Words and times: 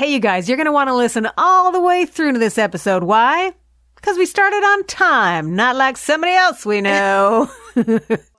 Hey, 0.00 0.14
you 0.14 0.18
guys, 0.18 0.48
you're 0.48 0.56
going 0.56 0.64
to 0.64 0.72
want 0.72 0.88
to 0.88 0.94
listen 0.94 1.28
all 1.36 1.72
the 1.72 1.80
way 1.82 2.06
through 2.06 2.32
to 2.32 2.38
this 2.38 2.56
episode. 2.56 3.04
Why? 3.04 3.52
Because 3.96 4.16
we 4.16 4.24
started 4.24 4.56
on 4.56 4.84
time, 4.84 5.54
not 5.54 5.76
like 5.76 5.98
somebody 5.98 6.32
else 6.32 6.64
we 6.64 6.80
know. 6.80 7.50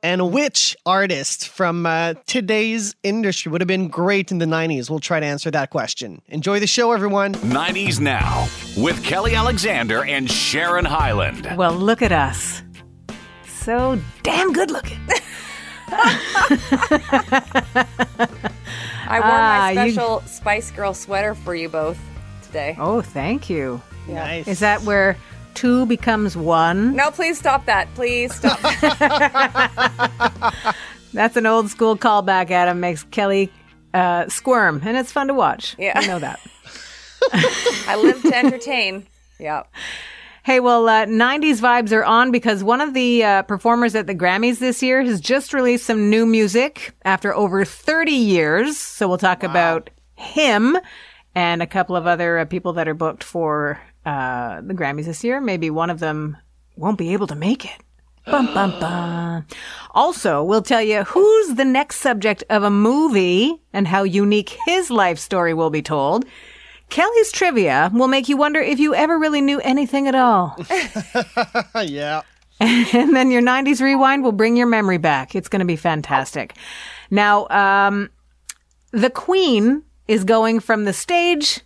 And 0.03 0.31
which 0.31 0.75
artist 0.87 1.47
from 1.49 1.85
uh, 1.85 2.15
today's 2.25 2.95
industry 3.03 3.51
would 3.51 3.61
have 3.61 3.67
been 3.67 3.87
great 3.87 4.31
in 4.31 4.39
the 4.39 4.47
90s? 4.47 4.89
We'll 4.89 4.99
try 4.99 5.19
to 5.19 5.25
answer 5.27 5.51
that 5.51 5.69
question. 5.69 6.23
Enjoy 6.29 6.59
the 6.59 6.65
show, 6.65 6.91
everyone. 6.91 7.35
90s 7.35 7.99
Now 7.99 8.47
with 8.75 9.03
Kelly 9.03 9.35
Alexander 9.35 10.03
and 10.03 10.29
Sharon 10.29 10.85
Hyland. 10.85 11.47
well, 11.55 11.73
look 11.73 12.01
at 12.01 12.11
us. 12.11 12.63
So 13.45 13.99
damn 14.23 14.53
good 14.53 14.71
looking. 14.71 14.97
I 15.91 17.19
wore 19.19 19.23
Ah, 19.23 19.71
my 19.75 19.83
you- 19.85 19.91
special 19.91 20.21
Spice 20.21 20.71
Girl 20.71 20.93
sweater 20.93 21.35
for 21.35 21.53
you 21.55 21.67
both 21.69 21.97
today. 22.43 22.75
Oh, 22.79 23.01
thank 23.01 23.49
you. 23.49 23.81
Nice. 24.07 24.47
Is 24.47 24.59
that 24.59 24.81
where 24.83 25.17
two 25.53 25.85
becomes 25.85 26.35
one? 26.37 26.95
No, 26.95 27.11
please 27.11 27.37
stop 27.37 27.65
that. 27.65 27.87
Please 27.95 28.33
stop. 28.33 28.59
That's 31.13 31.35
an 31.35 31.45
old 31.45 31.69
school 31.69 31.97
callback, 31.97 32.51
Adam. 32.51 32.79
Makes 32.79 33.03
Kelly 33.05 33.51
uh, 33.93 34.27
squirm, 34.29 34.81
and 34.85 34.95
it's 34.97 35.11
fun 35.11 35.27
to 35.27 35.33
watch. 35.33 35.75
Yeah. 35.77 35.93
I 35.95 36.07
know 36.07 36.19
that. 36.19 36.39
I 37.87 37.97
live 38.01 38.21
to 38.23 38.35
entertain. 38.35 39.05
Yeah. 39.39 39.63
Hey, 40.43 40.59
well, 40.59 40.89
uh, 40.89 41.05
90s 41.05 41.61
vibes 41.61 41.91
are 41.91 42.03
on 42.03 42.31
because 42.31 42.63
one 42.63 42.81
of 42.81 42.95
the 42.95 43.23
uh, 43.23 43.43
performers 43.43 43.93
at 43.93 44.07
the 44.07 44.15
Grammys 44.15 44.57
this 44.57 44.81
year 44.81 45.03
has 45.03 45.21
just 45.21 45.53
released 45.53 45.85
some 45.85 46.09
new 46.09 46.25
music 46.25 46.95
after 47.05 47.31
over 47.35 47.63
30 47.63 48.11
years. 48.11 48.75
So 48.75 49.07
we'll 49.07 49.19
talk 49.19 49.43
about 49.43 49.91
him 50.15 50.79
and 51.35 51.61
a 51.61 51.67
couple 51.67 51.95
of 51.95 52.07
other 52.07 52.39
uh, 52.39 52.45
people 52.45 52.73
that 52.73 52.87
are 52.87 52.95
booked 52.95 53.23
for 53.23 53.79
uh, 54.03 54.61
the 54.61 54.73
Grammys 54.73 55.05
this 55.05 55.23
year. 55.23 55.39
Maybe 55.41 55.69
one 55.69 55.91
of 55.91 55.99
them 55.99 56.37
won't 56.75 56.97
be 56.97 57.13
able 57.13 57.27
to 57.27 57.35
make 57.35 57.63
it. 57.63 57.83
Bum, 58.25 58.51
bum, 58.51 58.71
bum. 58.79 59.45
Also, 59.91 60.41
we'll 60.41 60.63
tell 60.63 60.81
you 60.81 61.03
who's 61.03 61.53
the 61.53 61.65
next 61.65 61.97
subject 61.97 62.43
of 62.49 62.63
a 62.63 62.71
movie 62.71 63.61
and 63.73 63.87
how 63.87 64.01
unique 64.01 64.57
his 64.65 64.89
life 64.89 65.19
story 65.19 65.53
will 65.53 65.69
be 65.69 65.83
told. 65.83 66.25
Kelly's 66.91 67.31
trivia 67.31 67.89
will 67.93 68.09
make 68.09 68.29
you 68.29 68.37
wonder 68.37 68.59
if 68.59 68.77
you 68.77 68.93
ever 68.93 69.17
really 69.17 69.41
knew 69.41 69.59
anything 69.61 70.07
at 70.07 70.13
all. 70.13 70.57
yeah. 71.83 72.21
and 72.59 73.15
then 73.15 73.31
your 73.31 73.41
90s 73.41 73.81
rewind 73.81 74.23
will 74.23 74.33
bring 74.33 74.57
your 74.57 74.67
memory 74.67 74.97
back. 74.97 75.33
It's 75.33 75.47
going 75.47 75.61
to 75.61 75.65
be 75.65 75.77
fantastic. 75.77 76.53
Now, 77.09 77.47
um, 77.47 78.09
the 78.91 79.09
Queen 79.09 79.83
is 80.07 80.25
going 80.25 80.59
from 80.59 80.83
the 80.83 80.93
stage 80.93 81.61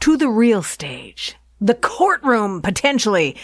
to 0.00 0.16
the 0.16 0.28
real 0.28 0.62
stage, 0.62 1.36
the 1.60 1.74
courtroom 1.74 2.62
potentially 2.62 3.36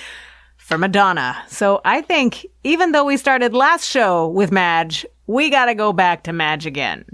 for 0.57 0.79
Madonna. 0.79 1.37
So 1.49 1.81
I 1.85 2.03
think 2.03 2.47
even 2.63 2.93
though 2.93 3.05
we 3.05 3.17
started 3.17 3.53
last 3.53 3.85
show 3.85 4.29
with 4.29 4.53
Madge, 4.53 5.05
we 5.27 5.51
got 5.51 5.67
to 5.67 5.75
go 5.75 5.93
back 5.93 6.23
to 6.23 6.33
Madge 6.33 6.67
again. 6.67 7.05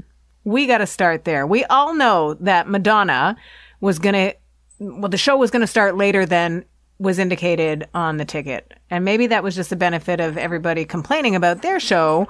We 0.44 0.66
got 0.66 0.78
to 0.78 0.86
start 0.86 1.24
there. 1.24 1.46
We 1.46 1.64
all 1.64 1.94
know 1.94 2.34
that 2.34 2.68
Madonna 2.68 3.36
was 3.82 3.98
going 3.98 4.14
to, 4.14 4.34
well, 4.78 5.10
the 5.10 5.18
show 5.18 5.36
was 5.36 5.50
going 5.50 5.60
to 5.60 5.66
start 5.66 5.96
later 5.96 6.24
than 6.24 6.64
was 6.98 7.18
indicated 7.18 7.88
on 7.92 8.16
the 8.16 8.24
ticket. 8.24 8.72
And 8.88 9.04
maybe 9.04 9.26
that 9.26 9.42
was 9.42 9.56
just 9.56 9.70
the 9.70 9.76
benefit 9.76 10.20
of 10.20 10.38
everybody 10.38 10.84
complaining 10.84 11.34
about 11.34 11.60
their 11.60 11.80
show 11.80 12.28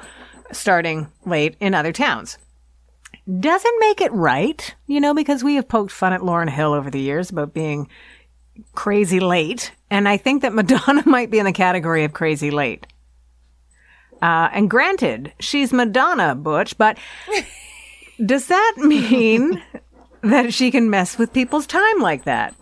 starting 0.51 1.09
late 1.27 1.57
in 1.61 1.75
other 1.75 1.93
towns. 1.93 2.39
Doesn't 3.39 3.81
make 3.81 4.01
it 4.01 4.13
right, 4.13 4.75
you 4.87 5.01
know, 5.01 5.15
because 5.15 5.45
we 5.45 5.55
have 5.57 5.69
poked 5.69 5.93
fun 5.93 6.15
at 6.15 6.23
Lauryn 6.23 6.51
Hill 6.51 6.73
over 6.73 6.91
the 6.91 7.01
years 7.01 7.31
about 7.31 7.53
being 7.53 7.89
crazy 8.73 9.21
late. 9.21 9.73
And 9.91 10.09
I 10.09 10.17
think 10.17 10.43
that 10.43 10.55
Madonna 10.55 11.03
might 11.07 11.31
be 11.31 11.39
in 11.39 11.45
the 11.45 11.53
category 11.53 12.05
of 12.05 12.15
crazy 12.15 12.51
late. 12.51 12.87
Uh, 14.23 14.49
and 14.53 14.71
granted, 14.71 15.35
she's 15.39 15.73
Madonna, 15.73 16.35
Butch, 16.35 16.79
but 16.79 16.97
does 18.25 18.47
that 18.47 18.75
mean 18.79 19.63
that 20.23 20.53
she 20.55 20.71
can 20.71 20.91
mess 20.91 21.19
with 21.19 21.33
people's 21.33 21.67
time 21.67 22.01
like 22.01 22.25
that? 22.25 22.55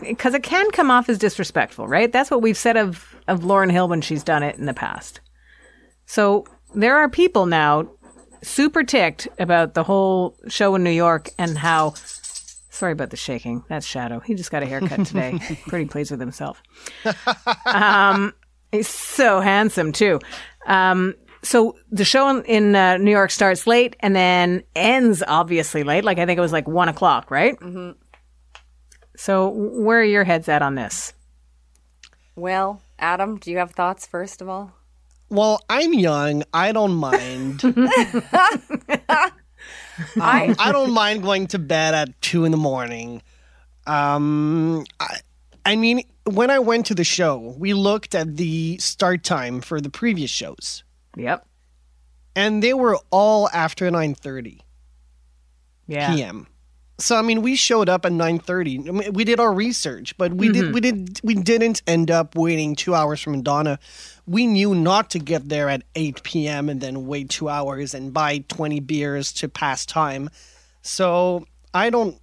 Because 0.00 0.34
it 0.34 0.42
can 0.42 0.70
come 0.72 0.90
off 0.90 1.08
as 1.08 1.18
disrespectful, 1.18 1.86
right? 1.86 2.10
That's 2.10 2.30
what 2.30 2.42
we've 2.42 2.56
said 2.56 2.76
of, 2.76 3.14
of 3.28 3.40
Lauryn 3.40 3.70
Hill 3.70 3.88
when 3.88 4.00
she's 4.00 4.24
done 4.24 4.42
it 4.42 4.56
in 4.56 4.66
the 4.66 4.74
past. 4.74 5.20
So 6.06 6.44
there 6.74 6.96
are 6.96 7.08
people 7.08 7.46
now 7.46 7.88
super 8.42 8.82
ticked 8.82 9.28
about 9.38 9.74
the 9.74 9.84
whole 9.84 10.36
show 10.48 10.74
in 10.74 10.82
New 10.82 10.90
York 10.90 11.30
and 11.38 11.56
how. 11.56 11.94
Sorry 12.72 12.92
about 12.92 13.10
the 13.10 13.16
shaking. 13.16 13.62
That's 13.68 13.86
Shadow. 13.86 14.20
He 14.20 14.34
just 14.34 14.50
got 14.50 14.62
a 14.62 14.66
haircut 14.66 15.06
today. 15.06 15.38
Pretty 15.66 15.84
pleased 15.86 16.10
with 16.10 16.20
himself. 16.20 16.62
Um, 17.66 18.32
he's 18.72 18.88
so 18.88 19.40
handsome 19.40 19.92
too. 19.92 20.18
Um, 20.66 21.14
so 21.42 21.76
the 21.90 22.04
show 22.04 22.28
in, 22.28 22.44
in 22.44 22.76
uh, 22.76 22.96
New 22.98 23.10
York 23.10 23.30
starts 23.30 23.66
late 23.66 23.96
and 24.00 24.14
then 24.14 24.62
ends 24.74 25.22
obviously 25.26 25.82
late. 25.82 26.04
Like 26.04 26.18
I 26.18 26.26
think 26.26 26.38
it 26.38 26.42
was 26.42 26.52
like 26.52 26.68
one 26.68 26.88
o'clock, 26.88 27.30
right? 27.30 27.58
Mm-hmm. 27.58 27.92
So 29.16 29.48
where 29.48 30.00
are 30.00 30.04
your 30.04 30.24
heads 30.24 30.48
at 30.48 30.62
on 30.62 30.74
this? 30.74 31.12
Well, 32.36 32.80
Adam, 32.98 33.38
do 33.38 33.50
you 33.50 33.58
have 33.58 33.72
thoughts 33.72 34.06
first 34.06 34.40
of 34.40 34.48
all? 34.48 34.72
Well, 35.28 35.60
I'm 35.68 35.94
young. 35.94 36.42
I 36.52 36.72
don't 36.72 36.94
mind. 36.94 37.60
I 40.16 40.54
I 40.58 40.72
don't 40.72 40.92
mind 40.92 41.22
going 41.22 41.46
to 41.48 41.58
bed 41.58 41.94
at 41.94 42.20
two 42.20 42.44
in 42.44 42.50
the 42.50 42.56
morning. 42.56 43.22
Um, 43.86 44.84
I, 44.98 45.18
I 45.64 45.76
mean, 45.76 46.02
when 46.24 46.50
I 46.50 46.58
went 46.58 46.86
to 46.86 46.94
the 46.94 47.04
show, 47.04 47.54
we 47.58 47.74
looked 47.74 48.14
at 48.14 48.36
the 48.36 48.78
start 48.78 49.22
time 49.24 49.60
for 49.60 49.80
the 49.80 49.90
previous 49.90 50.30
shows, 50.30 50.82
Yep. 51.16 51.46
and 52.36 52.62
they 52.62 52.74
were 52.74 52.98
all 53.10 53.48
after 53.52 53.90
nine 53.90 54.14
thirty 54.14 54.60
Yeah. 55.86 56.14
p.m. 56.14 56.46
So 56.98 57.16
I 57.16 57.22
mean, 57.22 57.40
we 57.42 57.56
showed 57.56 57.88
up 57.88 58.04
at 58.04 58.12
nine 58.12 58.38
thirty. 58.38 58.78
I 58.78 58.90
mean, 58.92 59.12
we 59.12 59.24
did 59.24 59.40
our 59.40 59.52
research, 59.52 60.16
but 60.18 60.34
we 60.34 60.50
did 60.50 60.64
mm-hmm. 60.64 60.72
we 60.72 60.80
did 60.80 61.20
we 61.24 61.34
didn't 61.34 61.82
end 61.86 62.10
up 62.10 62.36
waiting 62.36 62.76
two 62.76 62.94
hours 62.94 63.20
from 63.20 63.32
Madonna. 63.32 63.78
We 64.26 64.46
knew 64.46 64.74
not 64.74 65.10
to 65.10 65.18
get 65.18 65.48
there 65.48 65.68
at 65.68 65.82
eight 65.94 66.22
p.m. 66.22 66.68
and 66.68 66.80
then 66.80 67.06
wait 67.06 67.30
two 67.30 67.48
hours 67.48 67.94
and 67.94 68.12
buy 68.12 68.44
twenty 68.48 68.80
beers 68.80 69.32
to 69.34 69.48
pass 69.48 69.86
time. 69.86 70.30
So 70.82 71.46
I 71.74 71.90
don't. 71.90 72.18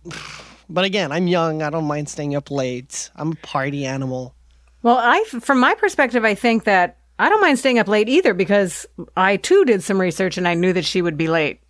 But 0.69 0.85
again, 0.85 1.11
I'm 1.11 1.27
young. 1.27 1.61
I 1.61 1.69
don't 1.69 1.85
mind 1.85 2.09
staying 2.09 2.35
up 2.35 2.51
late. 2.51 3.09
I'm 3.15 3.31
a 3.31 3.35
party 3.35 3.85
animal. 3.85 4.35
Well, 4.83 4.97
I, 4.97 5.23
from 5.23 5.59
my 5.59 5.73
perspective, 5.73 6.23
I 6.23 6.35
think 6.35 6.65
that 6.65 6.97
I 7.19 7.29
don't 7.29 7.41
mind 7.41 7.59
staying 7.59 7.79
up 7.79 7.87
late 7.87 8.09
either 8.09 8.33
because 8.33 8.85
I 9.15 9.37
too 9.37 9.65
did 9.65 9.83
some 9.83 9.99
research 9.99 10.37
and 10.37 10.47
I 10.47 10.53
knew 10.53 10.73
that 10.73 10.85
she 10.85 11.01
would 11.01 11.17
be 11.17 11.27
late. 11.27 11.61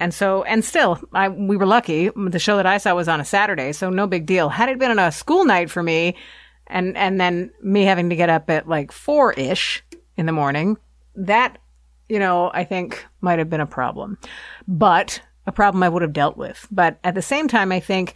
And 0.00 0.14
so, 0.14 0.44
and 0.44 0.64
still, 0.64 1.00
I, 1.12 1.28
we 1.28 1.56
were 1.56 1.66
lucky. 1.66 2.10
The 2.14 2.38
show 2.38 2.56
that 2.56 2.66
I 2.66 2.78
saw 2.78 2.94
was 2.94 3.08
on 3.08 3.20
a 3.20 3.24
Saturday, 3.24 3.72
so 3.72 3.90
no 3.90 4.06
big 4.06 4.26
deal. 4.26 4.48
Had 4.48 4.68
it 4.68 4.78
been 4.78 4.90
on 4.90 4.98
a 4.98 5.12
school 5.12 5.44
night 5.44 5.70
for 5.70 5.82
me 5.82 6.16
and, 6.66 6.96
and 6.96 7.20
then 7.20 7.50
me 7.62 7.82
having 7.82 8.10
to 8.10 8.16
get 8.16 8.30
up 8.30 8.48
at 8.50 8.68
like 8.68 8.92
four 8.92 9.32
ish 9.32 9.82
in 10.16 10.26
the 10.26 10.32
morning, 10.32 10.76
that, 11.16 11.58
you 12.08 12.18
know, 12.18 12.50
I 12.54 12.64
think 12.64 13.04
might 13.20 13.38
have 13.40 13.50
been 13.50 13.60
a 13.60 13.66
problem, 13.66 14.18
but 14.68 15.20
a 15.46 15.52
problem 15.52 15.82
I 15.82 15.88
would 15.88 16.02
have 16.02 16.12
dealt 16.12 16.36
with. 16.36 16.66
But 16.70 16.98
at 17.02 17.14
the 17.14 17.22
same 17.22 17.48
time, 17.48 17.72
I 17.72 17.80
think 17.80 18.14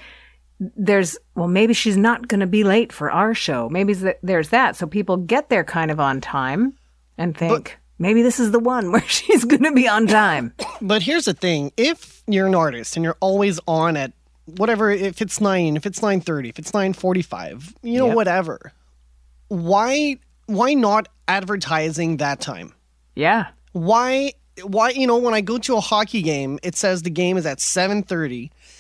there's 0.77 1.17
well 1.35 1.49
maybe 1.49 1.75
she's 1.75 1.97
not 1.97 2.29
going 2.29 2.41
to 2.41 2.47
be 2.47 2.63
late 2.65 2.93
for 2.93 3.11
our 3.11 3.35
show 3.35 3.69
maybe 3.69 3.95
there's 4.23 4.51
that 4.51 4.77
so 4.77 4.87
people 4.87 5.17
get 5.17 5.49
there 5.49 5.65
kind 5.65 5.91
of 5.91 5.99
on 5.99 6.21
time 6.21 6.73
and 7.19 7.37
think 7.37 7.79
maybe 7.99 8.23
this 8.23 8.39
is 8.39 8.51
the 8.53 8.59
one 8.59 8.93
where 8.93 9.07
she's 9.09 9.45
going 9.45 9.63
to 9.65 9.73
be 9.73 9.89
on 9.89 10.07
time 10.07 10.53
But 10.81 11.03
here's 11.03 11.27
the 11.27 11.35
thing: 11.35 11.71
if 11.77 12.23
you're 12.27 12.47
an 12.49 12.55
artist 12.55 12.97
and 12.97 13.05
you're 13.05 13.17
always 13.21 13.61
on 13.69 13.97
at 13.97 14.13
whatever, 14.47 14.91
if 14.91 15.23
it's 15.23 15.41
nine, 15.41 15.77
if 15.77 15.87
it's 15.87 16.03
nine 16.03 16.21
thirty, 16.21 16.49
if 16.49 16.59
it's 16.59 16.75
nine 16.75 16.93
forty-five, 16.93 17.73
you 17.83 17.99
know, 18.01 18.07
Yep. 18.09 18.17
whatever. 18.17 18.73
Why? 19.49 20.17
Why 20.47 20.75
not 20.75 21.09
advertising 21.29 22.17
that 22.19 22.41
time? 22.41 22.75
yeah 23.15 23.49
Why? 23.73 24.33
Why? 24.65 24.91
You 24.91 25.07
know, 25.07 25.19
when 25.19 25.35
I 25.35 25.41
go 25.41 25.59
to 25.59 25.77
a 25.77 25.81
hockey 25.81 26.21
game, 26.23 26.59
it 26.65 26.75
says 26.77 27.03
the 27.03 27.11
game 27.11 27.37
is 27.37 27.47
at 27.47 27.61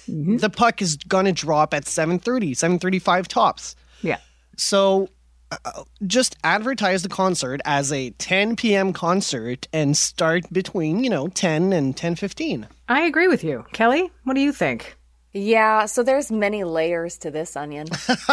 seven 0.07 0.37
The 0.39 0.51
puck 0.51 0.81
is 0.83 0.97
gonna 0.97 1.33
drop 1.33 1.75
at 1.75 1.85
7:30, 1.85 2.53
7:35 2.55 3.29
tops. 3.29 3.77
yeah 4.03 4.19
So 4.57 5.09
uh, 5.51 5.83
just 6.07 6.37
advertise 6.45 7.03
the 7.03 7.09
concert 7.11 7.61
as 7.67 7.93
a 7.93 8.11
10 8.11 8.57
p.m. 8.57 8.93
concert 8.95 9.69
and 9.73 9.95
start 9.97 10.51
between, 10.53 11.05
you 11.05 11.11
know, 11.11 11.29
10 11.29 11.73
and 11.73 11.95
10:15. 11.97 12.67
i 12.89 13.03
agree 13.03 13.29
with 13.29 13.45
you 13.45 13.65
kelly 13.73 14.11
what 14.25 14.35
do 14.35 14.41
you 14.41 14.53
think 14.53 14.97
Yeah, 15.35 15.87
so 15.87 16.03
there's 16.03 16.31
many 16.31 16.63
layers 16.65 17.17
to 17.19 17.31
this 17.31 17.57
onion. 17.57 17.87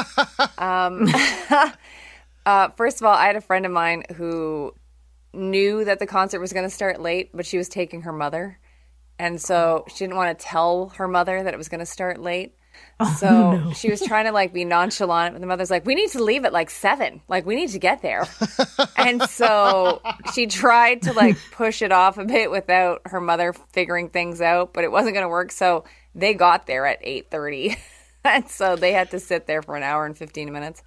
um, 0.57 1.07
uh, 2.45 2.69
first 2.75 2.99
of 2.99 3.05
all, 3.05 3.15
I 3.15 3.25
had 3.27 3.35
a 3.37 3.41
friend 3.41 3.65
of 3.65 3.71
mine 3.71 4.03
who 4.17 4.73
knew 5.33 5.85
that 5.85 5.99
the 5.99 6.05
concert 6.07 6.39
was 6.41 6.51
going 6.51 6.65
to 6.67 6.69
start 6.75 6.99
late, 6.99 7.29
but 7.33 7.45
she 7.45 7.57
was 7.57 7.69
taking 7.69 8.01
her 8.01 8.11
mother. 8.11 8.59
And 9.19 9.39
so 9.39 9.83
she 9.89 10.05
didn't 10.05 10.15
want 10.15 10.37
to 10.37 10.43
tell 10.43 10.89
her 10.95 11.07
mother 11.07 11.43
that 11.43 11.53
it 11.53 11.57
was 11.57 11.67
going 11.67 11.81
to 11.81 11.85
start 11.85 12.19
late. 12.19 12.55
So 13.17 13.71
she 13.75 13.89
was 13.89 14.01
trying 14.01 14.25
to 14.25 14.33
like 14.33 14.51
be 14.51 14.65
nonchalant, 14.65 15.33
but 15.33 15.39
the 15.39 15.47
mother's 15.47 15.71
like, 15.71 15.85
"We 15.85 15.95
need 15.95 16.09
to 16.11 16.23
leave 16.23 16.43
at 16.43 16.51
like 16.51 16.69
seven. 16.69 17.21
Like 17.29 17.45
we 17.45 17.55
need 17.55 17.69
to 17.69 17.79
get 17.79 18.01
there." 18.01 18.27
and 18.97 19.21
so 19.23 20.01
she 20.33 20.47
tried 20.47 21.03
to 21.03 21.13
like 21.13 21.37
push 21.51 21.81
it 21.81 21.93
off 21.93 22.17
a 22.17 22.25
bit 22.25 22.51
without 22.51 23.01
her 23.05 23.21
mother 23.21 23.53
figuring 23.71 24.09
things 24.09 24.41
out, 24.41 24.73
but 24.73 24.83
it 24.83 24.91
wasn't 24.91 25.13
going 25.13 25.23
to 25.23 25.29
work. 25.29 25.51
So 25.51 25.85
they 26.13 26.33
got 26.33 26.67
there 26.67 26.85
at 26.85 26.99
eight 27.01 27.31
thirty, 27.31 27.77
and 28.25 28.49
so 28.49 28.75
they 28.75 28.91
had 28.91 29.11
to 29.11 29.19
sit 29.19 29.47
there 29.47 29.61
for 29.61 29.77
an 29.77 29.83
hour 29.83 30.05
and 30.05 30.17
fifteen 30.17 30.51
minutes. 30.51 30.83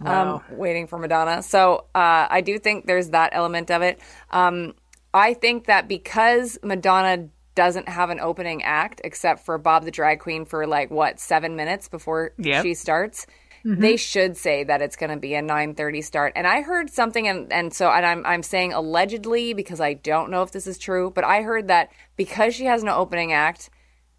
Um, 0.00 0.42
waiting 0.50 0.88
for 0.88 0.98
Madonna. 0.98 1.42
So 1.42 1.84
uh, 1.94 2.26
I 2.28 2.40
do 2.40 2.58
think 2.58 2.86
there's 2.86 3.10
that 3.10 3.30
element 3.32 3.70
of 3.70 3.82
it. 3.82 4.00
Um, 4.30 4.74
I 5.14 5.34
think 5.34 5.66
that 5.66 5.86
because 5.86 6.58
Madonna 6.62 7.28
doesn't 7.54 7.88
have 7.88 8.10
an 8.10 8.20
opening 8.20 8.62
act 8.62 9.00
except 9.04 9.44
for 9.44 9.58
Bob 9.58 9.84
the 9.84 9.90
drag 9.90 10.20
queen 10.20 10.44
for 10.44 10.66
like 10.66 10.90
what 10.90 11.20
seven 11.20 11.56
minutes 11.56 11.88
before 11.88 12.32
Yep. 12.38 12.62
she 12.64 12.74
starts. 12.74 13.26
Mm-hmm. 13.64 13.80
They 13.80 13.96
should 13.96 14.36
say 14.36 14.64
that 14.64 14.82
it's 14.82 14.96
going 14.96 15.10
to 15.10 15.16
be 15.16 15.34
a 15.34 15.42
9:30 15.42 16.02
start. 16.02 16.32
And 16.34 16.46
I 16.46 16.62
heard 16.62 16.90
something 16.90 17.28
and 17.28 17.52
and 17.52 17.72
so 17.72 17.90
and 17.90 18.04
I'm 18.04 18.26
I'm 18.26 18.42
saying 18.42 18.72
allegedly 18.72 19.52
because 19.54 19.80
I 19.80 19.94
don't 19.94 20.30
know 20.30 20.42
if 20.42 20.50
this 20.50 20.66
is 20.66 20.78
true, 20.78 21.12
but 21.14 21.24
I 21.24 21.42
heard 21.42 21.68
that 21.68 21.92
because 22.16 22.54
she 22.54 22.64
has 22.64 22.82
no 22.82 22.96
opening 22.96 23.32
act 23.32 23.70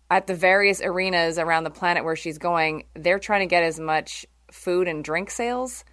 at 0.10 0.28
the 0.28 0.36
various 0.36 0.80
arenas 0.82 1.38
around 1.38 1.64
the 1.64 1.72
planet 1.72 2.04
where 2.06 2.16
she's 2.16 2.38
going, 2.38 2.86
they're 2.96 3.20
trying 3.20 3.42
to 3.42 3.48
get 3.48 3.64
as 3.64 3.80
much 3.80 4.26
food 4.52 4.88
and 4.88 5.04
drink 5.04 5.30
sales 5.32 5.84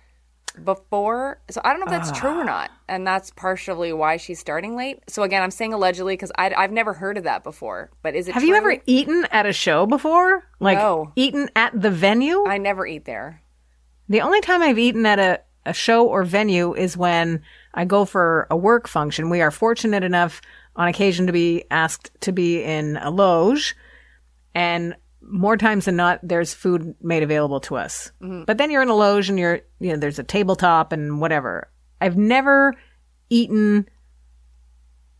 before. 0.65 1.41
So 1.51 1.61
I 1.65 1.71
don't 1.71 1.81
know 1.81 1.87
if 1.87 1.93
that's 1.93 2.19
true 2.19 2.39
or 2.39 2.43
ah. 2.43 2.45
not, 2.45 2.71
and 2.89 3.07
that's 3.07 3.31
partially 3.31 3.93
why 3.93 4.17
she's 4.17 4.39
starting 4.39 4.77
late. 4.77 4.99
So 5.09 5.23
again, 5.23 5.43
I'm 5.43 5.51
saying 5.51 5.73
allegedly 5.73 6.15
because 6.15 6.33
I've 6.37 6.73
never 6.73 6.93
heard 6.93 7.19
of 7.19 7.25
that 7.25 7.45
before. 7.45 7.91
But 8.03 8.15
is 8.15 8.29
it? 8.29 8.35
Have 8.35 8.45
you 8.45 8.55
ever 8.55 8.77
eaten 8.87 9.27
at 9.31 9.47
a 9.47 9.53
show 9.53 9.87
before? 9.87 10.45
Like 10.59 10.79
No. 10.79 11.13
eaten 11.17 11.49
at 11.57 11.81
the 11.81 11.91
venue? 11.91 12.45
I 12.47 12.59
never 12.59 12.87
eat 12.87 13.05
there. 13.05 13.43
The 14.09 14.21
only 14.21 14.41
time 14.41 14.63
I've 14.63 14.79
eaten 14.79 15.07
at 15.07 15.19
a, 15.19 15.41
a 15.65 15.73
show 15.73 16.07
or 16.07 16.25
venue 16.25 16.75
is 16.75 16.97
when 16.97 17.43
I 17.75 17.85
go 17.85 18.05
for 18.05 18.49
a 18.51 18.57
work 18.57 18.89
function. 18.89 19.31
We 19.31 19.41
are 19.41 19.53
fortunate 19.53 20.03
enough 20.03 20.41
on 20.75 20.89
occasion 20.89 21.27
to 21.27 21.33
be 21.33 21.65
asked 21.71 22.11
to 22.23 22.33
be 22.33 22.63
in 22.63 22.97
a 22.97 23.11
loge, 23.11 23.77
and 24.55 24.97
more 25.23 25.57
times 25.57 25.85
than 25.85 25.97
not, 25.97 26.21
there's 26.23 26.55
food 26.55 26.95
made 27.01 27.23
available 27.23 27.61
to 27.61 27.77
us. 27.77 28.11
Mm-hmm. 28.23 28.45
But 28.45 28.59
then 28.59 28.71
you're 28.71 28.83
in 28.83 28.89
a 28.89 28.95
loge 28.95 29.29
and 29.29 29.39
you're, 29.39 29.61
you 29.79 29.91
know, 29.91 29.97
there's 29.97 30.19
a 30.19 30.25
tabletop 30.25 30.93
and 30.93 31.21
whatever. 31.21 31.71
I've 32.01 32.17
never 32.17 32.75
eaten 33.29 33.89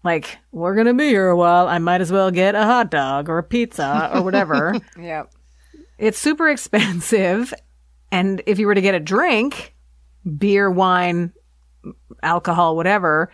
like, 0.03 0.39
we're 0.51 0.75
going 0.75 0.87
to 0.87 0.95
be 0.95 1.09
here 1.09 1.29
a 1.29 1.37
while. 1.37 1.69
I 1.69 1.79
might 1.79 2.01
as 2.01 2.11
well 2.11 2.31
get 2.31 2.55
a 2.55 2.63
hot 2.63 2.91
dog 2.91 3.29
or 3.29 3.39
a 3.39 3.43
pizza 3.43 4.11
or 4.15 4.23
whatever. 4.23 4.75
Yeah. 4.99 5.25
It's 5.99 6.19
super 6.19 6.49
expensive. 6.49 7.53
And 8.11 8.43
if 8.47 8.59
you 8.59 8.67
were 8.67 8.75
to 8.75 8.81
get 8.81 8.95
a 8.95 9.01
drink, 9.01 9.75
beer, 10.39 10.71
wine, 10.71 11.33
alcohol, 12.23 12.77
whatever, 12.77 13.31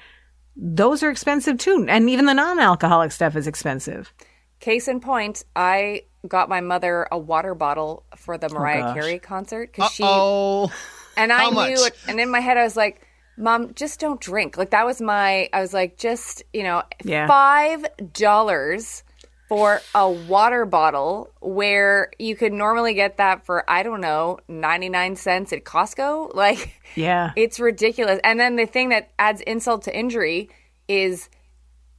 those 0.57 1.03
are 1.03 1.11
expensive 1.11 1.59
too. 1.59 1.87
And 1.89 2.11
even 2.11 2.27
the 2.27 2.35
non 2.35 2.59
alcoholic 2.59 3.13
stuff 3.13 3.37
is 3.37 3.47
expensive. 3.47 4.13
Case 4.61 4.89
in 4.89 5.01
point, 5.01 5.45
I 5.55 6.03
got 6.27 6.49
my 6.49 6.61
mother 6.61 7.07
a 7.13 7.19
water 7.19 7.55
bottle 7.55 8.05
for 8.17 8.37
the 8.39 8.49
Mariah 8.49 8.83
gosh. 8.83 8.95
Carey 8.95 9.19
concert 9.19 9.71
because 9.73 9.93
she 9.93 10.03
Oh, 10.05 10.73
And 11.17 11.33
I 11.33 11.49
knew 11.51 11.85
it. 11.85 11.97
And 12.09 12.21
in 12.21 12.31
my 12.31 12.41
head, 12.41 12.57
I 12.57 12.65
was 12.65 12.77
like, 12.77 13.07
Mom, 13.39 13.75
just 13.75 14.01
don't 14.01 14.21
drink. 14.21 14.57
Like, 14.57 14.71
that 14.71 14.87
was 14.87 15.01
my, 15.01 15.49
I 15.53 15.61
was 15.61 15.73
like, 15.75 15.99
just, 15.99 16.43
you 16.53 16.63
know, 16.63 16.83
Yeah. 17.05 17.27
$5 17.29 19.03
for 19.49 19.81
a 19.95 20.11
water 20.11 20.65
bottle 20.67 21.31
where 21.41 22.11
you 22.19 22.35
could 22.35 22.53
normally 22.53 22.95
get 22.95 23.19
that 23.19 23.47
for, 23.47 23.69
I 23.71 23.83
don't 23.83 24.01
know, 24.01 24.39
99 24.49 25.17
cents 25.17 25.53
at 25.53 25.65
Costco. 25.65 26.35
Like, 26.35 26.81
Yeah. 26.95 27.33
it's 27.37 27.61
ridiculous. 27.61 28.19
And 28.25 28.41
then 28.41 28.57
the 28.57 28.67
thing 28.67 28.89
that 28.89 29.11
adds 29.19 29.41
insult 29.43 29.83
to 29.85 29.97
injury 29.97 30.49
is 30.89 31.29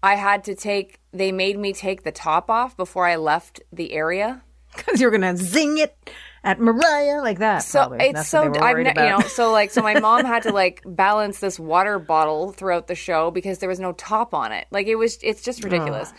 I 0.03 0.15
had 0.15 0.43
to 0.45 0.55
take, 0.55 0.99
they 1.17 1.31
made 1.31 1.57
me 1.57 1.73
take 1.73 2.03
the 2.03 2.11
top 2.11 2.49
off 2.49 2.75
before 2.77 3.05
I 3.07 3.15
left 3.15 3.61
the 3.71 3.93
area. 3.93 4.41
Because 4.75 5.01
you're 5.01 5.11
going 5.11 5.21
to 5.21 5.35
zing 5.35 5.77
it 5.79 5.97
at 6.43 6.59
Mariah 6.59 7.21
like 7.21 7.39
that. 7.39 7.59
So 7.63 7.79
probably. 7.79 8.05
it's 8.07 8.13
That's 8.13 8.29
so 8.29 8.43
what 8.43 8.53
they 8.53 8.59
were 8.59 8.65
I've 8.65 8.77
ne- 8.77 9.03
you 9.03 9.09
know 9.09 9.19
so 9.21 9.51
like 9.51 9.71
so 9.71 9.81
my 9.81 9.99
mom 9.99 10.23
had 10.25 10.43
to 10.43 10.51
like 10.51 10.83
balance 10.85 11.39
this 11.39 11.59
water 11.59 11.97
bottle 11.99 12.51
throughout 12.51 12.87
the 12.87 12.93
show 12.95 13.31
because 13.31 13.57
there 13.59 13.69
was 13.69 13.79
no 13.79 13.93
top 13.93 14.33
on 14.33 14.51
it. 14.51 14.67
Like 14.69 14.87
it 14.87 14.95
was 14.95 15.17
it's 15.23 15.41
just 15.41 15.63
ridiculous. 15.63 16.13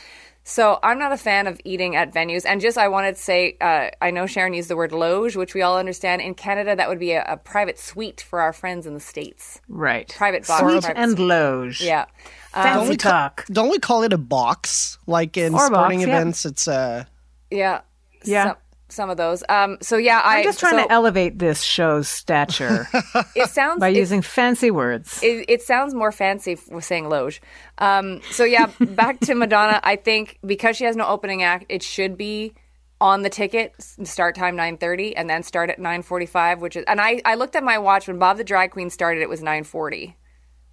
So 0.44 0.78
I'm 0.82 0.98
not 0.98 1.12
a 1.12 1.18
fan 1.18 1.46
of 1.46 1.60
eating 1.64 1.94
at 1.94 2.12
venues. 2.12 2.44
And 2.46 2.58
just 2.60 2.78
I 2.78 2.88
wanted 2.88 3.16
to 3.16 3.22
say 3.22 3.56
uh, 3.60 3.90
I 4.00 4.10
know 4.10 4.26
Sharon 4.26 4.54
used 4.54 4.70
the 4.70 4.76
word 4.76 4.92
loge, 4.92 5.36
which 5.36 5.54
we 5.54 5.60
all 5.62 5.76
understand. 5.78 6.22
In 6.22 6.34
Canada, 6.34 6.74
that 6.74 6.88
would 6.88 6.98
be 6.98 7.12
a, 7.12 7.22
a 7.24 7.36
private 7.36 7.78
suite 7.78 8.22
for 8.22 8.40
our 8.40 8.54
friends 8.54 8.86
in 8.86 8.94
the 8.94 9.00
states. 9.00 9.60
right. 9.68 10.08
Private 10.16 10.46
box, 10.46 10.60
Sweet 10.62 10.80
private 10.82 10.98
and 10.98 11.12
suite. 11.12 11.26
loge. 11.28 11.80
Yeah. 11.82 12.06
Fancy 12.52 12.90
we 12.90 12.96
ca- 12.96 13.10
talk. 13.10 13.44
don't 13.50 13.70
we 13.70 13.78
call 13.78 14.02
it 14.02 14.12
a 14.12 14.18
box? 14.18 14.98
Like 15.06 15.36
in 15.36 15.54
Or 15.54 15.66
sporting 15.66 15.98
box, 16.00 16.08
yeah. 16.08 16.14
events, 16.16 16.46
it's 16.46 16.68
uh 16.68 17.04
Yeah. 17.50 17.80
Yeah. 18.24 18.44
Some, 18.44 18.56
some 18.90 19.10
of 19.10 19.16
those. 19.18 19.44
Um. 19.50 19.76
So 19.82 19.96
yeah, 19.98 20.20
I 20.24 20.38
I'm 20.38 20.44
just 20.44 20.60
trying 20.60 20.78
so 20.78 20.86
to 20.86 20.92
elevate 20.92 21.38
this 21.38 21.62
show's 21.62 22.08
stature 22.08 22.88
it 23.36 23.50
sounds 23.50 23.80
by 23.80 23.88
it- 23.90 23.96
using 23.96 24.22
fancy 24.22 24.70
words. 24.70 25.20
it, 25.22 25.44
it 25.48 25.62
sounds 25.62 25.92
more 25.94 26.10
fancy 26.10 26.52
f- 26.52 26.68
with 26.70 26.84
saying 26.84 27.08
loge. 27.08 27.42
Um, 27.78 28.20
so 28.30 28.44
yeah, 28.44 28.70
back 28.80 29.20
to 29.20 29.34
Madonna. 29.34 29.78
I 29.82 29.96
think 29.96 30.38
because 30.44 30.76
she 30.76 30.84
has 30.84 30.96
no 30.96 31.06
opening 31.06 31.42
act, 31.42 31.66
it 31.68 31.82
should 31.82 32.16
be 32.16 32.54
on 33.00 33.22
the 33.22 33.30
ticket. 33.30 33.74
Start 34.04 34.34
time 34.34 34.56
nine 34.56 34.78
thirty, 34.78 35.14
and 35.14 35.28
then 35.28 35.42
start 35.42 35.68
at 35.68 35.78
nine 35.78 36.00
forty 36.02 36.26
five. 36.26 36.60
Which 36.62 36.74
is, 36.74 36.84
and 36.88 36.98
I 37.00 37.20
I 37.26 37.34
looked 37.34 37.56
at 37.56 37.62
my 37.62 37.76
watch 37.78 38.08
when 38.08 38.18
Bob 38.18 38.38
the 38.38 38.44
drag 38.44 38.70
queen 38.70 38.88
started. 38.90 39.20
It 39.22 39.28
was 39.28 39.42
nine 39.42 39.64
forty. 39.64 40.16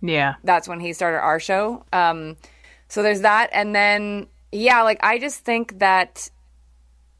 Yeah. 0.07 0.36
That's 0.44 0.68
when 0.68 0.80
he 0.80 0.94
started 0.94 1.19
our 1.19 1.40
show. 1.40 1.84
Um, 1.94 2.38
so 2.88 3.02
there's 3.04 3.22
that, 3.22 3.50
and 3.54 3.75
then 3.75 4.28
yeah, 4.52 4.81
like 4.84 5.00
I 5.04 5.19
just 5.19 5.40
think 5.42 5.80
that 5.80 6.30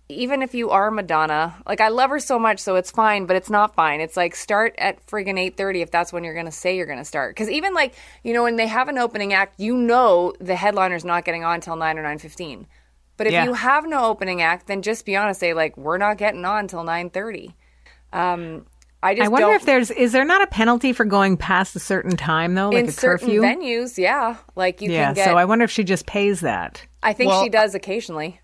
even 0.07 0.43
if 0.43 0.53
you 0.53 0.69
are 0.69 0.91
Madonna, 0.91 1.55
like 1.67 1.81
I 1.81 1.87
love 1.87 2.11
her 2.11 2.19
so 2.19 2.37
much, 2.37 2.59
so 2.59 2.75
it's 2.75 2.91
fine, 2.91 3.25
but 3.25 3.35
it's 3.35 3.49
not 3.49 3.73
fine. 3.73 4.01
It's 4.01 4.15
like 4.15 4.35
start 4.35 4.75
at 4.77 5.03
friggin' 5.07 5.39
eight 5.39 5.57
thirty 5.57 5.81
if 5.81 5.89
that's 5.89 6.13
when 6.13 6.23
you're 6.23 6.35
gonna 6.35 6.51
say 6.51 6.77
you're 6.77 6.85
gonna 6.85 7.03
start. 7.05 7.35
Because 7.35 7.49
even 7.49 7.73
like 7.73 7.95
you 8.23 8.31
know 8.33 8.43
when 8.43 8.55
they 8.55 8.67
have 8.67 8.88
an 8.88 8.97
opening 8.99 9.33
act, 9.33 9.59
you 9.59 9.75
know 9.75 10.33
the 10.39 10.55
headliner's 10.55 11.03
not 11.03 11.25
getting 11.25 11.43
on 11.43 11.55
until 11.55 11.75
nine 11.75 11.97
or 11.97 12.03
nine 12.03 12.19
fifteen. 12.19 12.67
But 13.17 13.27
if 13.27 13.33
Yeah. 13.33 13.45
you 13.45 13.53
have 13.53 13.88
no 13.88 14.05
opening 14.05 14.41
act, 14.41 14.67
then 14.67 14.81
just 14.81 15.05
be 15.05 15.15
honest, 15.15 15.39
say 15.39 15.53
like 15.53 15.75
we're 15.75 15.97
not 15.97 16.17
getting 16.17 16.45
on 16.45 16.59
until 16.59 16.83
nine 16.83 17.09
thirty. 17.09 17.55
Um, 18.13 18.67
I 19.05 19.13
just 19.13 19.25
I 19.25 19.27
wonder 19.27 19.47
don't, 19.50 19.55
if 19.55 19.65
there's 19.65 19.91
is 19.91 20.13
there 20.13 20.25
not 20.25 20.41
a 20.41 20.47
penalty 20.47 20.91
for 20.91 21.05
going 21.05 21.38
past 21.38 21.75
a 21.75 21.79
certain 21.79 22.17
time 22.17 22.55
though, 22.55 22.69
like 22.69 22.85
in 22.85 22.89
a 22.89 22.91
certain 22.91 23.27
curfew? 23.27 23.41
venues, 23.41 24.00
yeah, 24.00 24.38
like 24.55 24.81
you 24.81 24.91
yeah. 24.91 25.05
can 25.05 25.13
get. 25.13 25.25
So 25.25 25.38
I 25.38 25.45
wonder 25.45 25.63
if 25.63 25.69
she 25.69 25.83
just 25.83 26.07
pays 26.07 26.39
that. 26.39 26.81
I 27.03 27.13
think 27.13 27.29
Well, 27.29 27.43
she 27.43 27.50
does 27.50 27.75
occasionally. 27.75 28.41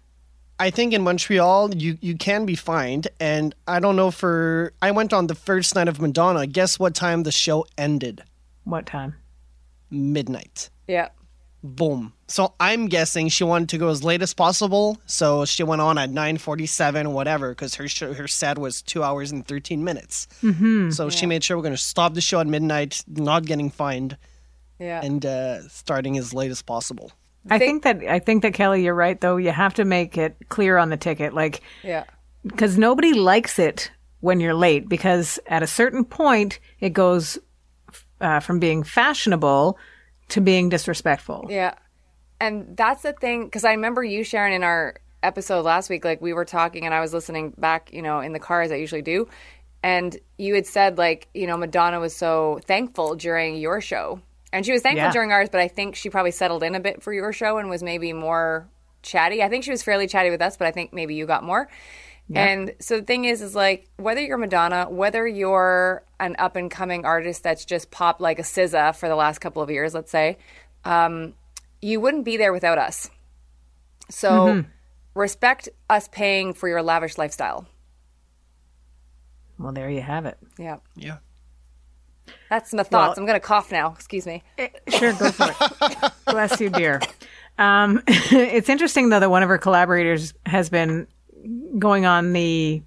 I 0.60 0.70
think 0.70 0.94
in 0.94 1.01
Montreal 1.01 1.74
you 1.74 1.98
you 2.00 2.15
can 2.15 2.46
be 2.46 2.53
fined, 2.53 3.08
and 3.20 3.56
I 3.68 3.80
don't 3.80 3.96
know 3.96 4.12
for 4.12 4.74
I 4.84 4.91
went 4.91 5.13
on 5.13 5.25
the 5.25 5.34
first 5.34 5.74
night 5.74 5.88
of 5.88 6.00
Madonna. 6.00 6.46
Guess 6.46 6.77
what 6.77 6.94
time 6.94 7.24
the 7.24 7.32
show 7.32 7.65
ended? 7.75 8.24
What 8.63 8.86
time? 8.86 9.15
Midnight. 9.89 10.70
Yeah. 10.88 11.10
Boom. 11.63 12.13
So 12.32 12.54
I'm 12.62 12.88
guessing 12.88 13.28
she 13.28 13.44
wanted 13.44 13.68
to 13.70 13.78
go 13.78 13.90
as 13.90 14.06
late 14.06 14.22
as 14.22 14.34
possible, 14.34 14.98
so 15.06 15.44
she 15.44 15.64
went 15.64 15.82
on 15.82 15.98
at 15.98 16.10
9:47, 16.10 17.12
whatever, 17.12 17.50
because 17.50 17.76
her 17.76 17.90
show, 17.90 18.14
her 18.14 18.28
set 18.28 18.58
was 18.58 18.82
two 18.82 19.04
hours 19.04 19.32
and 19.34 19.46
13 19.46 19.84
minutes. 19.84 20.30
Mm-hmm. 20.42 20.92
So 20.92 21.10
she 21.10 21.26
made 21.26 21.44
sure 21.44 21.58
we're 21.58 21.64
going 21.64 21.74
to 21.74 21.78
stop 21.82 22.14
the 22.14 22.22
show 22.22 22.40
at 22.40 22.48
midnight, 22.48 23.04
not 23.08 23.46
getting 23.46 23.70
fined, 23.70 24.18
Yeah. 24.80 25.02
and 25.04 25.26
uh, 25.26 25.68
starting 25.68 26.18
as 26.18 26.34
late 26.34 26.52
as 26.52 26.62
possible. 26.62 27.12
I 27.50 27.60
think 27.60 27.84
that 27.84 28.02
I 28.04 28.20
think 28.20 28.44
that 28.44 28.54
Kelly, 28.54 28.84
you're 28.84 28.96
right 28.96 29.20
though. 29.20 29.36
You 29.38 29.52
have 29.52 29.74
to 29.74 29.84
make 29.84 30.18
it 30.18 30.38
clear 30.48 30.78
on 30.78 30.90
the 30.90 30.98
ticket, 30.98 31.34
like 31.34 31.62
yeah. 31.84 32.06
because 32.46 32.78
nobody 32.78 33.14
likes 33.14 33.60
it 33.60 33.92
when 34.22 34.40
you're 34.40 34.54
late 34.54 34.88
because 34.88 35.38
at 35.48 35.64
a 35.64 35.68
certain 35.68 36.06
point 36.06 36.60
it 36.80 36.92
goes 36.94 37.38
uh, 38.22 38.40
from 38.40 38.60
being 38.60 38.84
fashionable 38.84 39.78
to 40.30 40.40
being 40.40 40.70
disrespectful. 40.70 41.48
Yeah. 41.50 41.74
And 42.42 42.76
that's 42.76 43.04
the 43.04 43.14
thing, 43.14 43.46
because 43.46 43.64
I 43.64 43.72
remember 43.72 44.04
you, 44.04 44.24
Sharon, 44.24 44.52
in 44.52 44.64
our 44.64 44.96
episode 45.22 45.62
last 45.64 45.90
week, 45.90 46.04
like 46.04 46.22
we 46.22 46.34
were 46.34 46.44
talking 46.44 46.86
and 46.86 46.94
I 46.94 47.00
was 47.00 47.14
listening 47.14 47.54
back, 47.58 47.94
you 47.94 48.02
know, 48.02 48.20
in 48.20 48.34
the 48.34 48.40
car 48.40 48.64
as 48.64 48.72
I 48.72 48.76
usually 48.76 49.04
do. 49.04 49.28
And 49.84 50.18
you 50.38 50.56
had 50.56 50.66
said, 50.66 50.98
like, 50.98 51.28
you 51.34 51.46
know, 51.48 51.56
Madonna 51.56 52.00
was 52.00 52.16
so 52.16 52.60
thankful 52.66 53.16
during 53.16 53.56
your 53.58 53.80
show. 53.80 54.20
And 54.52 54.66
she 54.66 54.72
was 54.72 54.82
thankful 54.82 55.06
Yeah. 55.06 55.12
during 55.12 55.32
ours, 55.32 55.50
but 55.50 55.62
I 55.62 55.68
think 55.68 55.96
she 55.96 56.10
probably 56.10 56.32
settled 56.32 56.64
in 56.64 56.76
a 56.76 56.80
bit 56.80 57.04
for 57.04 57.14
your 57.14 57.32
show 57.32 57.58
and 57.58 57.70
was 57.70 57.84
maybe 57.84 58.12
more 58.12 58.68
chatty. 59.04 59.42
I 59.44 59.48
think 59.50 59.64
she 59.64 59.72
was 59.72 59.84
fairly 59.84 60.08
chatty 60.08 60.30
with 60.32 60.42
us, 60.42 60.58
but 60.58 60.68
I 60.68 60.72
think 60.72 60.94
maybe 60.94 61.14
you 61.16 61.26
got 61.28 61.44
more. 61.44 61.70
And 62.34 62.74
so 62.80 63.00
the 63.00 63.06
thing 63.06 63.26
is, 63.26 63.42
is 63.42 63.56
like 63.56 63.90
whether 63.98 64.22
you're 64.22 64.38
Madonna, 64.38 64.88
whether 64.90 65.28
you're 65.28 66.04
an 66.18 66.38
up 66.40 66.56
and 66.56 66.72
coming 66.72 67.04
artist 67.04 67.44
that's 67.44 67.66
just 67.66 67.92
popped 67.92 68.22
like 68.22 68.40
a 68.40 68.44
SZA 68.44 68.96
for 68.96 69.10
the 69.10 69.16
last 69.18 69.40
couple 69.40 69.62
of 69.62 69.70
years, 69.70 69.94
let's 69.94 70.12
say, 70.12 70.38
um, 70.86 71.34
you 71.82 72.00
wouldn't 72.00 72.26
be 72.26 72.38
there 72.38 72.54
without 72.54 72.78
us. 72.78 73.10
So 74.10 74.64
respect 75.16 75.70
us 75.90 76.08
paying 76.10 76.54
for 76.54 76.68
your 76.68 76.82
lavish 76.82 77.18
lifestyle. 77.18 77.66
Well, 79.58 79.72
there 79.72 79.90
you 79.90 80.02
have 80.02 80.26
it. 80.26 80.38
Yeah. 80.58 80.78
Yeah. 80.96 81.18
That's 82.50 82.74
my 82.74 82.84
thoughts. 82.84 83.18
I'm 83.18 83.26
going 83.26 83.40
to 83.40 83.46
cough 83.46 83.72
now. 83.72 83.94
Excuse 83.94 84.26
me. 84.26 84.44
Sure, 84.88 85.14
go 85.14 85.32
for 85.32 85.54
it. 85.60 86.12
Bless 86.26 86.60
you, 86.60 86.70
dear. 86.70 87.02
Um, 87.58 88.02
it's 88.08 88.70
interesting 88.70 89.10
though 89.10 89.20
that 89.20 89.30
one 89.30 89.44
of 89.44 89.50
her 89.50 89.58
collaborators 89.58 90.34
has 90.46 90.70
been 90.70 91.08
going 91.78 92.06
on 92.06 92.34
the 92.34 92.82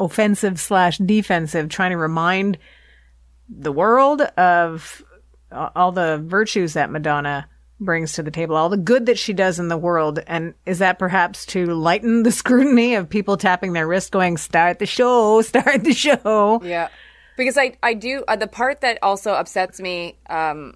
offensive 0.00 0.58
slash 0.60 0.98
defensive, 0.98 1.68
trying 1.68 1.90
to 1.90 1.96
remind 1.96 2.58
the 3.48 3.72
world 3.72 4.20
of 4.22 5.02
a- 5.50 5.70
all 5.76 5.92
the 5.92 6.18
virtues 6.24 6.74
that 6.74 6.90
Madonna 6.90 7.48
brings 7.78 8.12
to 8.14 8.22
the 8.22 8.30
table, 8.30 8.56
all 8.56 8.68
the 8.68 8.76
good 8.76 9.06
that 9.06 9.18
she 9.18 9.32
does 9.32 9.58
in 9.58 9.68
the 9.68 9.76
world. 9.76 10.18
And 10.26 10.54
is 10.64 10.78
that 10.78 10.98
perhaps 10.98 11.44
to 11.46 11.66
lighten 11.66 12.22
the 12.22 12.32
scrutiny 12.42 12.94
of 12.94 13.08
people 13.08 13.36
tapping 13.36 13.72
their 13.72 13.86
wrist, 13.86 14.12
going, 14.12 14.36
"Start 14.36 14.78
the 14.78 14.86
show, 14.86 15.42
start 15.42 15.84
the 15.84 15.92
show"? 15.92 16.60
Yeah, 16.62 16.88
because 17.36 17.58
I 17.58 17.76
I 17.82 17.94
do 17.94 18.24
uh, 18.28 18.36
the 18.36 18.46
part 18.46 18.80
that 18.80 18.98
also 19.02 19.32
upsets 19.32 19.80
me. 19.80 20.18
Um, 20.28 20.74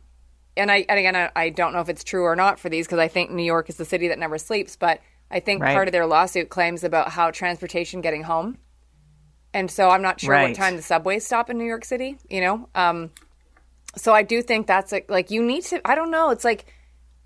and 0.57 0.71
I 0.71 0.85
and 0.89 0.99
again 0.99 1.17
I, 1.17 1.31
I 1.37 1.49
don't 1.51 1.73
know 1.73 1.81
if 1.81 1.89
it's 1.89 2.05
true 2.05 2.25
or 2.25 2.37
not 2.37 2.59
for 2.59 2.69
these 2.69 2.87
because 2.87 2.99
I 2.99 3.09
think 3.09 3.31
New 3.31 3.45
York 3.45 3.69
is 3.71 3.77
the 3.77 3.85
city 3.85 4.09
that 4.09 4.19
never 4.19 4.37
sleeps. 4.37 4.77
But 4.77 5.01
I 5.31 5.41
think 5.41 5.63
Right. 5.63 5.75
part 5.75 5.89
of 5.89 5.93
their 5.93 6.07
lawsuit 6.07 6.49
claims 6.51 6.85
about 6.85 7.11
how 7.11 7.31
transportation 7.31 8.01
getting 8.01 8.25
home, 8.25 8.59
and 9.55 9.71
so 9.71 9.89
I'm 9.91 10.03
not 10.03 10.21
sure 10.21 10.33
Right. 10.35 10.49
what 10.49 10.57
time 10.57 10.77
the 10.77 10.83
subways 10.83 11.25
stop 11.25 11.49
in 11.51 11.57
New 11.57 11.65
York 11.65 11.85
City. 11.85 12.19
You 12.29 12.41
know, 12.43 12.69
um, 12.75 13.11
so 13.97 14.13
I 14.13 14.23
do 14.23 14.43
think 14.43 14.67
that's 14.67 14.93
a, 14.93 15.03
like 15.09 15.31
you 15.31 15.43
need 15.43 15.63
to. 15.65 15.81
I 15.85 15.95
don't 15.95 16.11
know. 16.11 16.31
It's 16.31 16.45
like 16.45 16.67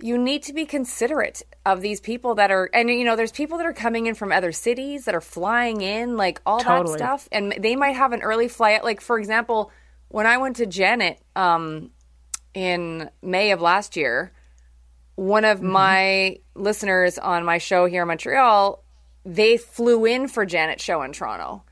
you 0.00 0.18
need 0.18 0.42
to 0.42 0.52
be 0.52 0.64
considerate 0.64 1.42
of 1.64 1.80
these 1.80 2.00
people 2.00 2.34
that 2.34 2.50
are 2.50 2.68
and 2.74 2.90
you 2.90 3.04
know 3.04 3.16
there's 3.16 3.32
people 3.32 3.58
that 3.58 3.66
are 3.66 3.72
coming 3.72 4.06
in 4.06 4.14
from 4.14 4.32
other 4.32 4.52
cities 4.52 5.04
that 5.04 5.14
are 5.14 5.20
flying 5.20 5.80
in 5.80 6.16
like 6.16 6.40
all 6.44 6.60
Totally. 6.60 6.98
that 6.98 6.98
stuff 6.98 7.28
and 7.32 7.54
they 7.58 7.76
might 7.76 7.92
have 7.96 8.12
an 8.12 8.22
early 8.22 8.48
flight 8.48 8.84
like 8.84 9.00
for 9.00 9.18
example 9.18 9.70
when 10.08 10.26
i 10.26 10.36
went 10.38 10.56
to 10.56 10.66
janet 10.66 11.20
um 11.36 11.90
in 12.54 13.08
may 13.22 13.52
of 13.52 13.60
last 13.60 13.96
year 13.96 14.32
one 15.14 15.44
of 15.44 15.62
my 15.62 16.38
listeners 16.54 17.18
on 17.18 17.44
my 17.44 17.58
show 17.58 17.86
here 17.86 18.02
in 18.02 18.08
montreal 18.08 18.82
they 19.24 19.56
flew 19.56 20.04
in 20.04 20.28
for 20.28 20.44
janet's 20.44 20.82
show 20.82 21.02
in 21.02 21.12
toronto 21.12 21.62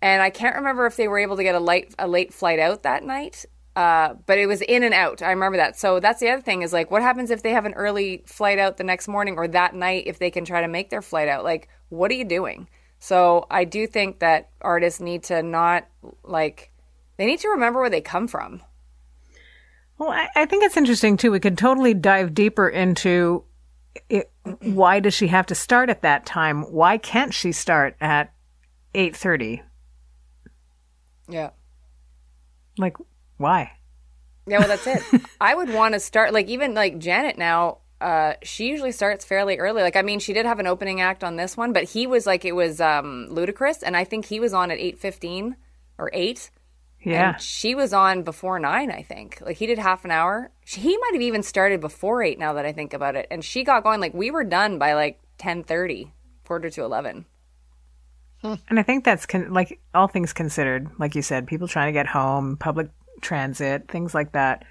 and 0.00 0.22
I 0.22 0.30
can't 0.30 0.56
remember 0.56 0.86
if 0.86 0.96
they 0.96 1.08
were 1.08 1.18
able 1.18 1.36
to 1.36 1.42
get 1.42 1.54
a 1.54 1.60
late 1.60 1.94
a 1.98 2.06
late 2.06 2.32
flight 2.32 2.58
out 2.58 2.84
that 2.84 3.02
night. 3.04 3.44
Uh, 3.78 4.14
but 4.26 4.38
it 4.38 4.46
was 4.46 4.60
in 4.62 4.82
and 4.82 4.92
out. 4.92 5.22
I 5.22 5.30
remember 5.30 5.56
that. 5.58 5.78
So 5.78 6.00
that's 6.00 6.18
the 6.18 6.28
other 6.30 6.42
thing 6.42 6.62
is 6.62 6.72
like, 6.72 6.90
what 6.90 7.00
happens 7.00 7.30
if 7.30 7.44
they 7.44 7.52
have 7.52 7.64
an 7.64 7.74
early 7.74 8.24
flight 8.26 8.58
out 8.58 8.76
the 8.76 8.82
next 8.82 9.06
morning 9.06 9.36
or 9.36 9.46
that 9.46 9.72
night 9.72 10.08
if 10.08 10.18
they 10.18 10.32
can 10.32 10.44
try 10.44 10.62
to 10.62 10.66
make 10.66 10.90
their 10.90 11.00
flight 11.00 11.28
out? 11.28 11.44
Like, 11.44 11.68
what 11.88 12.10
are 12.10 12.14
you 12.14 12.24
doing? 12.24 12.68
So 12.98 13.46
I 13.52 13.62
do 13.62 13.86
think 13.86 14.18
that 14.18 14.50
artists 14.60 14.98
need 14.98 15.22
to 15.24 15.44
not 15.44 15.86
like 16.24 16.72
they 17.18 17.26
need 17.26 17.38
to 17.38 17.50
remember 17.50 17.78
where 17.78 17.88
they 17.88 18.00
come 18.00 18.26
from. 18.26 18.62
Well, 19.96 20.10
I, 20.10 20.28
I 20.34 20.46
think 20.46 20.64
it's 20.64 20.76
interesting 20.76 21.16
too. 21.16 21.30
We 21.30 21.38
could 21.38 21.56
totally 21.56 21.94
dive 21.94 22.34
deeper 22.34 22.68
into 22.68 23.44
it, 24.10 24.32
why 24.60 24.98
does 24.98 25.14
she 25.14 25.28
have 25.28 25.46
to 25.46 25.54
start 25.54 25.88
at 25.88 26.02
that 26.02 26.26
time? 26.26 26.62
Why 26.62 26.98
can't 26.98 27.32
she 27.32 27.52
start 27.52 27.94
at 28.00 28.32
eight 28.92 29.14
thirty? 29.14 29.62
Yeah. 31.28 31.50
Like, 32.76 32.96
why? 33.38 33.72
Yeah, 34.46 34.58
well, 34.60 34.68
that's 34.68 34.86
it. 34.86 35.02
I 35.40 35.54
would 35.54 35.72
want 35.72 35.94
to 35.94 36.00
start 36.00 36.32
like 36.32 36.48
even 36.48 36.74
like 36.74 36.98
Janet 36.98 37.38
now. 37.38 37.78
Uh, 38.00 38.34
she 38.44 38.68
usually 38.68 38.92
starts 38.92 39.24
fairly 39.24 39.58
early. 39.58 39.82
Like, 39.82 39.96
I 39.96 40.02
mean, 40.02 40.20
she 40.20 40.32
did 40.32 40.46
have 40.46 40.60
an 40.60 40.68
opening 40.68 41.00
act 41.00 41.24
on 41.24 41.34
this 41.34 41.56
one, 41.56 41.72
but 41.72 41.82
he 41.84 42.06
was 42.06 42.26
like 42.26 42.44
it 42.44 42.52
was 42.52 42.80
um, 42.80 43.26
ludicrous, 43.30 43.82
and 43.82 43.96
I 43.96 44.04
think 44.04 44.26
he 44.26 44.38
was 44.38 44.54
on 44.54 44.70
at 44.70 44.78
eight 44.78 44.98
fifteen 44.98 45.56
or 45.98 46.10
eight. 46.12 46.50
Yeah, 47.00 47.32
And 47.34 47.40
she 47.40 47.74
was 47.76 47.92
on 47.92 48.22
before 48.24 48.58
nine, 48.58 48.90
I 48.90 49.02
think. 49.02 49.40
Like 49.40 49.56
he 49.56 49.66
did 49.66 49.78
half 49.78 50.04
an 50.04 50.10
hour. 50.10 50.50
She, 50.64 50.80
he 50.80 50.96
might 50.96 51.12
have 51.12 51.22
even 51.22 51.42
started 51.44 51.80
before 51.80 52.22
eight. 52.22 52.38
Now 52.38 52.54
that 52.54 52.66
I 52.66 52.72
think 52.72 52.92
about 52.92 53.16
it, 53.16 53.26
and 53.30 53.44
she 53.44 53.64
got 53.64 53.82
going. 53.84 54.00
Like 54.00 54.14
we 54.14 54.30
were 54.30 54.44
done 54.44 54.78
by 54.78 54.94
like 54.94 55.20
ten 55.36 55.62
thirty, 55.62 56.12
quarter 56.44 56.70
to 56.70 56.82
eleven. 56.84 57.26
and 58.42 58.78
I 58.78 58.82
think 58.82 59.04
that's 59.04 59.26
con- 59.26 59.52
like 59.52 59.80
all 59.94 60.08
things 60.08 60.32
considered. 60.32 60.88
Like 60.98 61.14
you 61.14 61.22
said, 61.22 61.46
people 61.46 61.66
trying 61.68 61.88
to 61.88 61.92
get 61.98 62.06
home, 62.06 62.56
public 62.56 62.90
transit, 63.22 63.88
things 63.90 64.14
like 64.14 64.32
that. 64.32 64.64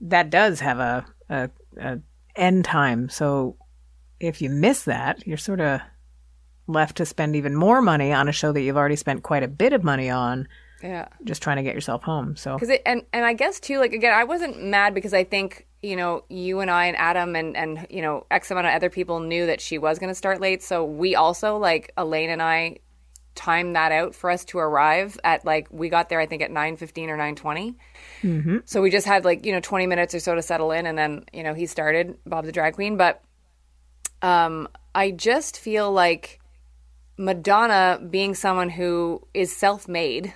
That 0.00 0.30
does 0.30 0.60
have 0.60 0.78
a 0.78 1.06
a, 1.28 1.50
a 1.80 1.98
end 2.36 2.64
time. 2.64 3.08
So 3.08 3.56
if 4.20 4.40
you 4.42 4.50
miss 4.50 4.84
that, 4.84 5.26
you're 5.26 5.36
sort 5.36 5.60
of 5.60 5.80
left 6.66 6.96
to 6.98 7.06
spend 7.06 7.34
even 7.36 7.54
more 7.54 7.80
money 7.80 8.12
on 8.12 8.28
a 8.28 8.32
show 8.32 8.52
that 8.52 8.60
you've 8.60 8.76
already 8.76 8.96
spent 8.96 9.22
quite 9.22 9.42
a 9.42 9.48
bit 9.48 9.72
of 9.72 9.82
money 9.84 10.10
on, 10.10 10.46
Yeah. 10.82 11.08
just 11.24 11.42
trying 11.42 11.56
to 11.56 11.62
get 11.62 11.74
yourself 11.74 12.02
home. 12.02 12.36
So 12.36 12.54
Because 12.54 12.68
it 12.70 12.82
and 12.86 13.02
and 13.12 13.24
I 13.24 13.32
guess 13.32 13.58
too, 13.60 13.78
like 13.78 13.92
again, 13.92 14.12
I 14.14 14.24
wasn't 14.24 14.62
mad 14.62 14.94
because 14.94 15.14
I 15.14 15.24
think 15.24 15.66
you 15.82 15.96
know 15.96 16.24
you 16.28 16.60
and 16.60 16.70
I 16.70 16.86
and 16.86 16.96
Adam 16.96 17.36
and 17.36 17.56
and 17.56 17.86
you 17.90 18.02
know 18.02 18.26
X 18.30 18.50
amount 18.50 18.66
of 18.66 18.72
other 18.74 18.90
people 18.90 19.20
knew 19.20 19.46
that 19.46 19.60
she 19.60 19.78
was 19.78 19.98
going 19.98 20.10
to 20.10 20.14
start 20.14 20.40
late, 20.40 20.62
so 20.62 20.84
we 20.84 21.14
also 21.14 21.56
like 21.56 21.92
Elaine 21.96 22.30
and 22.30 22.42
I 22.42 22.78
timed 23.38 23.76
that 23.76 23.92
out 23.92 24.16
for 24.16 24.30
us 24.30 24.44
to 24.46 24.58
arrive 24.58 25.16
at 25.22 25.44
like 25.44 25.68
we 25.70 25.88
got 25.88 26.08
there 26.08 26.18
I 26.18 26.26
think 26.26 26.42
at 26.42 26.50
nine 26.50 26.76
fifteen 26.76 27.08
or 27.08 27.16
nine 27.16 27.36
Mm-hmm. 27.36 28.58
So 28.64 28.82
we 28.82 28.90
just 28.90 29.06
had 29.06 29.24
like 29.24 29.46
you 29.46 29.52
know 29.52 29.60
twenty 29.60 29.86
minutes 29.86 30.12
or 30.14 30.18
so 30.18 30.34
to 30.34 30.42
settle 30.42 30.72
in, 30.72 30.86
and 30.86 30.98
then 30.98 31.24
you 31.32 31.44
know 31.44 31.54
he 31.54 31.66
started 31.66 32.18
Bob 32.26 32.44
the 32.44 32.52
drag 32.52 32.74
queen, 32.74 32.96
but 32.96 33.22
um, 34.22 34.68
I 34.92 35.12
just 35.12 35.58
feel 35.58 35.92
like 35.92 36.40
Madonna 37.16 38.00
being 38.10 38.34
someone 38.34 38.70
who 38.70 39.26
is 39.34 39.54
self 39.54 39.86
made, 39.86 40.34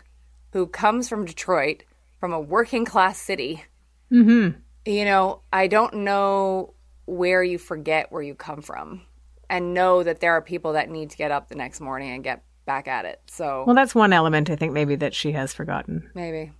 who 0.52 0.68
comes 0.68 1.08
from 1.08 1.24
Detroit, 1.24 1.82
from 2.20 2.32
a 2.32 2.40
working 2.40 2.84
class 2.84 3.18
city, 3.18 3.64
Mm-hmm. 4.12 4.58
you 4.84 5.04
know, 5.04 5.40
I 5.52 5.66
don't 5.66 5.94
know 5.94 6.74
where 7.06 7.42
you 7.42 7.58
forget 7.58 8.12
where 8.12 8.22
you 8.22 8.34
come 8.36 8.62
from 8.62 9.02
and 9.50 9.74
know 9.74 10.02
that 10.02 10.20
there 10.20 10.32
are 10.32 10.42
people 10.42 10.74
that 10.74 10.88
need 10.88 11.10
to 11.10 11.16
get 11.16 11.30
up 11.32 11.48
the 11.48 11.56
next 11.56 11.80
morning 11.80 12.12
and 12.12 12.22
get 12.22 12.44
back 12.64 12.88
at 12.88 13.04
it. 13.04 13.20
So 13.26 13.64
Well, 13.66 13.74
that's 13.76 13.94
one 13.94 14.12
element 14.12 14.50
I 14.50 14.56
think 14.56 14.72
maybe 14.72 14.96
that 14.96 15.14
she 15.14 15.32
has 15.32 15.52
forgotten. 15.52 16.10
maybe. 16.14 16.52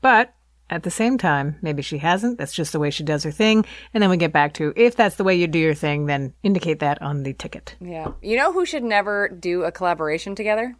But 0.00 0.34
at 0.70 0.82
the 0.82 0.90
same 0.90 1.16
time, 1.18 1.56
maybe 1.62 1.82
she 1.82 1.98
hasn't. 1.98 2.38
That's 2.38 2.52
just 2.52 2.72
the 2.72 2.78
way 2.78 2.90
she 2.90 3.02
does 3.02 3.24
her 3.24 3.30
thing. 3.30 3.64
And 3.94 4.02
then 4.02 4.10
we 4.10 4.16
get 4.16 4.32
back 4.32 4.54
to 4.54 4.72
if 4.76 4.94
that's 4.96 5.16
the 5.16 5.24
way 5.24 5.34
you 5.34 5.46
do 5.46 5.58
your 5.58 5.74
thing, 5.74 6.06
then 6.06 6.34
indicate 6.42 6.78
that 6.80 7.00
on 7.02 7.22
the 7.22 7.32
ticket. 7.32 7.74
Yeah. 7.80 8.12
You 8.22 8.36
know 8.36 8.52
who 8.52 8.64
should 8.66 8.84
never 8.84 9.28
do 9.28 9.64
a 9.64 9.72
collaboration 9.72 10.34
together? 10.34 10.76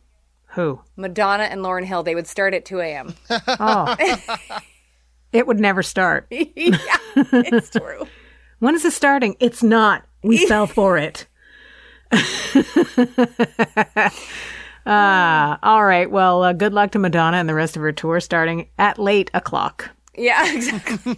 Who? 0.53 0.81
Madonna 0.97 1.45
and 1.45 1.63
Lauryn 1.63 1.85
Hill. 1.85 2.03
They 2.03 2.15
would 2.15 2.27
start 2.27 2.55
at 2.55 2.65
2 2.65 2.81
a.m. 2.81 3.15
Oh. 3.49 3.97
it 5.33 5.47
would 5.47 5.59
never 5.61 5.83
start. 5.83 6.27
yeah, 6.31 6.97
it's 7.17 7.71
true. 7.71 8.07
When 8.61 8.75
is 8.75 8.85
it 8.85 8.93
starting? 8.93 9.37
It's 9.39 9.63
not. 9.63 10.05
We 10.25 10.45
fell 10.47 10.67
for 10.67 10.99
it. 10.99 11.29
Ah, 14.89 15.59
all 15.63 15.85
right. 15.85 16.11
Well, 16.11 16.43
uh, 16.43 16.53
good 16.55 16.73
luck 16.73 16.93
to 16.93 16.99
Madonna 16.99 17.37
and 17.37 17.49
the 17.49 17.55
rest 17.55 17.77
of 17.77 17.83
her 17.83 17.93
tour 17.93 18.21
starting 18.21 18.69
at 18.79 18.99
late 18.99 19.31
o'clock. 19.35 19.91
Yeah, 20.17 20.53
exactly. 20.55 21.17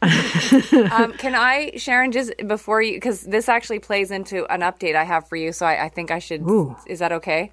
um, 0.90 1.12
can 1.14 1.34
I, 1.34 1.72
Sharon, 1.76 2.12
just 2.12 2.32
before 2.46 2.80
you, 2.80 2.94
because 2.94 3.22
this 3.22 3.48
actually 3.48 3.80
plays 3.80 4.10
into 4.10 4.46
an 4.46 4.60
update 4.60 4.94
I 4.94 5.04
have 5.04 5.28
for 5.28 5.36
you, 5.36 5.52
so 5.52 5.66
I, 5.66 5.86
I 5.86 5.88
think 5.88 6.10
I 6.10 6.20
should. 6.20 6.42
Ooh. 6.42 6.76
Is 6.86 7.00
that 7.00 7.12
okay? 7.12 7.50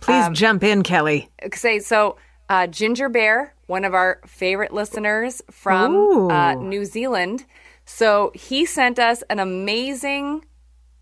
Please 0.00 0.28
jump 0.32 0.62
in, 0.62 0.82
Kelly. 0.82 1.30
Say 1.54 1.78
so. 1.78 2.16
Uh, 2.48 2.66
Ginger 2.66 3.08
Bear, 3.08 3.54
one 3.66 3.84
of 3.84 3.94
our 3.94 4.20
favorite 4.26 4.72
listeners 4.72 5.42
from 5.50 6.30
uh, 6.30 6.54
New 6.54 6.84
Zealand, 6.84 7.44
so 7.84 8.30
he 8.34 8.66
sent 8.66 8.98
us 8.98 9.22
an 9.30 9.40
amazing 9.40 10.44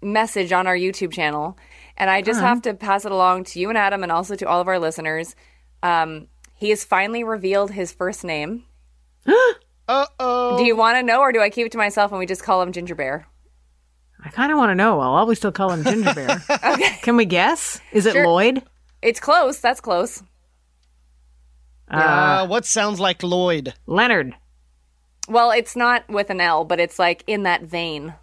message 0.01 0.53
on 0.53 0.67
our 0.67 0.77
YouTube 0.77 1.13
channel, 1.13 1.59
and 1.97 2.11
I 2.11 2.23
just 2.23 2.41
have 2.41 2.63
to 2.63 2.75
pass 2.75 3.05
it 3.05 3.13
along 3.13 3.45
to 3.45 3.61
you 3.61 3.69
and 3.69 3.79
Adam, 3.79 4.03
and 4.03 4.11
also 4.13 4.35
to 4.37 4.49
all 4.49 4.61
of 4.61 4.69
our 4.69 4.79
listeners. 4.79 5.35
Um, 5.83 6.29
he 6.55 6.71
has 6.71 6.85
finally 6.85 7.25
revealed 7.25 7.71
his 7.73 7.93
first 7.93 8.25
name. 8.25 8.65
Uh 9.87 10.07
oh. 10.19 10.57
Do 10.57 10.65
you 10.65 10.75
want 10.77 10.97
to 10.97 11.03
know, 11.03 11.21
or 11.21 11.31
do 11.31 11.43
I 11.43 11.51
keep 11.51 11.67
it 11.67 11.73
to 11.73 11.77
myself 11.79 12.11
and 12.11 12.19
we 12.19 12.25
just 12.25 12.43
call 12.43 12.63
him 12.63 12.73
Ginger 12.73 12.95
Bear? 12.95 13.27
I 14.25 14.31
kind 14.31 14.51
of 14.51 14.57
want 14.57 14.71
to 14.71 14.75
know. 14.75 14.99
I'll 14.99 15.13
always 15.13 15.37
still 15.37 15.53
call 15.53 15.71
him 15.73 15.85
Ginger 15.85 16.15
Bear. 16.15 16.43
Okay, 16.73 16.99
Can 17.03 17.19
we 17.19 17.27
guess? 17.27 17.83
Is 17.93 18.07
it 18.07 18.15
Sure. 18.15 18.27
Lloyd? 18.27 18.63
it's 19.03 19.21
close. 19.21 19.59
That's 19.61 19.83
close. 19.83 20.23
Uh, 21.91 22.47
what 22.47 22.65
sounds 22.65 22.99
like 22.99 23.23
Lloyd? 23.23 23.75
Leonard. 23.87 24.35
Well, 25.29 25.51
it's 25.51 25.77
not 25.77 26.09
with 26.09 26.31
an 26.31 26.41
L, 26.41 26.65
but 26.65 26.81
it's 26.81 26.99
like 26.99 27.23
in 27.27 27.43
that 27.43 27.63
vein. 27.65 28.15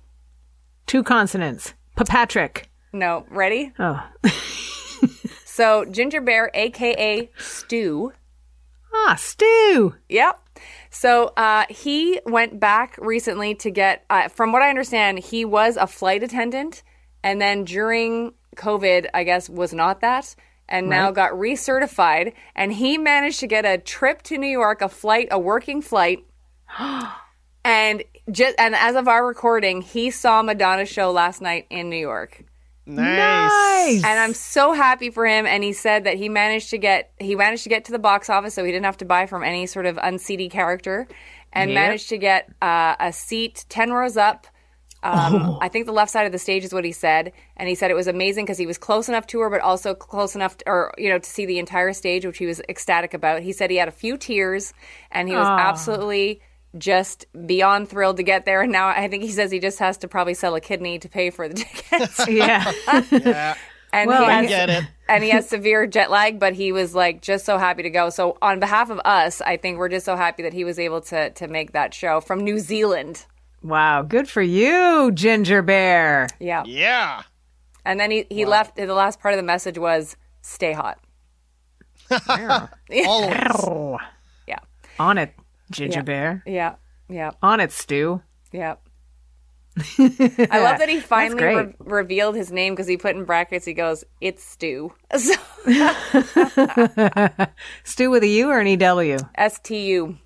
Two 0.87 1.03
consonants. 1.03 1.75
Patrick. 1.95 2.70
No, 2.93 3.25
ready? 3.29 3.71
Oh. 3.79 4.03
So 5.45 5.83
Ginger 5.85 6.21
Bear, 6.21 6.49
aka 6.53 7.29
Stu. 7.37 8.13
Ah, 8.93 9.15
Stu. 9.15 9.95
Yep. 10.09 10.39
So 10.89 11.33
uh, 11.37 11.65
he 11.69 12.19
went 12.25 12.59
back 12.59 12.97
recently 12.99 13.53
to 13.55 13.69
get, 13.69 14.03
uh, 14.09 14.29
from 14.29 14.53
what 14.53 14.61
I 14.61 14.69
understand, 14.69 15.19
he 15.19 15.43
was 15.45 15.75
a 15.77 15.87
flight 15.87 16.23
attendant, 16.23 16.83
and 17.21 17.39
then 17.41 17.65
during 17.65 18.33
COVID, 18.55 19.07
I 19.13 19.23
guess, 19.23 19.49
was 19.49 19.73
not 19.73 19.99
that. 20.01 20.35
and 20.69 20.87
now 20.89 21.07
Right. 21.07 21.15
got 21.15 21.31
recertified. 21.33 22.33
And 22.55 22.71
he 22.73 22.97
managed 22.97 23.41
to 23.41 23.47
get 23.47 23.65
a 23.65 23.77
trip 23.77 24.21
to 24.23 24.37
New 24.37 24.47
York, 24.47 24.81
a 24.81 24.87
flight, 24.89 25.27
a 25.31 25.37
working 25.37 25.81
flight. 25.81 26.25
and 27.65 28.03
just 28.31 28.55
and 28.57 28.73
as 28.75 28.95
of 28.95 29.07
our 29.07 29.25
recording, 29.27 29.81
he 29.81 30.09
saw 30.11 30.41
Madonna's 30.41 30.89
show 30.89 31.11
last 31.11 31.41
night 31.41 31.67
in 31.69 31.89
New 31.89 31.97
York. 31.99 32.45
Nice. 32.85 34.03
And 34.03 34.19
I'm 34.19 34.33
so 34.33 34.73
happy 34.73 35.11
for 35.11 35.25
him. 35.25 35.45
And 35.45 35.63
he 35.63 35.73
said 35.73 36.03
that 36.05 36.17
he 36.17 36.29
managed 36.29 36.71
to 36.71 36.77
get 36.77 37.11
he 37.19 37.35
managed 37.35 37.63
to 37.63 37.69
get 37.69 37.85
to 37.85 37.91
the 37.91 37.99
box 37.99 38.29
office, 38.29 38.53
so 38.53 38.63
he 38.63 38.71
didn't 38.71 38.85
have 38.85 38.97
to 38.97 39.05
buy 39.05 39.25
from 39.27 39.43
any 39.43 39.65
sort 39.65 39.85
of 39.85 39.97
unseaty 39.97 40.49
character, 40.49 41.07
and 41.53 41.69
Yep. 41.69 41.75
managed 41.75 42.09
to 42.09 42.17
get 42.17 42.49
uh, 42.61 42.95
a 42.99 43.13
seat 43.13 43.65
ten 43.69 43.91
rows 43.91 44.17
up. 44.17 44.47
Um, 45.03 45.57
I 45.61 45.67
think 45.67 45.87
the 45.87 45.93
left 45.93 46.11
side 46.11 46.27
of 46.27 46.31
the 46.31 46.37
stage 46.37 46.63
is 46.63 46.73
what 46.73 46.85
he 46.85 46.91
said, 46.91 47.33
and 47.57 47.67
he 47.67 47.73
said 47.73 47.89
it 47.89 47.95
was 47.95 48.05
amazing 48.07 48.45
because 48.45 48.59
he 48.59 48.67
was 48.67 48.77
close 48.77 49.09
enough 49.09 49.25
to 49.27 49.39
her, 49.39 49.49
but 49.49 49.59
also 49.61 49.95
close 49.95 50.35
enough, 50.35 50.57
to, 50.57 50.63
or 50.67 50.93
you 50.95 51.09
know, 51.09 51.17
to 51.17 51.27
see 51.27 51.47
the 51.47 51.57
entire 51.57 51.91
stage, 51.93 52.23
which 52.23 52.37
he 52.37 52.45
was 52.45 52.61
ecstatic 52.69 53.15
about. 53.15 53.41
He 53.41 53.51
said 53.51 53.71
he 53.71 53.77
had 53.77 53.87
a 53.87 53.91
few 53.91 54.15
tears, 54.15 54.73
and 55.11 55.27
he 55.27 55.35
was 55.35 55.47
absolutely 55.57 56.41
just 56.77 57.25
beyond 57.45 57.89
thrilled 57.89 58.17
to 58.17 58.23
get 58.23 58.45
there. 58.45 58.61
And 58.61 58.71
now 58.71 58.87
I 58.87 59.07
think 59.07 59.23
he 59.23 59.29
says 59.31 59.51
he 59.51 59.59
just 59.59 59.79
has 59.79 59.97
to 59.99 60.07
probably 60.07 60.33
sell 60.33 60.55
a 60.55 60.61
kidney 60.61 60.99
to 60.99 61.09
pay 61.09 61.29
for 61.29 61.47
the 61.47 61.53
tickets. 61.63 62.25
Yeah. 62.29 62.71
yeah, 63.11 63.55
and 63.93 64.07
Well, 64.07 64.23
he 64.23 64.29
I 64.29 64.31
I 64.37 64.41
has- 64.41 64.49
get 64.49 64.69
it. 64.69 64.83
and 65.09 65.23
he 65.23 65.29
has 65.31 65.49
severe 65.49 65.85
jet 65.87 66.09
lag, 66.09 66.39
but 66.39 66.53
he 66.53 66.71
was 66.71 66.95
like 66.95 67.21
just 67.21 67.43
so 67.45 67.57
happy 67.57 67.83
to 67.83 67.89
go. 67.89 68.09
So 68.09 68.37
on 68.41 68.59
behalf 68.61 68.89
of 68.89 68.99
us, 69.03 69.41
I 69.41 69.57
think 69.57 69.77
we're 69.77 69.89
just 69.89 70.05
so 70.05 70.15
happy 70.15 70.43
that 70.43 70.53
he 70.53 70.63
was 70.63 70.79
able 70.79 71.01
to 71.01 71.29
to 71.31 71.47
make 71.47 71.73
that 71.73 71.93
show 71.93 72.21
from 72.21 72.39
New 72.39 72.59
Zealand. 72.59 73.25
wow. 73.61 74.01
Good 74.01 74.29
for 74.29 74.41
you, 74.41 75.11
Ginger 75.11 75.61
Bear. 75.61 76.27
Yeah. 76.39 76.63
Yeah. 76.65 77.23
And 77.83 77.99
then 77.99 78.11
he, 78.11 78.25
he 78.29 78.45
left 78.45 78.75
the 78.75 78.85
last 78.93 79.19
part 79.19 79.33
of 79.33 79.37
the 79.39 79.43
message 79.43 79.77
was 79.77 80.15
stay 80.41 80.71
hot. 80.71 80.99
Always. 83.05 83.99
Yeah. 84.47 84.59
on 84.99 85.17
it, 85.17 85.33
Ginger 85.71 85.99
Yeah. 85.99 86.03
Bear. 86.03 86.43
Yeah. 86.45 86.75
Yeah. 87.09 87.31
On 87.41 87.59
it, 87.59 87.71
Stu. 87.71 88.21
Yeah. 88.51 88.75
I 89.97 90.59
love 90.59 90.79
that 90.79 90.89
he 90.89 90.99
finally 90.99 91.43
re- 91.43 91.73
revealed 91.79 92.35
his 92.35 92.51
name 92.51 92.73
because 92.73 92.87
he 92.87 92.97
put 92.97 93.15
in 93.15 93.23
brackets. 93.23 93.65
He 93.65 93.73
goes, 93.73 94.03
"It's 94.19 94.43
Stu." 94.43 94.93
So, 95.17 95.33
Stu 97.83 98.09
with 98.09 98.23
a 98.23 98.27
U 98.27 98.49
or 98.49 98.59
an 98.59 98.67
EW? 98.67 99.17
S 99.35 99.59
T 99.59 99.87
U. 99.91 100.17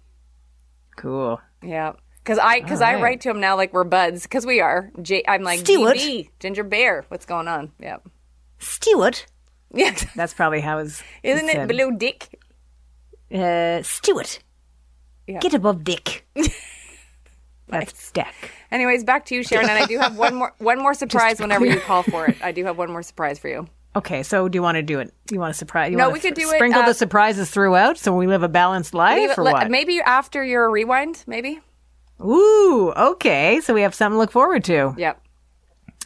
Cool. 0.97 1.39
Yeah. 1.63 1.93
Because 2.23 2.39
I 2.39 2.59
because 2.61 2.81
I 2.81 2.87
Alright. 2.95 3.03
write 3.03 3.21
to 3.21 3.29
him 3.29 3.39
now 3.39 3.55
like 3.55 3.71
we're 3.73 3.83
buds 3.83 4.23
because 4.23 4.45
we 4.45 4.61
are. 4.61 4.91
J- 5.01 5.23
I'm 5.27 5.43
like 5.43 5.59
Stuart. 5.59 5.97
GB, 5.97 6.29
Ginger 6.39 6.63
Bear. 6.63 7.05
What's 7.09 7.25
going 7.25 7.47
on? 7.47 7.71
Yeah. 7.79 7.97
Stuart. 8.59 9.27
Yeah. 9.73 9.93
That's 10.15 10.33
probably 10.33 10.61
how 10.61 10.79
his. 10.79 11.03
Isn't 11.21 11.49
it 11.49 11.67
Blue 11.67 11.95
Dick? 11.97 12.39
Uh, 13.31 13.81
Stuart. 13.83 14.39
Yeah. 15.27 15.39
Get 15.39 15.53
above 15.53 15.83
Dick. 15.83 16.25
That's 17.67 18.11
Deck. 18.11 18.35
Anyways, 18.71 19.03
back 19.03 19.25
to 19.25 19.35
you, 19.35 19.43
Sharon. 19.43 19.69
And 19.69 19.83
I 19.83 19.87
do 19.87 19.97
have 19.97 20.17
one 20.17 20.35
more 20.35 20.53
one 20.59 20.79
more 20.79 20.93
surprise 21.03 21.39
whenever 21.39 21.65
you 21.65 21.79
call 21.87 22.03
for 22.03 22.27
it. 22.27 22.37
I 22.43 22.51
do 22.51 22.63
have 22.65 22.77
one 22.77 22.91
more 22.91 23.01
surprise 23.03 23.39
for 23.39 23.47
you. 23.47 23.67
Okay, 23.95 24.23
so 24.23 24.49
do 24.49 24.57
you 24.57 24.61
want 24.61 24.75
to 24.75 24.83
do 24.83 24.99
it? 24.99 25.13
Do 25.25 25.35
you 25.35 25.39
want 25.39 25.53
to 25.53 25.57
surprise? 25.57 25.89
You 25.89 25.97
No, 25.97 26.09
we 26.09 26.19
could 26.19 26.33
do 26.33 26.49
it, 26.49 26.55
Sprinkle 26.55 26.81
uh, 26.81 26.85
the 26.85 26.93
surprises 26.93 27.49
throughout, 27.49 27.97
so 27.97 28.13
we 28.13 28.27
live 28.27 28.43
a 28.43 28.49
balanced 28.49 28.93
life, 28.93 29.37
or 29.37 29.43
let- 29.43 29.53
what? 29.53 29.71
maybe 29.71 30.01
after 30.01 30.43
your 30.43 30.69
rewind, 30.69 31.23
maybe. 31.27 31.61
Ooh, 32.21 32.91
okay. 32.91 33.61
So 33.61 33.73
we 33.73 33.81
have 33.83 33.95
something 33.95 34.15
to 34.15 34.19
look 34.19 34.31
forward 34.31 34.65
to. 34.65 34.93
Yep. 34.97 35.21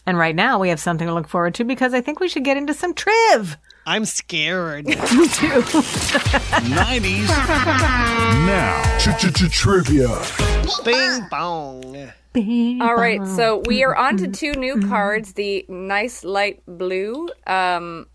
And 0.05 0.17
right 0.17 0.35
now 0.35 0.59
we 0.59 0.69
have 0.69 0.79
something 0.79 1.07
to 1.07 1.13
look 1.13 1.27
forward 1.27 1.55
to 1.55 1.63
because 1.63 1.93
I 1.93 2.01
think 2.01 2.19
we 2.19 2.29
should 2.29 2.43
get 2.43 2.57
into 2.57 2.73
some 2.73 2.93
triv. 2.93 3.57
I'm 3.89 4.05
scared. 4.05 4.85
Me 4.87 4.93
too. 4.93 4.99
90s 6.69 7.27
now. 8.45 9.49
Trivia. 9.49 10.21
Bing 10.85 11.27
bong. 11.31 12.11
All 12.81 12.95
right, 12.95 13.25
so 13.25 13.63
we 13.65 13.83
are 13.83 13.95
on 13.95 14.17
to 14.17 14.27
two 14.27 14.51
new 14.51 14.79
cards: 14.87 15.33
the 15.33 15.65
nice 15.67 16.23
light 16.23 16.61
blue, 16.67 17.29
um, 17.47 18.05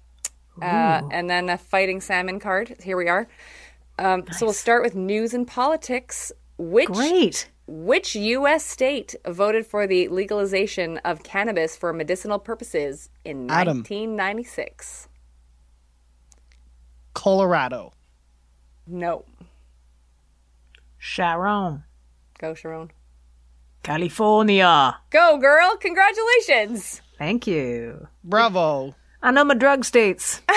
uh, 0.63 1.03
and 1.11 1.29
then 1.29 1.49
a 1.49 1.59
fighting 1.59 2.01
salmon 2.01 2.39
card. 2.39 2.77
Here 2.81 2.97
we 2.97 3.09
are. 3.09 3.27
Um, 3.99 4.23
So 4.31 4.47
we'll 4.47 4.53
start 4.53 4.85
with 4.85 4.95
news 4.95 5.35
and 5.35 5.45
politics. 5.45 6.31
Which 6.57 6.87
Great. 6.89 7.51
which 7.67 8.15
U.S. 8.15 8.65
state 8.65 9.17
voted 9.27 9.67
for 9.67 9.89
the 9.89 10.07
legalization 10.07 10.99
of 10.99 11.25
cannabis 11.25 11.77
for 11.77 11.93
medicinal 11.93 12.39
purposes 12.39 13.11
in 13.25 13.51
Adam. 13.51 13.79
1996? 13.79 15.09
Colorado. 17.15 17.93
No, 18.87 19.25
Sharon, 20.99 21.85
go 22.39 22.55
Sharon. 22.55 22.91
California. 23.83 24.97
Go 25.11 25.39
girl! 25.39 25.77
Congratulations. 25.77 27.03
Thank 27.19 27.47
you. 27.47 28.09
Bravo. 28.23 28.95
I 29.23 29.31
know 29.31 29.45
my 29.45 29.55
drug 29.55 29.85
states. 29.85 30.43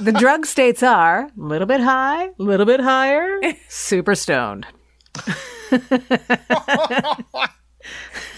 the 0.00 0.14
drug 0.16 0.46
states 0.46 0.82
are 0.82 1.22
a 1.24 1.30
little 1.36 1.66
bit 1.66 1.80
high, 1.80 2.26
a 2.26 2.32
little 2.38 2.66
bit 2.66 2.80
higher, 2.80 3.40
super 3.68 4.14
stoned, 4.14 4.66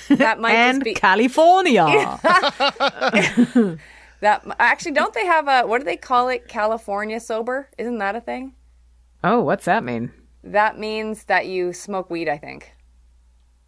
That 0.09 0.41
might 0.41 0.53
and 0.55 0.77
just 0.77 0.85
be 0.85 0.95
California. 0.95 1.85
that. 4.21 4.45
Actually, 4.59 4.93
don't 4.93 5.15
they 5.15 5.27
have 5.27 5.49
a 5.49 5.63
what 5.67 5.79
do 5.79 5.85
they 5.85 5.97
call 5.97 6.29
it? 6.29 6.49
California 6.49 7.21
sober? 7.21 7.69
Isn't 7.79 7.99
that 7.99 8.17
a 8.17 8.21
thing? 8.21 8.55
oh, 9.25 9.41
what's 9.43 9.65
that 9.65 9.83
mean? 9.83 10.13
That 10.45 10.79
means 10.79 11.25
that 11.25 11.47
you 11.47 11.73
smoke 11.73 12.09
weed, 12.11 12.29
I 12.29 12.39
think. 12.39 12.73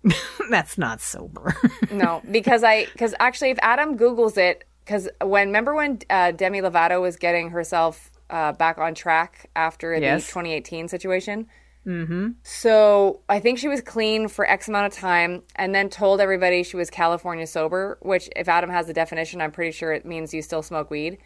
That's 0.51 0.79
not 0.79 1.01
sober. 1.01 1.55
No, 1.91 2.23
because 2.31 2.63
I 2.63 2.87
because 2.93 3.15
actually 3.19 3.51
if 3.51 3.59
Adam 3.63 3.99
Googles 3.99 4.39
it, 4.39 4.65
because 4.85 5.09
when 5.21 5.49
remember 5.49 5.75
when 5.75 5.99
uh, 6.09 6.31
Demi 6.31 6.61
Lovato 6.61 7.01
was 7.01 7.17
getting 7.17 7.51
herself 7.51 8.13
uh, 8.31 8.53
back 8.53 8.79
on 8.79 8.95
track 8.95 9.51
after 9.57 9.93
Yes. 9.97 10.27
the 10.27 10.33
2018 10.33 10.87
situation. 10.89 11.49
Mm-hmm. 11.87 12.29
So 12.43 13.21
I 13.29 13.41
think 13.41 13.59
she 13.59 13.69
was 13.69 13.81
clean 13.81 14.29
for 14.29 14.49
X 14.49 14.69
amount 14.69 14.93
of 14.93 14.99
time, 14.99 15.43
and 15.57 15.75
then 15.75 15.89
told 15.89 16.21
everybody 16.21 16.63
she 16.63 16.77
was 16.77 16.91
California 16.91 17.47
sober. 17.47 17.99
Which, 18.03 18.29
if 18.37 18.49
Adam 18.49 18.71
has 18.71 18.87
the 18.87 18.93
definition, 18.93 19.41
I'm 19.41 19.53
pretty 19.53 19.73
sure 19.73 19.93
it 19.93 20.05
means 20.05 20.35
you 20.35 20.43
still 20.43 20.63
smoke 20.63 20.91
weed. 20.91 21.19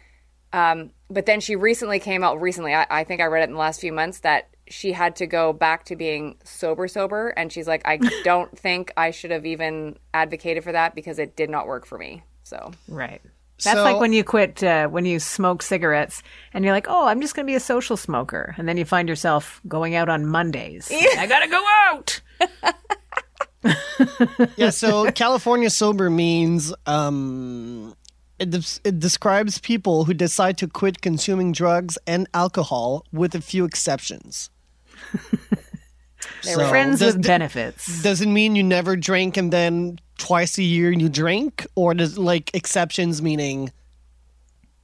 Um, 0.53 0.91
but 1.09 1.25
then 1.25 1.41
she 1.41 1.55
recently 1.55 1.99
came 1.99 2.23
out. 2.23 2.39
Recently, 2.41 2.73
I, 2.73 2.87
I 2.89 3.03
think 3.03 3.21
I 3.21 3.25
read 3.25 3.41
it 3.41 3.49
in 3.49 3.53
the 3.53 3.59
last 3.59 3.81
few 3.81 3.91
months 3.91 4.19
that 4.19 4.49
she 4.67 4.93
had 4.93 5.17
to 5.17 5.27
go 5.27 5.53
back 5.53 5.85
to 5.85 5.95
being 5.95 6.37
sober, 6.43 6.87
sober, 6.87 7.29
and 7.29 7.51
she's 7.51 7.67
like, 7.67 7.81
I 7.85 7.97
don't 8.23 8.57
think 8.57 8.91
I 8.95 9.11
should 9.11 9.31
have 9.31 9.45
even 9.45 9.97
advocated 10.13 10.63
for 10.63 10.71
that 10.71 10.95
because 10.95 11.19
it 11.19 11.35
did 11.35 11.49
not 11.49 11.67
work 11.67 11.85
for 11.85 11.97
me. 11.97 12.23
So 12.43 12.71
right. 12.87 13.21
That's 13.63 13.77
So- 13.77 13.83
like 13.83 13.99
when 13.99 14.11
you 14.13 14.23
quit, 14.23 14.61
uh, 14.63 14.87
when 14.87 15.05
you 15.05 15.19
smoke 15.19 15.61
cigarettes 15.63 16.21
and 16.53 16.65
you're 16.65 16.73
like, 16.73 16.87
oh, 16.89 17.07
I'm 17.07 17.21
just 17.21 17.35
going 17.35 17.45
to 17.45 17.49
be 17.51 17.55
a 17.55 17.59
social 17.59 17.95
smoker. 17.97 18.53
And 18.57 18.67
then 18.67 18.75
you 18.77 18.85
find 18.85 19.07
yourself 19.07 19.61
going 19.67 19.95
out 19.95 20.09
on 20.09 20.25
Mondays. 20.25 20.89
I 20.91 21.25
got 21.27 21.39
to 21.39 21.47
go 21.47 21.63
out. 21.87 22.21
Yeah, 24.57 24.69
so 24.69 25.11
California 25.11 25.69
sober 25.71 26.09
means 26.11 26.71
um, 26.85 27.95
it, 28.37 28.51
des- 28.51 28.79
it 28.83 28.99
describes 28.99 29.57
people 29.57 30.03
who 30.03 30.13
decide 30.13 30.57
to 30.59 30.67
quit 30.67 31.01
consuming 31.01 31.51
drugs 31.51 31.97
and 32.05 32.27
alcohol, 32.33 33.05
with 33.11 33.33
a 33.33 33.41
few 33.41 33.65
exceptions. 33.65 34.51
They're 36.43 36.55
so, 36.55 36.69
Friends 36.69 36.99
does, 36.99 37.15
with 37.15 37.25
benefits. 37.25 38.03
Doesn't 38.03 38.31
mean 38.31 38.55
you 38.55 38.63
never 38.63 38.95
drink 38.95 39.35
and 39.37 39.51
then 39.51 39.99
twice 40.17 40.57
a 40.57 40.63
year 40.63 40.91
you 40.91 41.09
drink, 41.09 41.65
or 41.75 41.93
does 41.93 42.17
like 42.17 42.53
exceptions 42.53 43.21
meaning 43.21 43.71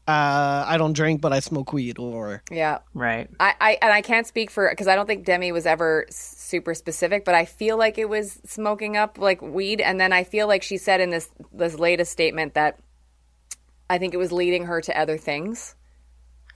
uh, 0.08 0.65
I 0.67 0.78
don't 0.78 0.94
drink 0.94 1.22
but 1.22 1.32
I 1.32 1.39
smoke 1.39 1.74
weed, 1.74 2.00
or 2.00 2.41
yeah, 2.52 2.80
right. 2.94 3.30
I, 3.39 3.54
I 3.62 3.78
and 3.82 3.94
I 3.94 4.02
can't 4.02 4.26
speak 4.26 4.50
for 4.50 4.70
because 4.70 4.88
I 4.88 4.96
don't 4.96 5.06
think 5.06 5.26
Demi 5.26 5.52
was 5.52 5.65
ever 5.65 6.06
super 6.10 6.74
specific, 6.74 7.24
but 7.24 7.36
I 7.36 7.46
feel 7.46 7.78
like 7.78 7.98
it 7.98 8.10
was 8.10 8.39
smoking 8.46 8.98
up 8.98 9.17
like 9.17 9.41
weed, 9.41 9.80
and 9.80 10.02
then 10.02 10.12
I 10.12 10.24
feel 10.24 10.48
like 10.48 10.63
she 10.63 10.78
said 10.78 11.02
in 11.02 11.12
this 11.12 11.30
this 11.54 11.78
latest 11.78 12.12
statement 12.12 12.56
that 12.56 12.80
I 13.89 14.00
think 14.00 14.13
it 14.13 14.17
was 14.17 14.32
leading 14.32 14.65
her 14.65 14.82
to 14.82 15.00
other 15.00 15.17
things. 15.17 15.76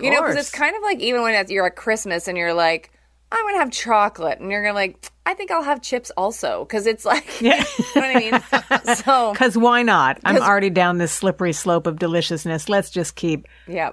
You 0.01 0.11
know, 0.11 0.21
because 0.21 0.35
it's 0.35 0.51
kind 0.51 0.75
of 0.75 0.81
like 0.81 0.99
even 0.99 1.21
when 1.21 1.35
it's, 1.35 1.49
you're 1.49 1.65
at 1.67 1.77
Christmas 1.77 2.27
and 2.27 2.37
you're 2.37 2.53
like, 2.53 2.91
I'm 3.31 3.45
gonna 3.45 3.57
have 3.59 3.71
chocolate, 3.71 4.39
and 4.39 4.51
you're 4.51 4.61
gonna 4.63 4.73
like, 4.75 5.11
I 5.25 5.33
think 5.33 5.51
I'll 5.51 5.63
have 5.63 5.81
chips 5.81 6.11
also, 6.15 6.63
because 6.63 6.85
it's 6.87 7.03
like, 7.05 7.25
you 7.41 7.49
know 7.49 7.63
what 7.93 8.15
I 8.15 8.19
mean? 8.19 8.95
so 8.95 9.31
Because 9.33 9.57
why 9.57 9.81
not? 9.81 10.19
I'm 10.23 10.37
already 10.41 10.69
down 10.69 10.97
this 10.99 11.11
slippery 11.11 11.53
slope 11.53 11.87
of 11.87 11.99
deliciousness. 11.99 12.69
Let's 12.69 12.89
just 12.89 13.15
keep 13.15 13.47
yeah, 13.67 13.91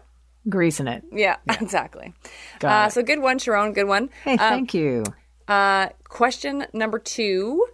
greasing 0.48 0.86
it. 0.86 1.02
yeah, 1.12 1.36
exactly. 1.48 2.12
Got 2.60 2.72
Uh, 2.72 2.88
so 2.90 3.02
good 3.02 3.20
one, 3.20 3.38
Sharon. 3.38 3.72
Good 3.72 3.88
one. 3.88 4.10
Hey, 4.24 4.36
thank 4.36 4.74
you. 4.74 5.04
Uh, 5.48 5.88
question 6.04 6.66
number 6.72 6.98
two. 6.98 7.66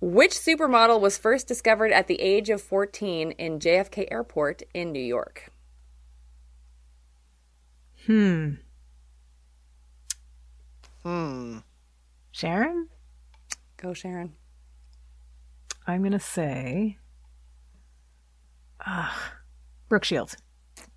Which 0.00 0.32
supermodel 0.32 1.00
was 1.00 1.16
first 1.16 1.48
discovered 1.48 1.90
at 1.90 2.08
the 2.08 2.20
age 2.20 2.50
of 2.50 2.60
14 2.60 3.30
in 3.32 3.58
JFK 3.58 4.06
Airport 4.10 4.62
in 4.74 4.92
New 4.92 5.00
York? 5.00 5.50
Sharon? 11.04 12.88
Go, 13.76 13.92
Sharon. 13.94 14.32
I'm 15.86 16.00
going 16.00 16.12
to 16.12 16.18
say. 16.20 16.98
Ah, 18.84 19.32
Brooke 19.88 20.04
Shields. 20.04 20.36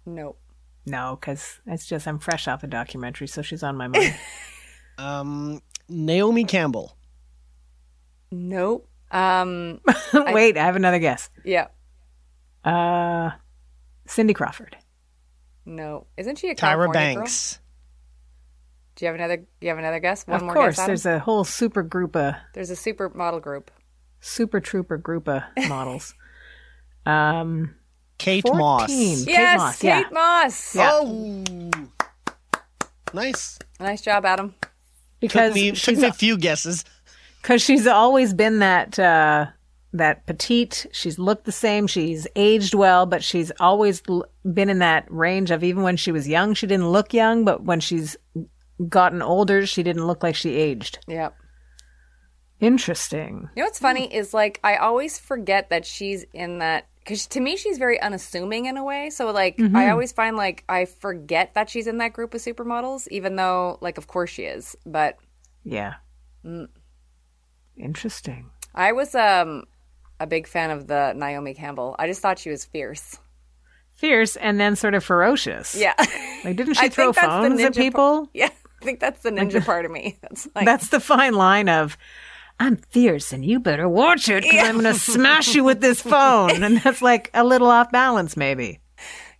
Nope. 0.05 0.39
No, 0.85 1.17
because 1.19 1.59
it's 1.65 1.85
just 1.85 2.07
I'm 2.07 2.17
fresh 2.17 2.47
off 2.47 2.63
a 2.63 2.67
documentary, 2.67 3.27
so 3.27 3.41
she's 3.41 3.63
on 3.63 3.75
my 3.75 3.87
mind. 3.87 4.15
Um, 4.99 5.61
Naomi 5.87 6.43
Campbell. 6.43 6.97
Nope. 8.31 8.89
Um. 9.11 9.79
Wait, 10.13 10.57
I 10.57 10.65
have 10.65 10.75
another 10.75 10.97
guess. 10.97 11.29
Yeah. 11.45 11.67
Uh, 12.65 13.29
Cindy 14.07 14.33
Crawford. 14.33 14.75
No. 15.67 16.07
Isn't 16.17 16.39
she 16.39 16.49
a 16.49 16.55
Tyra 16.55 16.57
California 16.57 17.13
girl? 17.13 17.23
Banks. 17.23 17.59
Do 18.97 19.05
you 19.05 19.07
have 19.07 19.15
another? 19.15 19.45
You 19.61 19.69
have 19.69 19.77
another 19.77 19.99
guess? 19.99 20.25
One 20.27 20.37
of 20.37 20.43
more 20.43 20.53
course, 20.55 20.75
guess. 20.75 20.79
Adam? 20.79 20.87
there's 20.89 21.05
a 21.05 21.19
whole 21.19 21.43
super 21.45 21.83
group 21.83 22.15
of 22.15 22.33
There's 22.53 22.69
a 22.71 22.75
super 22.75 23.09
model 23.09 23.39
group. 23.39 23.71
super 24.19 24.59
trooper 24.59 24.97
group 24.97 25.29
of 25.29 25.43
models. 25.69 26.13
um, 27.05 27.75
Kate 28.17 28.41
14. 28.41 28.57
Moss. 28.59 28.87
Kate 28.87 29.27
yes, 29.27 29.57
Moss, 29.59 29.79
Kate 29.79 29.87
yeah. 29.89 30.03
Moss. 30.11 30.75
Yeah. 30.75 30.89
Oh, 30.91 31.43
nice. 33.13 33.59
Nice 33.79 34.01
job, 34.01 34.25
Adam. 34.25 34.55
because 35.19 35.49
Took 35.49 35.55
me, 35.55 35.67
took 35.69 35.77
she's 35.77 35.99
me 35.99 36.07
a 36.07 36.13
few 36.13 36.37
guesses. 36.37 36.83
because 37.41 37.61
she's 37.61 37.87
always 37.87 38.33
been 38.33 38.59
that 38.59 38.97
uh, 38.97 39.45
that 39.93 40.25
petite. 40.25 40.87
She's 40.91 41.19
looked 41.19 41.45
the 41.45 41.51
same. 41.51 41.87
She's 41.87 42.27
aged 42.35 42.73
well, 42.73 43.05
but 43.05 43.23
she's 43.23 43.51
always 43.59 44.01
l- 44.09 44.25
been 44.51 44.69
in 44.69 44.79
that 44.79 45.05
range 45.09 45.51
of 45.51 45.63
even 45.63 45.83
when 45.83 45.97
she 45.97 46.11
was 46.11 46.27
young, 46.27 46.53
she 46.53 46.67
didn't 46.67 46.89
look 46.89 47.13
young, 47.13 47.45
but 47.45 47.63
when 47.63 47.79
she's 47.79 48.17
gotten 48.89 49.21
older, 49.21 49.65
she 49.65 49.83
didn't 49.83 50.05
look 50.07 50.23
like 50.23 50.35
she 50.35 50.55
aged. 50.55 50.99
Yep. 51.07 51.35
Interesting. 52.59 53.49
You 53.55 53.61
know 53.61 53.67
what's 53.67 53.79
funny 53.79 54.11
is 54.13 54.33
like 54.33 54.59
I 54.63 54.77
always 54.77 55.19
forget 55.19 55.69
that 55.69 55.85
she's 55.85 56.25
in 56.33 56.57
that 56.59 56.87
because 56.99 57.27
to 57.27 57.39
me 57.39 57.55
she's 57.55 57.77
very 57.77 58.01
unassuming 58.01 58.65
in 58.65 58.77
a 58.77 58.83
way. 58.83 59.09
So 59.11 59.31
like 59.31 59.57
Mm-hmm. 59.57 59.75
I 59.75 59.91
always 59.91 60.11
find 60.11 60.35
like 60.35 60.63
I 60.67 60.85
forget 60.85 61.53
that 61.53 61.69
she's 61.69 61.85
in 61.87 61.99
that 61.99 62.13
group 62.13 62.33
of 62.33 62.41
supermodels, 62.41 63.07
even 63.09 63.35
though 63.35 63.77
like 63.81 63.97
of 63.99 64.07
course 64.07 64.31
she 64.31 64.43
is. 64.43 64.75
But 64.85 65.17
Yeah. 65.63 65.95
Interesting. 67.77 68.49
I 68.73 68.91
was 68.91 69.13
um 69.15 69.63
a 70.19 70.25
big 70.25 70.47
fan 70.47 70.71
of 70.71 70.87
the 70.87 71.13
Naomi 71.15 71.53
Campbell. 71.53 71.95
I 71.99 72.07
just 72.07 72.21
thought 72.21 72.39
she 72.39 72.49
was 72.49 72.65
fierce. 72.65 73.17
Fierce 73.93 74.35
and 74.35 74.59
then 74.59 74.75
sort 74.75 74.95
of 74.95 75.03
ferocious. 75.03 75.75
Yeah. 75.75 75.93
Like, 76.43 76.55
didn't 76.55 76.73
she 76.77 76.89
throw 76.89 77.11
think 77.13 77.15
that's 77.15 77.27
the 77.27 77.49
phones 77.49 77.61
at 77.61 77.75
people? 77.75 78.29
yeah. 78.33 78.49
I 78.81 78.85
think 78.85 78.99
that's 78.99 79.21
the 79.21 79.31
ninja 79.31 79.63
part 79.65 79.85
of 79.85 79.91
me. 79.91 80.17
That's 80.21 80.47
like 80.55 80.65
That's 80.65 80.89
the 80.89 80.99
fine 80.99 81.33
line 81.33 81.67
of, 81.67 81.97
I'm 82.59 82.77
fierce 82.77 83.33
and 83.33 83.43
you 83.45 83.59
better 83.59 83.87
watch 83.89 84.29
it 84.29 84.43
because 84.43 84.67
I'm 84.67 84.79
going 84.79 84.85
to 84.93 84.99
smash 84.99 85.53
you 85.55 85.63
with 85.63 85.81
this 85.81 86.01
phone. 86.01 86.63
And 86.63 86.77
that's 86.77 87.01
like 87.01 87.29
a 87.33 87.43
little 87.43 87.69
off 87.69 87.91
balance, 87.91 88.35
maybe. 88.37 88.79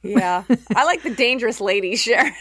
yeah. 0.03 0.43
I 0.75 0.85
like 0.85 1.03
the 1.03 1.13
dangerous 1.15 1.59
lady, 1.61 1.95
Sharon. 1.95 2.33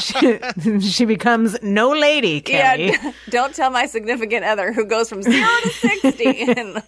she, 0.00 0.38
she 0.80 1.04
becomes 1.04 1.56
no 1.62 1.90
lady, 1.90 2.40
Kelly. 2.40 2.88
Yeah, 2.88 3.12
don't 3.30 3.54
tell 3.54 3.70
my 3.70 3.86
significant 3.86 4.44
other 4.44 4.72
who 4.72 4.84
goes 4.84 5.08
from 5.08 5.22
zero 5.22 5.48
to 5.62 5.68
60 5.70 6.24
in 6.24 6.82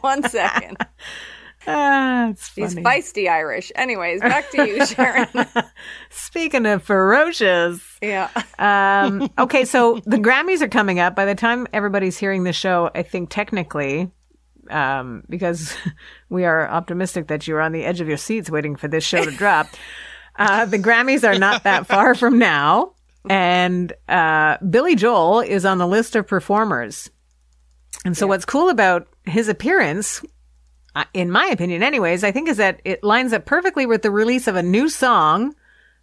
one 0.00 0.28
second. 0.28 0.76
Ah, 1.66 2.32
feisty 2.34 3.28
Irish. 3.28 3.70
Anyways, 3.74 4.20
back 4.20 4.50
to 4.50 4.66
you, 4.66 4.84
Sharon. 4.86 5.28
Speaking 6.10 6.66
of 6.66 6.82
ferocious. 6.82 7.80
yeah. 8.00 8.30
Um, 8.58 9.28
okay, 9.38 9.64
so 9.64 10.00
the 10.06 10.16
Grammys 10.16 10.62
are 10.62 10.68
coming 10.68 11.00
up. 11.00 11.14
By 11.14 11.26
the 11.26 11.34
time 11.34 11.66
everybody's 11.72 12.16
hearing 12.16 12.44
the 12.44 12.52
show, 12.52 12.90
I 12.94 13.02
think 13.02 13.30
technically, 13.30 14.10
um, 14.70 15.22
because 15.28 15.76
we 16.30 16.44
are 16.44 16.68
optimistic 16.68 17.28
that 17.28 17.46
you're 17.46 17.60
on 17.60 17.72
the 17.72 17.84
edge 17.84 18.00
of 18.00 18.08
your 18.08 18.16
seats 18.16 18.50
waiting 18.50 18.76
for 18.76 18.88
this 18.88 19.04
show 19.04 19.24
to 19.24 19.30
drop, 19.30 19.66
uh, 20.36 20.64
the 20.64 20.78
Grammys 20.78 21.28
are 21.28 21.38
not 21.38 21.64
that 21.64 21.86
far 21.86 22.14
from 22.14 22.38
now. 22.38 22.94
And 23.28 23.92
uh, 24.08 24.56
Billy 24.70 24.96
Joel 24.96 25.40
is 25.40 25.66
on 25.66 25.76
the 25.76 25.86
list 25.86 26.16
of 26.16 26.26
performers. 26.26 27.10
And 28.04 28.16
so, 28.16 28.26
what's 28.26 28.46
cool 28.46 28.70
about 28.70 29.08
his 29.26 29.48
appearance, 29.48 30.22
in 31.14 31.30
my 31.30 31.46
opinion, 31.46 31.82
anyways, 31.82 32.24
I 32.24 32.32
think 32.32 32.48
is 32.48 32.56
that 32.58 32.80
it 32.84 33.02
lines 33.04 33.32
up 33.32 33.44
perfectly 33.46 33.86
with 33.86 34.02
the 34.02 34.10
release 34.10 34.46
of 34.48 34.56
a 34.56 34.62
new 34.62 34.88
song, 34.88 35.54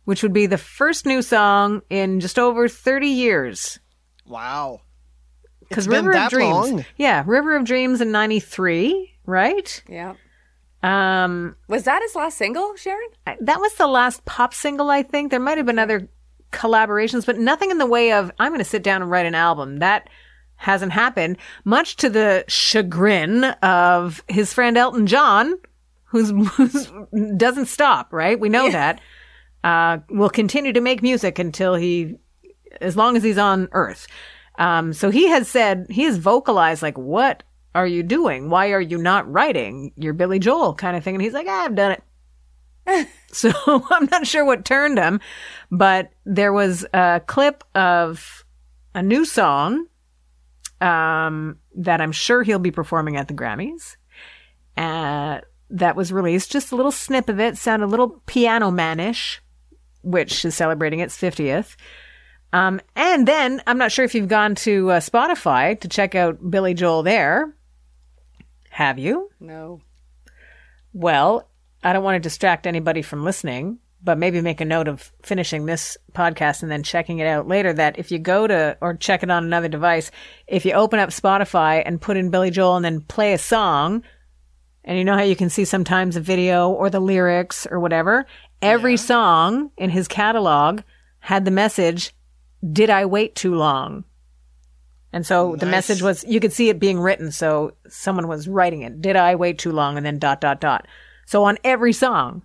which 0.06 0.24
would 0.24 0.34
be 0.34 0.46
the 0.46 0.58
first 0.58 1.06
new 1.06 1.22
song 1.22 1.82
in 1.90 2.20
just 2.20 2.40
over 2.40 2.68
30 2.68 3.08
years. 3.08 3.80
Wow. 4.26 4.82
Because 5.68 5.86
It's 5.88 5.94
been 5.94 6.06
River 6.06 6.18
of 6.26 6.30
Dreams. 6.30 6.54
long? 6.72 6.86
Yeah, 6.98 7.24
River 7.28 7.56
of 7.58 7.66
Dreams 7.66 8.00
in 8.02 8.12
93, 8.12 9.14
right? 9.26 9.84
Yeah. 9.90 10.14
Um, 10.84 11.56
Was 11.68 11.84
that 11.84 12.02
his 12.02 12.16
last 12.16 12.38
single, 12.38 12.76
Sharon? 12.76 13.10
That 13.42 13.60
was 13.60 13.74
the 13.76 13.88
last 13.88 14.24
pop 14.26 14.54
single, 14.54 14.90
I 14.90 15.04
think. 15.04 15.32
There 15.32 15.40
might 15.40 15.58
have 15.58 15.66
been 15.66 15.80
other 15.80 16.08
collaborations, 16.54 17.26
but 17.26 17.38
nothing 17.38 17.72
in 17.72 17.78
the 17.78 17.86
way 17.86 18.14
of, 18.14 18.32
I'm 18.40 18.52
going 18.52 18.60
to 18.60 18.66
sit 18.66 18.84
down 18.84 19.02
and 19.02 19.12
write 19.12 19.26
an 19.26 19.36
album. 19.36 19.80
That 19.80 20.08
hasn't 20.58 20.92
happened, 20.92 21.38
much 21.64 21.96
to 21.98 22.10
the 22.10 22.44
chagrin 22.48 23.46
of 23.64 24.24
his 24.28 24.54
friend 24.54 24.78
Elton 24.78 25.08
John, 25.08 25.56
who's, 26.06 26.30
who's 26.56 26.92
doesn't 27.38 27.68
stop, 27.68 28.12
right? 28.12 28.40
We 28.40 28.50
know 28.50 28.70
that. 28.72 29.00
Uh, 29.64 30.00
will 30.10 30.30
continue 30.30 30.72
to 30.72 30.82
make 30.82 31.02
music 31.02 31.40
until 31.40 31.76
he, 31.76 32.18
as 32.80 32.96
long 32.96 33.18
as 33.18 33.24
he's 33.24 33.38
on 33.38 33.68
Earth. 33.72 34.08
Um, 34.58 34.94
so 34.94 35.10
he 35.10 35.28
has 35.28 35.48
said, 35.48 35.88
he 35.90 36.04
has 36.04 36.18
vocalized, 36.18 36.82
like, 36.82 36.98
what 36.98 37.44
are 37.76 37.88
you 37.88 38.02
doing? 38.02 38.50
Why 38.50 38.72
are 38.72 38.82
you 38.82 38.98
not 38.98 39.32
writing? 39.32 39.92
You're 39.96 40.14
Billy 40.14 40.40
Joel 40.40 40.74
kind 40.74 40.98
of 40.98 41.04
thing. 41.04 41.16
And 41.16 41.22
he's 41.22 41.34
like, 41.34 41.48
ah, 41.48 41.66
I've 41.66 41.76
done 41.76 41.92
it. 41.92 43.08
So 43.30 43.52
I'm 43.92 44.08
not 44.10 44.26
sure 44.26 44.46
what 44.46 44.64
turned 44.64 44.98
him, 44.98 45.20
but 45.70 46.12
there 46.26 46.54
was 46.54 46.86
a 46.94 47.22
clip 47.28 47.64
of 47.76 48.46
a 48.96 49.04
new 49.04 49.26
song 49.26 49.86
um, 50.82 51.58
that 51.76 52.02
I'm 52.02 52.12
sure 52.12 52.44
he'll 52.44 52.60
be 52.60 52.72
performing 52.72 53.18
at 53.18 53.28
the 53.28 53.34
Grammys. 53.34 53.98
Uh, 54.76 55.42
that 55.70 55.96
was 55.96 56.14
released. 56.14 56.52
Just 56.52 56.72
a 56.72 56.76
little 56.76 56.92
snip 56.92 57.30
of 57.30 57.40
it. 57.40 57.58
sound 57.58 57.84
a 57.84 57.88
little 57.88 58.22
piano 58.26 58.72
manish, 58.72 59.40
which 60.02 60.46
is 60.46 60.56
celebrating 60.56 61.00
its 61.00 61.18
50th. 61.18 61.76
Um, 62.54 62.80
and 62.96 63.28
then 63.28 63.62
I'm 63.68 63.78
not 63.78 63.92
sure 63.92 64.06
if 64.06 64.16
you've 64.16 64.30
gone 64.30 64.56
to 64.56 64.92
uh, 64.92 65.00
Spotify 65.00 65.80
to 65.82 65.88
check 65.88 66.16
out 66.16 66.50
Billy 66.50 66.74
Joel 66.74 67.04
there. 67.04 67.54
Have 68.70 69.00
you? 69.00 69.30
No. 69.40 69.82
Well, 70.94 71.50
I 71.84 71.94
don't 71.94 72.04
want 72.04 72.16
to 72.16 72.20
distract 72.20 72.66
anybody 72.66 73.02
from 73.02 73.24
listening, 73.24 73.80
but 74.04 74.18
maybe 74.18 74.42
make 74.42 74.62
a 74.62 74.66
note 74.66 74.88
of 74.88 75.12
finishing 75.24 75.66
this 75.66 75.98
podcast 76.14 76.62
and 76.62 76.72
then 76.72 76.84
checking 76.84 77.20
it 77.20 77.28
out 77.28 77.48
later. 77.48 77.74
That 77.74 77.98
if 77.98 78.12
you 78.12 78.20
go 78.20 78.48
to 78.48 78.78
or 78.82 78.96
check 78.96 79.24
it 79.24 79.32
on 79.32 79.44
another 79.44 79.68
device, 79.68 80.12
if 80.48 80.66
you 80.66 80.74
open 80.74 81.00
up 81.00 81.10
Spotify 81.10 81.84
and 81.86 82.02
put 82.02 82.18
in 82.18 82.30
Billy 82.30 82.52
Joel 82.52 82.76
and 82.76 82.86
then 82.86 83.02
play 83.02 83.34
a 83.34 83.38
song, 83.38 84.04
and 84.84 84.98
you 84.98 85.04
know 85.04 85.18
how 85.18 85.24
you 85.24 85.36
can 85.36 85.50
see 85.50 85.66
sometimes 85.66 86.16
a 86.16 86.22
video 86.22 86.70
or 86.70 86.90
the 86.90 87.00
lyrics 87.00 87.68
or 87.70 87.80
whatever, 87.80 88.26
every 88.62 88.98
song 88.98 89.72
in 89.78 89.90
his 89.90 90.08
catalog 90.08 90.82
had 91.20 91.44
the 91.44 91.52
message, 91.52 92.14
Did 92.72 92.90
I 92.90 93.06
wait 93.06 93.36
too 93.36 93.56
long? 93.56 94.06
And 95.14 95.26
so 95.26 95.56
the 95.56 95.66
message 95.66 96.02
was, 96.02 96.24
you 96.26 96.40
could 96.40 96.54
see 96.54 96.70
it 96.70 96.80
being 96.80 97.00
written. 97.00 97.32
So 97.32 97.74
someone 97.88 98.28
was 98.28 98.48
writing 98.48 98.82
it. 98.82 99.02
Did 99.02 99.16
I 99.16 99.36
wait 99.36 99.58
too 99.58 99.72
long? 99.72 99.98
And 99.98 100.06
then 100.06 100.20
dot, 100.20 100.42
dot, 100.42 100.62
dot. 100.62 100.86
So 101.26 101.44
on 101.46 101.58
every 101.64 101.94
song. 101.94 102.44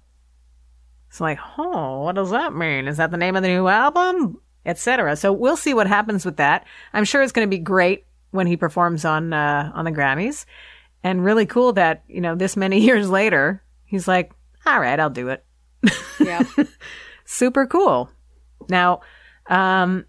It's 1.12 1.20
like, 1.20 1.38
oh, 1.59 2.05
what 2.05 2.14
does 2.14 2.31
that 2.31 2.55
mean? 2.55 2.88
Is 2.88 2.96
that 2.96 3.11
the 3.11 3.18
name 3.18 3.37
of 3.37 3.42
the 3.42 3.48
new 3.51 3.68
album? 3.68 4.40
Etc. 4.64 5.14
So 5.16 5.31
we'll 5.31 5.59
see 5.59 5.75
what 5.75 5.87
happens 5.87 6.25
with 6.25 6.38
that. 6.38 6.64
I'm 6.94 7.05
sure 7.05 7.20
it's 7.20 7.33
going 7.33 7.46
to 7.46 7.55
be 7.55 7.62
great 7.62 8.07
when 8.31 8.46
he 8.46 8.57
performs 8.57 9.05
on, 9.05 9.35
uh, 9.35 9.70
on 9.75 9.85
the 9.85 9.92
Grammys. 9.92 10.46
And 11.05 11.22
really 11.22 11.44
cool 11.44 11.75
that, 11.75 12.03
you 12.09 12.22
know, 12.22 12.35
this 12.35 12.57
many 12.57 12.81
years 12.87 13.11
later, 13.11 13.62
he's 13.85 14.09
like, 14.09 14.33
all 14.64 14.81
right, 14.81 14.98
I'll 14.98 15.11
do 15.11 15.29
it. 15.29 15.44
Yeah. 16.18 16.44
Super 17.27 17.66
cool. 17.66 18.09
Now, 18.70 19.03
um, 19.48 20.07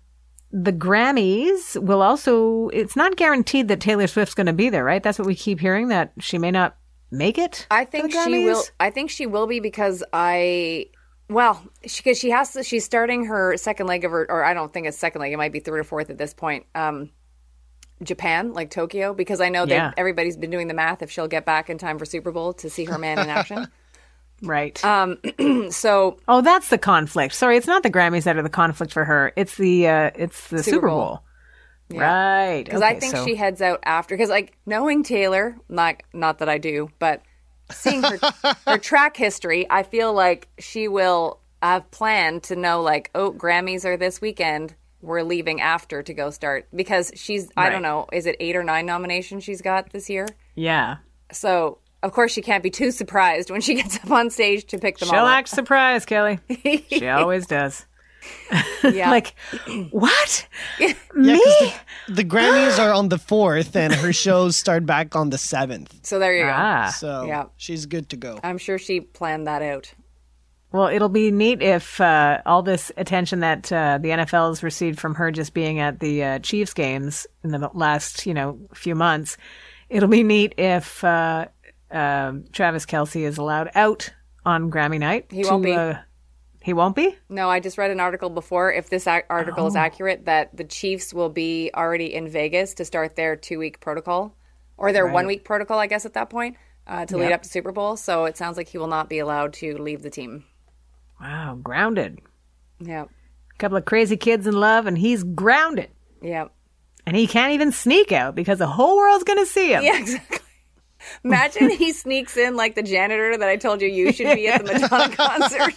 the 0.54 0.72
Grammys 0.72 1.76
will 1.84 2.02
also, 2.02 2.70
it's 2.70 2.96
not 2.96 3.18
guaranteed 3.18 3.68
that 3.68 3.82
Taylor 3.82 4.08
Swift's 4.08 4.36
going 4.36 4.48
to 4.48 4.54
be 4.54 4.70
there, 4.70 4.86
right? 4.86 5.04
That's 5.04 5.20
what 5.20 5.28
we 5.28 5.36
keep 5.36 5.60
hearing, 5.60 5.90
that 5.90 6.14
she 6.20 6.38
may 6.38 6.52
not 6.52 6.78
make 7.14 7.38
it. 7.38 7.68
I 7.72 7.86
think 7.86 8.12
she 8.12 8.46
will. 8.46 8.64
I 8.80 8.90
think 8.90 9.10
she 9.10 9.26
will 9.26 9.48
be 9.48 9.60
because 9.60 10.04
I. 10.12 10.88
Well, 11.30 11.64
because 11.82 12.20
she, 12.20 12.30
has 12.32 12.52
to. 12.54 12.64
She's 12.64 12.84
starting 12.84 13.26
her 13.26 13.56
second 13.58 13.88
leg 13.88 14.04
of 14.04 14.12
her, 14.12 14.30
or 14.30 14.44
I 14.44 14.54
don't 14.54 14.74
think 14.74 14.88
it's 14.88 14.98
second 14.98 15.22
leg. 15.22 15.32
It 15.32 15.38
might 15.38 15.54
be 15.54 15.60
third 15.60 15.80
or 15.80 15.84
fourth 15.84 16.10
at 16.10 16.18
this 16.18 16.34
point. 16.34 16.66
Um, 16.76 17.10
Japan, 18.04 18.54
like 18.54 18.70
Tokyo, 18.70 19.14
because 19.14 19.40
I 19.40 19.50
know 19.50 19.62
Yeah. 19.66 19.88
that 19.90 19.94
everybody's 19.98 20.36
been 20.36 20.50
doing 20.50 20.68
the 20.68 20.74
math 20.74 21.02
if 21.02 21.10
she'll 21.10 21.28
get 21.30 21.46
back 21.46 21.70
in 21.70 21.78
time 21.78 21.98
for 21.98 22.06
Super 22.06 22.32
Bowl 22.32 22.54
to 22.56 22.70
see 22.70 22.86
her 22.86 22.98
man 22.98 23.20
in 23.20 23.30
action. 23.30 23.68
Right. 24.42 24.84
Um, 24.84 25.20
so 25.70 26.18
oh, 26.28 26.42
that's 26.42 26.68
the 26.68 26.78
conflict. 26.78 27.34
Sorry, 27.34 27.56
it's 27.56 27.68
not 27.68 27.82
the 27.82 27.90
Grammys 27.90 28.24
that 28.24 28.36
are 28.36 28.42
the 28.42 28.50
conflict 28.50 28.92
for 28.92 29.06
her. 29.06 29.32
It's 29.38 29.56
the 29.56 29.88
uh, 29.88 30.12
it's 30.16 30.50
the 30.50 30.58
Super, 30.62 30.76
Super 30.76 30.88
Bowl. 30.90 31.24
Bowl. 32.00 32.08
Right. 32.08 32.64
because 32.66 32.82
I 32.82 33.00
think 33.00 33.16
so- 33.16 33.26
she 33.26 33.36
heads 33.36 33.62
out 33.62 33.80
after 33.84 34.16
because 34.16 34.30
like 34.30 34.58
knowing 34.66 35.04
Taylor, 35.04 35.56
not 35.70 36.04
not 36.14 36.40
that 36.40 36.50
I 36.50 36.58
do, 36.58 36.90
but 37.00 37.22
seeing 37.72 38.04
her 38.04 38.20
her 38.68 38.78
track 38.78 39.16
history, 39.18 39.66
I 39.70 39.84
feel 39.84 40.14
like 40.14 40.48
she 40.60 40.88
will 40.88 41.40
have 41.62 41.90
planned 41.92 42.44
to 42.44 42.56
know 42.56 42.82
like 42.82 43.10
oh 43.16 43.32
Grammys 43.32 43.86
are 43.86 43.98
this 43.98 44.20
weekend. 44.22 44.76
We're 45.02 45.24
leaving 45.24 45.60
after 45.60 46.02
to 46.02 46.14
go 46.14 46.30
start 46.30 46.68
because 46.74 47.12
she's 47.16 47.50
I 47.58 47.70
don't 47.70 47.82
know 47.82 48.08
is 48.14 48.26
it 48.26 48.38
eight 48.40 48.56
or 48.56 48.64
nine 48.64 48.86
nominations 48.86 49.44
she's 49.44 49.62
got 49.62 49.92
this 49.92 50.10
year. 50.10 50.28
Yeah. 50.56 50.98
So 51.32 51.80
of 52.02 52.12
course 52.14 52.32
she 52.32 52.42
can't 52.42 52.64
be 52.64 52.70
too 52.70 52.92
surprised 52.92 53.50
when 53.52 53.60
she 53.62 53.74
gets 53.82 53.98
up 53.98 54.12
on 54.12 54.30
stage 54.30 54.66
to 54.68 54.78
pick 54.78 54.98
them 55.00 55.10
She'll 55.10 55.20
all 55.20 55.26
up. 55.26 55.38
act 55.40 55.50
surprised, 55.50 56.08
Kelly. 56.08 56.40
she 56.90 57.08
always 57.10 57.46
does. 57.48 57.86
Yeah. 58.84 59.10
Like, 59.12 59.34
what? 59.92 60.48
Yeah, 60.80 60.94
Me? 61.16 61.40
'cause 61.40 61.74
the, 62.08 62.14
the 62.16 62.24
Grammys 62.26 62.80
are 62.80 62.92
on 62.92 63.10
the 63.10 63.18
fourth, 63.32 63.76
and 63.76 63.94
her 63.94 64.12
shows 64.12 64.58
start 64.58 64.86
back 64.86 65.16
on 65.16 65.30
the 65.30 65.38
seventh. 65.38 66.06
so 66.06 66.20
there 66.20 66.36
you 66.36 66.44
go. 66.44 66.52
Ah. 66.54 66.94
So 66.96 67.26
Yeah. 67.26 67.46
she's 67.56 67.86
good 67.86 68.10
to 68.10 68.18
go. 68.18 68.40
I'm 68.44 68.58
sure 68.58 68.78
she 68.80 69.00
planned 69.02 69.48
that 69.48 69.62
out. 69.62 69.94
Well, 70.72 70.88
it'll 70.88 71.08
be 71.10 71.30
neat 71.32 71.62
if 71.62 72.02
uh, 72.02 72.42
all 72.48 72.64
this 72.64 72.92
attention 72.98 73.42
that 73.42 73.72
uh, 73.72 74.00
the 74.02 74.10
NFL 74.10 74.50
has 74.50 74.64
received 74.64 75.00
from 75.00 75.14
her 75.16 75.30
just 75.32 75.54
being 75.54 75.80
at 75.80 76.00
the 76.00 76.24
uh, 76.24 76.40
Chiefs 76.40 76.74
games 76.74 77.28
in 77.44 77.52
the 77.52 77.70
last, 77.76 78.26
you 78.26 78.34
know, 78.34 78.60
few 78.74 78.96
months. 78.96 79.38
It'll 79.90 80.10
be 80.10 80.24
neat 80.24 80.56
if 80.58 81.04
uh, 81.04 81.46
um 81.92 82.46
Travis 82.52 82.88
Kelce 82.88 83.22
is 83.22 83.38
allowed 83.38 83.70
out 83.76 84.12
on 84.46 84.72
Grammy 84.72 85.00
night. 85.00 85.28
He 85.30 85.44
won't 85.46 85.64
be. 85.64 85.78
He 86.64 86.72
won't 86.74 86.96
be. 86.96 87.16
No, 87.28 87.50
I 87.50 87.60
just 87.60 87.78
read 87.78 87.92
an 87.92 88.00
article 88.00 88.30
before. 88.30 88.72
If 88.72 88.90
this 88.90 89.06
ac- 89.06 89.26
article 89.30 89.66
Oh. 89.66 89.68
is 89.68 89.76
accurate, 89.76 90.26
that 90.26 90.56
the 90.56 90.64
Chiefs 90.64 91.14
will 91.14 91.30
be 91.30 91.70
already 91.76 92.14
in 92.14 92.30
Vegas 92.30 92.74
to 92.76 92.86
start 92.86 93.16
their 93.18 93.36
two 93.36 93.60
week 93.60 93.82
protocol 93.82 94.34
or 94.78 94.94
their 94.94 95.06
one 95.08 95.28
week 95.28 95.44
protocol, 95.44 95.78
I 95.78 95.88
guess, 95.88 96.06
at 96.06 96.14
that 96.14 96.30
point 96.30 96.56
uh, 96.88 97.06
to 97.08 97.18
lead 97.18 97.34
up 97.34 97.42
to 97.44 97.50
Super 97.50 97.74
Bowl. 97.74 97.98
So 97.98 98.24
it 98.26 98.38
sounds 98.38 98.56
like 98.56 98.70
he 98.70 98.78
will 98.78 98.88
not 98.88 99.10
be 99.10 99.20
allowed 99.20 99.52
to 99.56 99.78
leave 99.78 100.04
the 100.04 100.10
team. 100.10 100.46
Wow, 101.20 101.60
grounded. 101.62 102.20
Yeah. 102.80 103.04
A 103.04 103.58
couple 103.58 103.78
of 103.78 103.84
crazy 103.86 104.16
kids 104.18 104.48
in 104.48 104.54
love, 104.60 104.88
and 104.88 104.98
he's 104.98 105.24
grounded. 105.24 105.90
Yeah. 106.22 106.46
And 107.06 107.16
he 107.18 107.28
can't 107.28 107.52
even 107.52 107.74
sneak 107.74 108.14
out 108.14 108.36
because 108.36 108.60
the 108.60 108.68
whole 108.68 108.96
world's 108.96 109.26
going 109.26 109.40
to 109.40 109.46
see 109.46 109.74
him. 109.74 109.84
Yeah, 109.84 109.98
exactly. 110.00 110.40
Imagine 111.24 111.70
he 111.70 111.92
sneaks 111.94 112.38
in 112.38 112.56
like 112.56 112.76
the 112.76 112.84
janitor 112.84 113.38
that 113.38 113.50
I 113.50 113.56
told 113.58 113.82
you 113.82 113.88
you 113.88 114.12
should 114.14 114.36
be 114.36 114.48
at 114.48 114.66
the 114.66 114.74
Madonna 114.74 115.16
concert. 115.16 115.74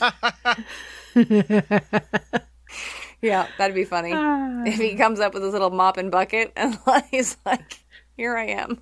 yeah, 3.22 3.46
that'd 3.58 3.74
be 3.74 3.84
funny. 3.84 4.12
if 4.68 4.78
he 4.78 4.94
comes 4.94 5.20
up 5.20 5.34
with 5.34 5.42
his 5.42 5.52
little 5.52 5.70
mop 5.70 5.96
and 5.96 6.10
bucket 6.10 6.52
and 6.56 6.78
he's 7.10 7.36
like, 7.46 7.78
here 8.16 8.36
I 8.36 8.46
am. 8.46 8.80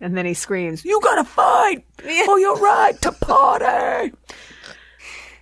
And 0.00 0.16
then 0.16 0.26
he 0.26 0.34
screams, 0.34 0.84
You 0.84 1.00
got 1.02 1.16
to 1.16 1.24
fight 1.24 1.84
for 2.24 2.38
your 2.38 2.56
right 2.56 3.00
to 3.02 3.12
party. 3.12 4.12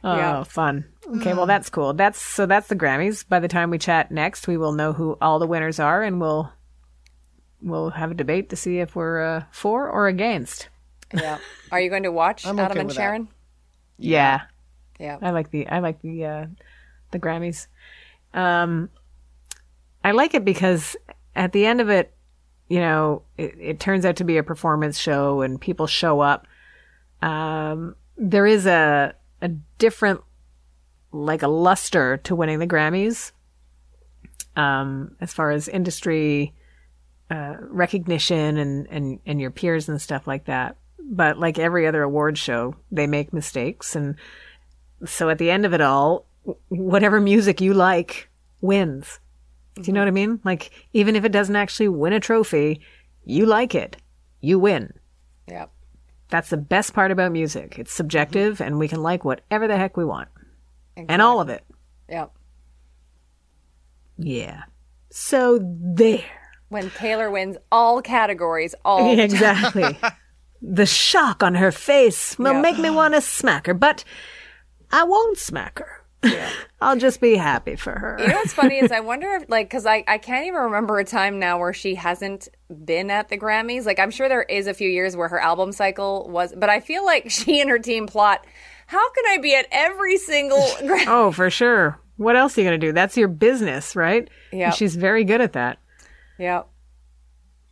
Oh, 0.04 0.16
Yeah. 0.16 0.44
fun. 0.44 0.84
Okay, 1.16 1.34
well, 1.34 1.46
that's 1.46 1.70
cool. 1.70 1.92
That's 1.92 2.22
so 2.22 2.46
that's 2.46 2.68
the 2.68 2.76
Grammys. 2.76 3.28
By 3.28 3.40
the 3.40 3.48
time 3.48 3.70
we 3.70 3.78
chat 3.78 4.12
next, 4.12 4.46
we 4.46 4.56
will 4.56 4.70
know 4.70 4.92
who 4.92 5.18
all 5.20 5.40
the 5.40 5.46
winners 5.46 5.80
are 5.80 6.04
and 6.04 6.20
we'll 6.20 6.52
we'll 7.62 7.90
have 7.90 8.10
a 8.10 8.14
debate 8.14 8.50
to 8.50 8.56
see 8.56 8.78
if 8.78 8.94
we're 8.94 9.22
uh, 9.22 9.44
for 9.50 9.88
or 9.88 10.08
against. 10.08 10.68
Yeah. 11.12 11.38
Are 11.72 11.80
you 11.80 11.90
going 11.90 12.02
to 12.04 12.12
watch 12.12 12.46
Adam 12.46 12.60
okay 12.60 12.80
and 12.80 12.88
with 12.88 12.96
that. 12.96 13.02
Sharon? 13.02 13.28
Yeah. 13.98 14.42
Yeah. 14.98 15.18
I 15.20 15.30
like 15.30 15.50
the 15.50 15.68
I 15.68 15.78
like 15.78 16.00
the 16.02 16.24
uh, 16.24 16.46
the 17.10 17.18
Grammys. 17.18 17.66
Um, 18.34 18.90
I 20.04 20.12
like 20.12 20.34
it 20.34 20.44
because 20.44 20.96
at 21.34 21.52
the 21.52 21.66
end 21.66 21.80
of 21.80 21.88
it, 21.88 22.14
you 22.68 22.80
know, 22.80 23.22
it, 23.36 23.54
it 23.58 23.80
turns 23.80 24.04
out 24.04 24.16
to 24.16 24.24
be 24.24 24.36
a 24.36 24.42
performance 24.42 24.98
show 24.98 25.40
and 25.40 25.60
people 25.60 25.86
show 25.86 26.20
up. 26.20 26.46
Um, 27.22 27.96
there 28.16 28.46
is 28.46 28.66
a 28.66 29.14
a 29.40 29.48
different, 29.78 30.20
like 31.12 31.42
a 31.42 31.48
luster 31.48 32.18
to 32.18 32.34
winning 32.34 32.58
the 32.58 32.66
Grammys. 32.66 33.32
Um, 34.56 35.14
as 35.20 35.32
far 35.32 35.52
as 35.52 35.68
industry 35.68 36.52
uh, 37.30 37.56
recognition 37.60 38.56
and, 38.56 38.86
and 38.88 39.18
and 39.26 39.40
your 39.40 39.50
peers 39.50 39.88
and 39.88 40.00
stuff 40.00 40.26
like 40.26 40.46
that. 40.46 40.76
But 41.10 41.38
like 41.38 41.58
every 41.58 41.86
other 41.86 42.02
award 42.02 42.38
show, 42.38 42.74
they 42.90 43.06
make 43.06 43.32
mistakes 43.32 43.96
and 43.96 44.16
so 45.04 45.28
at 45.28 45.38
the 45.38 45.50
end 45.50 45.64
of 45.64 45.74
it 45.74 45.80
all, 45.80 46.26
whatever 46.68 47.20
music 47.20 47.60
you 47.60 47.74
like 47.74 48.28
wins. 48.60 49.20
Do 49.74 49.82
you 49.84 49.92
know 49.92 50.00
what 50.00 50.08
I 50.08 50.12
mean? 50.12 50.40
Like, 50.44 50.72
even 50.92 51.14
if 51.14 51.24
it 51.24 51.32
doesn't 51.32 51.54
actually 51.54 51.88
win 51.88 52.12
a 52.12 52.20
trophy, 52.20 52.80
you 53.24 53.46
like 53.46 53.74
it, 53.74 53.96
you 54.40 54.58
win. 54.58 54.92
Yeah. 55.46 55.66
That's 56.30 56.50
the 56.50 56.56
best 56.56 56.94
part 56.94 57.10
about 57.10 57.32
music. 57.32 57.78
It's 57.78 57.92
subjective 57.92 58.60
and 58.60 58.78
we 58.78 58.88
can 58.88 59.02
like 59.02 59.24
whatever 59.24 59.68
the 59.68 59.76
heck 59.76 59.96
we 59.96 60.04
want. 60.04 60.28
And 60.96 61.22
all 61.22 61.40
of 61.40 61.48
it. 61.48 61.64
Yeah. 62.08 62.26
Yeah. 64.18 64.64
So 65.10 65.60
there. 65.62 66.24
When 66.68 66.90
Taylor 66.90 67.30
wins 67.30 67.56
all 67.72 68.02
categories, 68.02 68.74
all 68.84 69.14
the 69.16 69.22
exactly. 69.22 69.98
the 70.62 70.86
shock 70.86 71.42
on 71.42 71.54
her 71.54 71.72
face 71.72 72.38
will 72.38 72.52
Yeah. 72.54 72.60
make 72.60 72.78
me 72.78 72.90
want 72.90 73.14
to 73.14 73.20
smack 73.20 73.66
her, 73.66 73.74
but 73.74 74.04
I 74.90 75.04
won't 75.04 75.38
smack 75.38 75.78
her. 75.78 75.94
I'll 76.80 76.96
just 76.96 77.20
be 77.20 77.36
happy 77.36 77.76
for 77.76 77.92
her. 77.92 78.16
You 78.20 78.26
know 78.26 78.34
what's 78.36 78.52
funny 78.52 78.78
is 78.78 78.90
I 78.90 78.98
wonder 79.00 79.34
if 79.36 79.48
like 79.48 79.68
because 79.68 79.86
I 79.86 80.02
I 80.08 80.18
can't 80.18 80.46
even 80.46 80.60
remember 80.62 80.98
a 80.98 81.04
time 81.04 81.38
now 81.38 81.58
where 81.60 81.72
she 81.72 81.94
hasn't 81.94 82.48
been 82.84 83.08
at 83.10 83.28
the 83.28 83.38
Grammys. 83.38 83.86
Like 83.86 84.00
I'm 84.00 84.10
sure 84.10 84.28
there 84.28 84.42
is 84.42 84.66
a 84.66 84.74
few 84.74 84.88
years 84.88 85.16
where 85.16 85.28
her 85.28 85.40
album 85.40 85.70
cycle 85.70 86.28
was, 86.28 86.52
but 86.56 86.68
I 86.68 86.80
feel 86.80 87.04
like 87.04 87.30
she 87.30 87.60
and 87.60 87.70
her 87.70 87.78
team 87.78 88.06
plot. 88.08 88.44
How 88.88 89.10
can 89.12 89.24
I 89.28 89.38
be 89.38 89.54
at 89.54 89.66
every 89.70 90.16
single 90.16 90.66
Grammy? 90.80 91.04
Oh, 91.06 91.30
for 91.30 91.50
sure. 91.50 92.00
What 92.16 92.34
else 92.34 92.56
are 92.58 92.62
you 92.62 92.66
going 92.68 92.80
to 92.80 92.86
do? 92.86 92.92
That's 92.92 93.16
your 93.16 93.28
business, 93.28 93.94
right? 93.94 94.28
Yeah. 94.52 94.70
She's 94.70 94.96
very 94.96 95.22
good 95.22 95.40
at 95.40 95.52
that. 95.52 95.78
Yeah. 96.38 96.62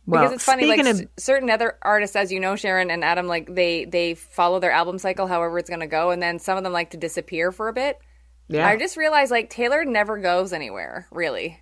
Well, 0.05 0.21
because 0.23 0.35
it's 0.35 0.43
funny, 0.45 0.65
like 0.67 0.79
s- 0.79 1.03
certain 1.17 1.49
other 1.49 1.77
artists, 1.81 2.15
as 2.15 2.31
you 2.31 2.39
know, 2.39 2.55
Sharon 2.55 2.89
and 2.89 3.03
Adam, 3.03 3.27
like 3.27 3.53
they 3.53 3.83
they 3.85 4.13
follow 4.13 4.59
their 4.59 4.71
album 4.71 4.99
cycle, 4.99 5.27
however 5.27 5.59
it's 5.59 5.69
going 5.69 5.81
to 5.81 5.87
go, 5.87 6.11
and 6.11 6.21
then 6.21 6.39
some 6.39 6.57
of 6.57 6.63
them 6.63 6.71
like 6.71 6.91
to 6.91 6.97
disappear 6.97 7.51
for 7.51 7.67
a 7.67 7.73
bit. 7.73 7.99
yeah, 8.47 8.65
I 8.65 8.77
just 8.77 8.95
realized 8.95 9.31
like 9.31 9.49
Taylor 9.49 9.83
never 9.83 10.17
goes 10.17 10.53
anywhere, 10.53 11.07
really. 11.11 11.59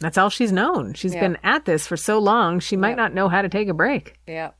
that's 0.00 0.18
all 0.18 0.28
she's 0.30 0.52
known. 0.52 0.92
She's 0.94 1.14
Yeah. 1.14 1.20
been 1.20 1.38
at 1.42 1.64
this 1.64 1.86
for 1.86 1.96
so 1.96 2.18
long, 2.18 2.60
she 2.60 2.76
might 2.76 2.96
not 2.96 3.14
know 3.14 3.28
how 3.28 3.42
to 3.42 3.48
take 3.48 3.68
a 3.68 3.74
break. 3.74 4.14
Yeah. 4.26 4.50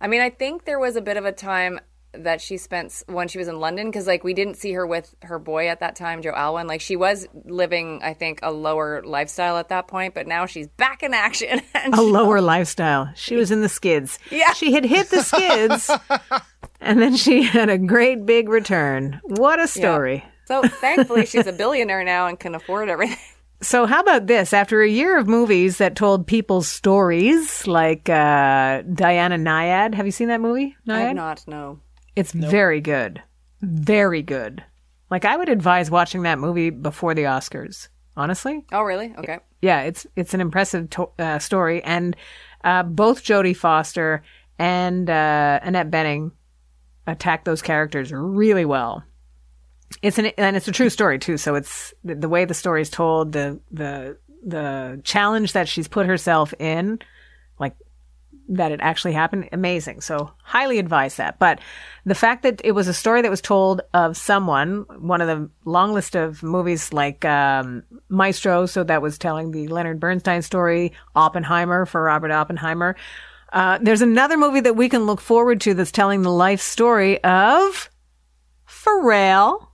I 0.00 0.08
mean, 0.08 0.20
I 0.22 0.30
think 0.30 0.64
there 0.64 0.78
was 0.80 0.96
a 0.96 1.02
bit 1.02 1.16
of 1.18 1.26
a 1.26 1.32
time 1.32 1.78
that 2.12 2.40
she 2.40 2.56
spent 2.56 3.02
when 3.06 3.28
she 3.28 3.38
was 3.38 3.48
in 3.48 3.60
London 3.60 3.88
because, 3.88 4.06
like, 4.06 4.24
we 4.24 4.34
didn't 4.34 4.54
see 4.54 4.72
her 4.72 4.86
with 4.86 5.14
her 5.22 5.38
boy 5.38 5.68
at 5.68 5.80
that 5.80 5.96
time, 5.96 6.22
Joe 6.22 6.32
Alwyn. 6.34 6.66
Like, 6.66 6.80
she 6.80 6.96
was 6.96 7.26
living, 7.44 8.00
I 8.02 8.14
think, 8.14 8.40
a 8.42 8.50
lower 8.50 9.02
lifestyle 9.04 9.56
at 9.58 9.68
that 9.68 9.88
point, 9.88 10.14
but 10.14 10.26
now 10.26 10.46
she's 10.46 10.66
back 10.68 11.02
in 11.02 11.14
action. 11.14 11.62
A 11.92 12.02
lower 12.02 12.40
lifestyle. 12.40 13.10
She 13.14 13.36
was 13.36 13.50
in 13.50 13.60
the 13.60 13.68
skids. 13.68 14.18
Yeah. 14.30 14.52
She 14.52 14.72
had 14.72 14.84
hit 14.84 15.10
the 15.10 15.22
skids, 15.22 15.90
and 16.80 17.00
then 17.00 17.16
she 17.16 17.42
had 17.42 17.68
a 17.68 17.78
great 17.78 18.26
big 18.26 18.48
return. 18.48 19.20
What 19.24 19.58
a 19.58 19.66
story. 19.66 20.24
so 20.46 20.62
thankfully, 20.62 21.26
she's 21.26 21.46
a 21.46 21.52
billionaire 21.52 22.04
now 22.04 22.26
and 22.26 22.38
can 22.38 22.54
afford 22.54 22.88
everything. 22.88 23.18
So, 23.62 23.84
how 23.84 24.00
about 24.00 24.26
this? 24.26 24.54
After 24.54 24.80
a 24.80 24.88
year 24.88 25.18
of 25.18 25.28
movies 25.28 25.76
that 25.78 25.94
told 25.94 26.26
people's 26.26 26.66
stories, 26.66 27.66
like 27.66 28.08
uh, 28.08 28.80
Diana 28.80 29.36
Nyad, 29.36 29.92
have 29.94 30.06
you 30.06 30.12
seen 30.12 30.28
that 30.28 30.40
movie? 30.40 30.74
I 30.88 31.00
have 31.00 31.14
not, 31.14 31.44
no. 31.46 31.78
It's 32.20 32.32
very 32.32 32.80
good. 32.80 33.22
Very 33.62 34.22
good. 34.22 34.62
Like 35.10 35.24
I 35.24 35.36
would 35.36 35.48
advise 35.48 35.90
watching 35.90 36.22
that 36.22 36.38
movie 36.38 36.70
before 36.70 37.14
the 37.14 37.22
Oscars. 37.24 37.88
Honestly, 38.16 38.64
Oh, 38.72 38.82
really? 38.82 39.14
Okay. 39.18 39.38
yeah, 39.62 39.82
it's 39.82 40.06
it's 40.16 40.34
an 40.34 40.40
impressive 40.40 40.90
to- 40.90 41.10
uh, 41.18 41.38
story, 41.38 41.82
and 41.84 42.16
uh, 42.64 42.82
both 42.82 43.24
Jodie 43.24 43.56
Foster 43.56 44.22
and 44.58 45.08
uh, 45.08 45.60
Annette 45.62 45.90
Bening 45.90 46.32
attack 47.06 47.44
those 47.44 47.62
characters 47.62 48.12
really 48.12 48.64
well. 48.64 49.02
It's 50.02 50.18
an 50.18 50.26
and 50.36 50.56
it's 50.56 50.68
a 50.68 50.72
true 50.72 50.90
story 50.90 51.18
too. 51.18 51.36
So 51.38 51.54
it's 51.54 51.94
the, 52.04 52.14
the 52.14 52.28
way 52.28 52.44
the 52.44 52.54
story 52.54 52.82
is 52.82 52.90
told, 52.90 53.32
the 53.32 53.60
the 53.70 54.18
the 54.44 55.00
challenge 55.04 55.52
that 55.52 55.68
she's 55.68 55.88
put 55.88 56.06
herself 56.06 56.52
in, 56.58 56.98
like 57.58 57.76
that 58.50 58.72
it 58.72 58.80
actually 58.82 59.12
happened, 59.12 59.48
amazing. 59.52 60.00
So 60.00 60.32
highly 60.42 60.78
advise 60.78 61.16
that. 61.16 61.38
But 61.38 61.60
the 62.04 62.16
fact 62.16 62.42
that 62.42 62.60
it 62.64 62.72
was 62.72 62.88
a 62.88 62.94
story 62.94 63.22
that 63.22 63.30
was 63.30 63.40
told 63.40 63.80
of 63.94 64.16
someone, 64.16 64.84
one 64.98 65.20
of 65.20 65.28
the 65.28 65.48
long 65.64 65.94
list 65.94 66.16
of 66.16 66.42
movies 66.42 66.92
like 66.92 67.24
um, 67.24 67.84
Maestro, 68.08 68.66
so 68.66 68.82
that 68.82 69.02
was 69.02 69.18
telling 69.18 69.52
the 69.52 69.68
Leonard 69.68 70.00
Bernstein 70.00 70.42
story, 70.42 70.92
Oppenheimer 71.14 71.86
for 71.86 72.02
Robert 72.02 72.32
Oppenheimer. 72.32 72.96
Uh, 73.52 73.78
there's 73.80 74.02
another 74.02 74.36
movie 74.36 74.60
that 74.60 74.76
we 74.76 74.88
can 74.88 75.06
look 75.06 75.20
forward 75.20 75.60
to 75.60 75.74
that's 75.74 75.92
telling 75.92 76.22
the 76.22 76.30
life 76.30 76.60
story 76.60 77.22
of 77.22 77.88
Pharrell 78.66 79.68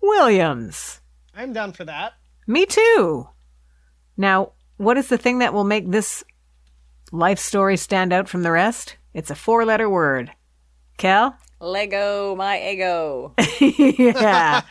Williams. 0.00 1.00
I'm 1.34 1.52
down 1.52 1.72
for 1.72 1.84
that. 1.84 2.12
Me 2.46 2.66
too. 2.66 3.28
Now, 4.16 4.52
what 4.76 4.96
is 4.96 5.08
the 5.08 5.18
thing 5.18 5.38
that 5.38 5.52
will 5.52 5.64
make 5.64 5.90
this 5.90 6.22
life 7.14 7.38
story 7.38 7.76
stand 7.76 8.12
out 8.12 8.28
from 8.28 8.42
the 8.42 8.50
rest? 8.50 8.96
It's 9.14 9.30
a 9.30 9.34
four 9.34 9.64
letter 9.64 9.88
word. 9.88 10.32
Cal? 10.96 11.36
Lego, 11.60 12.34
my 12.34 12.60
ego. 12.70 13.34
yeah. 13.60 14.62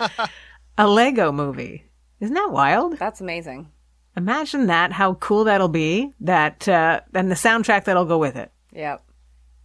a 0.77 0.87
Lego 0.87 1.31
movie. 1.31 1.85
Isn't 2.19 2.35
that 2.35 2.51
wild? 2.51 2.99
That's 2.99 3.21
amazing. 3.21 3.71
Imagine 4.15 4.67
that, 4.67 4.91
how 4.91 5.15
cool 5.15 5.45
that'll 5.45 5.69
be, 5.69 6.13
that, 6.19 6.67
uh, 6.67 7.01
and 7.15 7.31
the 7.31 7.35
soundtrack 7.35 7.85
that'll 7.85 8.05
go 8.05 8.19
with 8.19 8.35
it. 8.35 8.51
Yep. 8.73 9.03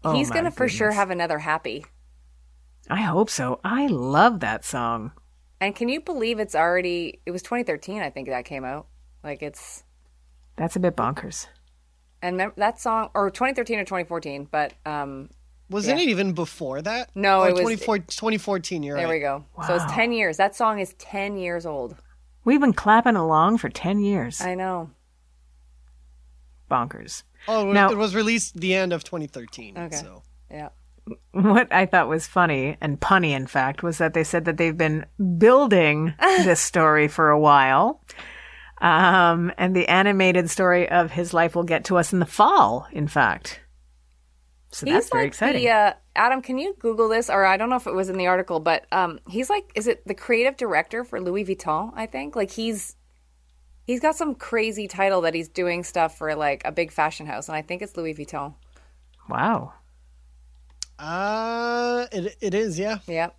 Oh, 0.05 0.15
He's 0.15 0.31
gonna 0.31 0.51
for 0.51 0.69
sure 0.69 0.93
have 0.93 1.11
another 1.11 1.39
happy. 1.39 1.85
I 2.89 3.03
hope 3.03 3.29
so. 3.29 3.61
I 3.63 3.89
love 3.89 4.41
that 4.41 4.65
song. 4.65 5.13
And 5.61 5.75
can 5.75 5.89
you 5.89 6.01
believe 6.01 6.39
it's 6.39 6.55
already? 6.55 7.21
It 7.27 7.33
was 7.33 7.43
2013, 7.43 8.01
I 8.01 8.11
think 8.11 8.29
that 8.29 8.45
came 8.45 8.65
out. 8.65 8.87
Like 9.25 9.43
it's 9.43 9.83
That's 10.57 10.77
a 10.77 10.81
bit 10.81 10.97
bonkers. 10.97 11.49
And 12.23 12.41
that 12.57 12.81
song 12.81 13.11
or 13.15 13.31
2013 13.31 13.79
or 13.79 13.85
2014, 13.85 14.49
but 14.51 14.73
um, 14.87 15.31
Wasn't 15.71 15.99
Yeah. 15.99 16.05
it 16.05 16.09
even 16.09 16.33
before 16.33 16.81
that? 16.83 17.11
No, 17.15 17.41
oh, 17.43 17.45
it 17.45 17.53
was- 17.55 17.63
24 17.63 17.99
2014. 17.99 18.83
You're 18.83 18.97
there 18.97 19.07
right. 19.07 19.15
we 19.15 19.21
go. 19.21 19.45
So 19.67 19.75
it's 19.75 19.93
10 19.93 20.13
years. 20.13 20.37
That 20.39 20.55
song 20.57 20.79
is 20.81 20.95
10 20.95 21.37
years 21.37 21.67
old. 21.67 21.97
We've 22.45 22.61
been 22.61 22.73
clapping 22.73 23.17
along 23.17 23.59
for 23.59 23.69
10 23.69 24.01
years. 24.01 24.41
I 24.41 24.55
know. 24.55 24.91
Bonkers. 26.71 27.23
Oh, 27.47 27.71
it 27.71 27.75
Now- 27.75 27.91
it 27.91 27.97
was 27.99 28.15
released 28.15 28.59
the 28.61 28.75
end 28.75 28.93
of 28.93 29.05
2013. 29.05 29.77
Okay. 29.79 29.97
So 29.97 30.23
Yeah. 30.51 30.69
What 31.33 31.73
I 31.73 31.87
thought 31.87 32.09
was 32.09 32.27
funny 32.27 32.77
and 32.83 33.01
punny, 33.01 33.31
in 33.31 33.47
fact, 33.47 33.83
was 33.83 33.97
that 33.99 34.13
they 34.13 34.25
said 34.25 34.45
that 34.45 34.59
they've 34.59 34.77
been 34.77 35.07
building 35.39 36.13
this 36.21 36.61
story 36.61 37.09
for 37.09 37.31
a 37.31 37.39
while. 37.41 38.03
Um, 38.81 39.53
and 39.59 39.75
the 39.75 39.89
animated 39.89 40.51
story 40.51 40.89
of 40.89 41.11
his 41.11 41.35
life 41.35 41.57
will 41.57 41.65
get 41.65 41.85
to 41.87 41.97
us 41.97 42.13
in 42.13 42.21
the 42.21 42.27
fall, 42.27 42.87
in 42.93 43.09
fact. 43.09 43.61
So 44.71 44.87
that's 44.87 45.09
very 45.09 45.25
like 45.25 45.29
exciting. 45.29 45.63
the 45.63 45.71
uh, 45.71 45.93
Adam. 46.15 46.43
Can 46.43 46.59
you 46.59 46.77
Google 46.79 47.09
this? 47.09 47.31
Or 47.31 47.45
I 47.45 47.57
don't 47.57 47.71
know 47.71 47.77
if 47.77 47.87
it 47.87 47.95
was 47.95 48.09
in 48.11 48.19
the 48.19 48.27
article, 48.27 48.61
but 48.61 48.85
um, 48.93 49.19
he's 49.29 49.49
like, 49.49 49.71
is 49.75 49.87
it 49.87 50.07
the 50.07 50.15
creative 50.15 50.57
director 50.57 51.05
for 51.05 51.21
Louis 51.21 51.45
Vuitton? 51.45 51.93
I 51.97 52.07
think 52.07 52.37
like 52.37 52.51
he's 52.51 52.95
he's 53.87 54.01
got 54.01 54.15
some 54.15 54.35
crazy 54.35 54.87
title 54.87 55.23
that 55.23 55.35
he's 55.35 55.49
doing 55.49 55.83
stuff 55.83 56.19
for 56.19 56.35
like 56.35 56.63
a 56.65 56.71
big 56.73 56.93
fashion 56.93 57.27
house, 57.27 57.49
and 57.49 57.57
I 57.57 57.63
think 57.63 57.81
it's 57.83 57.97
Louis 57.97 58.15
Vuitton. 58.15 58.55
wow. 59.29 59.73
uh 60.99 62.07
it 62.13 62.37
it 62.41 62.55
is, 62.55 62.79
yeah. 62.79 62.99
Yep. 63.07 63.35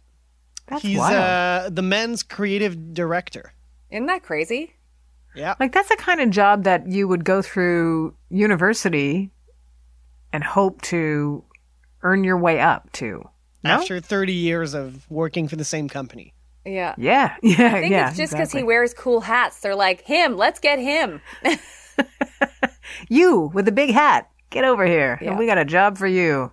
That's 0.68 0.82
He's 0.82 0.98
wild. 0.98 1.16
uh 1.16 1.70
the 1.72 1.82
men's 1.84 2.24
creative 2.24 2.94
director. 2.94 3.54
Isn't 3.92 4.08
that 4.08 4.24
crazy? 4.24 4.74
Yeah. 5.40 5.56
Like 5.60 5.72
that's 5.72 5.90
the 5.90 5.96
kind 5.96 6.22
of 6.22 6.30
job 6.30 6.64
that 6.66 6.88
you 6.88 7.08
would 7.08 7.26
go 7.26 7.42
through 7.42 8.16
university 8.30 9.32
and 10.32 10.44
hope 10.44 10.82
to 10.84 11.44
earn 12.04 12.24
your 12.24 12.38
way 12.38 12.60
up 12.60 12.92
to. 12.94 13.28
No? 13.64 13.72
After 13.72 14.00
30 14.00 14.34
years 14.34 14.74
of 14.74 15.10
working 15.10 15.48
for 15.48 15.56
the 15.56 15.66
same 15.66 15.90
company. 15.90 16.34
Yeah. 16.66 16.94
Yeah, 16.98 17.36
yeah, 17.44 17.68
I 17.68 17.82
think 17.82 17.92
yeah. 17.92 18.10
it's 18.10 18.18
just 18.18 18.34
because 18.34 18.50
exactly. 18.50 18.62
he 18.62 18.64
wears 18.66 18.94
cool 18.94 19.22
hats. 19.22 19.60
They're 19.60 19.76
like 19.76 20.02
him. 20.02 20.38
Let's 20.38 20.60
get 20.60 20.80
him. 20.80 21.22
You 23.08 23.52
with 23.54 23.66
the 23.66 23.72
big 23.72 23.92
hat, 23.92 24.30
get 24.50 24.64
over 24.64 24.86
here. 24.86 25.20
Yeah. 25.22 25.38
We 25.38 25.46
got 25.46 25.58
a 25.58 25.66
job 25.66 25.98
for 25.98 26.08
you. 26.08 26.52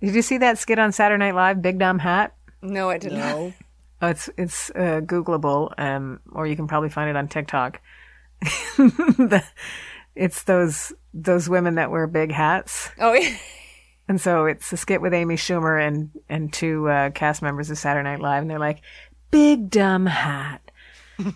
Did 0.00 0.14
you 0.14 0.22
see 0.22 0.38
that 0.38 0.58
skit 0.58 0.78
on 0.78 0.92
Saturday 0.92 1.18
Night 1.18 1.34
Live, 1.34 1.62
Big 1.62 1.78
Dumb 1.78 1.98
Hat? 1.98 2.34
No, 2.62 2.90
I 2.90 2.98
didn't. 2.98 3.18
No. 3.18 3.52
Oh, 4.04 4.08
it's 4.10 4.28
it's 4.36 4.70
uh, 4.70 5.00
Googleable, 5.02 5.72
um, 5.78 6.20
or 6.32 6.46
you 6.46 6.56
can 6.56 6.66
probably 6.66 6.90
find 6.90 7.08
it 7.10 7.16
on 7.16 7.28
TikTok. 7.28 7.80
The- 8.76 9.44
it's 10.14 10.44
those 10.44 10.92
those 11.12 11.48
women 11.48 11.74
that 11.76 11.90
wear 11.90 12.06
big 12.06 12.30
hats, 12.30 12.90
Oh, 13.00 13.14
yeah. 13.14 13.36
and 14.08 14.20
so 14.20 14.46
it's 14.46 14.72
a 14.72 14.76
skit 14.76 15.00
with 15.00 15.12
Amy 15.14 15.34
Schumer 15.36 15.84
and 15.84 16.10
and 16.28 16.52
two 16.52 16.88
uh, 16.88 17.10
cast 17.10 17.42
members 17.42 17.70
of 17.70 17.78
Saturday 17.78 18.08
Night 18.08 18.20
Live, 18.20 18.42
and 18.42 18.50
they're 18.50 18.58
like, 18.60 18.82
"Big 19.30 19.70
dumb 19.70 20.06
hat." 20.06 20.60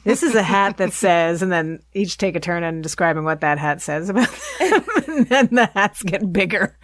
This 0.05 0.23
is 0.23 0.35
a 0.35 0.43
hat 0.43 0.77
that 0.77 0.93
says, 1.05 1.43
and 1.43 1.51
then 1.51 1.81
each 1.93 2.19
take 2.19 2.37
a 2.37 2.41
turn 2.41 2.63
on 2.65 2.83
describing 2.83 3.25
what 3.25 3.41
that 3.41 3.59
hat 3.59 3.81
says 3.81 4.09
about 4.11 4.29
them, 4.61 4.85
and 5.09 5.29
then 5.29 5.49
the 5.53 5.67
hats 5.75 6.03
get 6.03 6.33
bigger. 6.33 6.77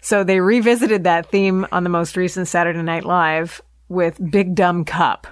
So 0.00 0.24
they 0.24 0.40
revisited 0.40 1.04
that 1.04 1.30
theme 1.30 1.66
on 1.72 1.82
the 1.84 1.90
most 1.90 2.16
recent 2.16 2.48
Saturday 2.48 2.82
Night 2.82 3.04
Live 3.04 3.60
with 3.88 4.18
Big 4.30 4.54
Dumb 4.54 4.84
Cup. 4.84 5.26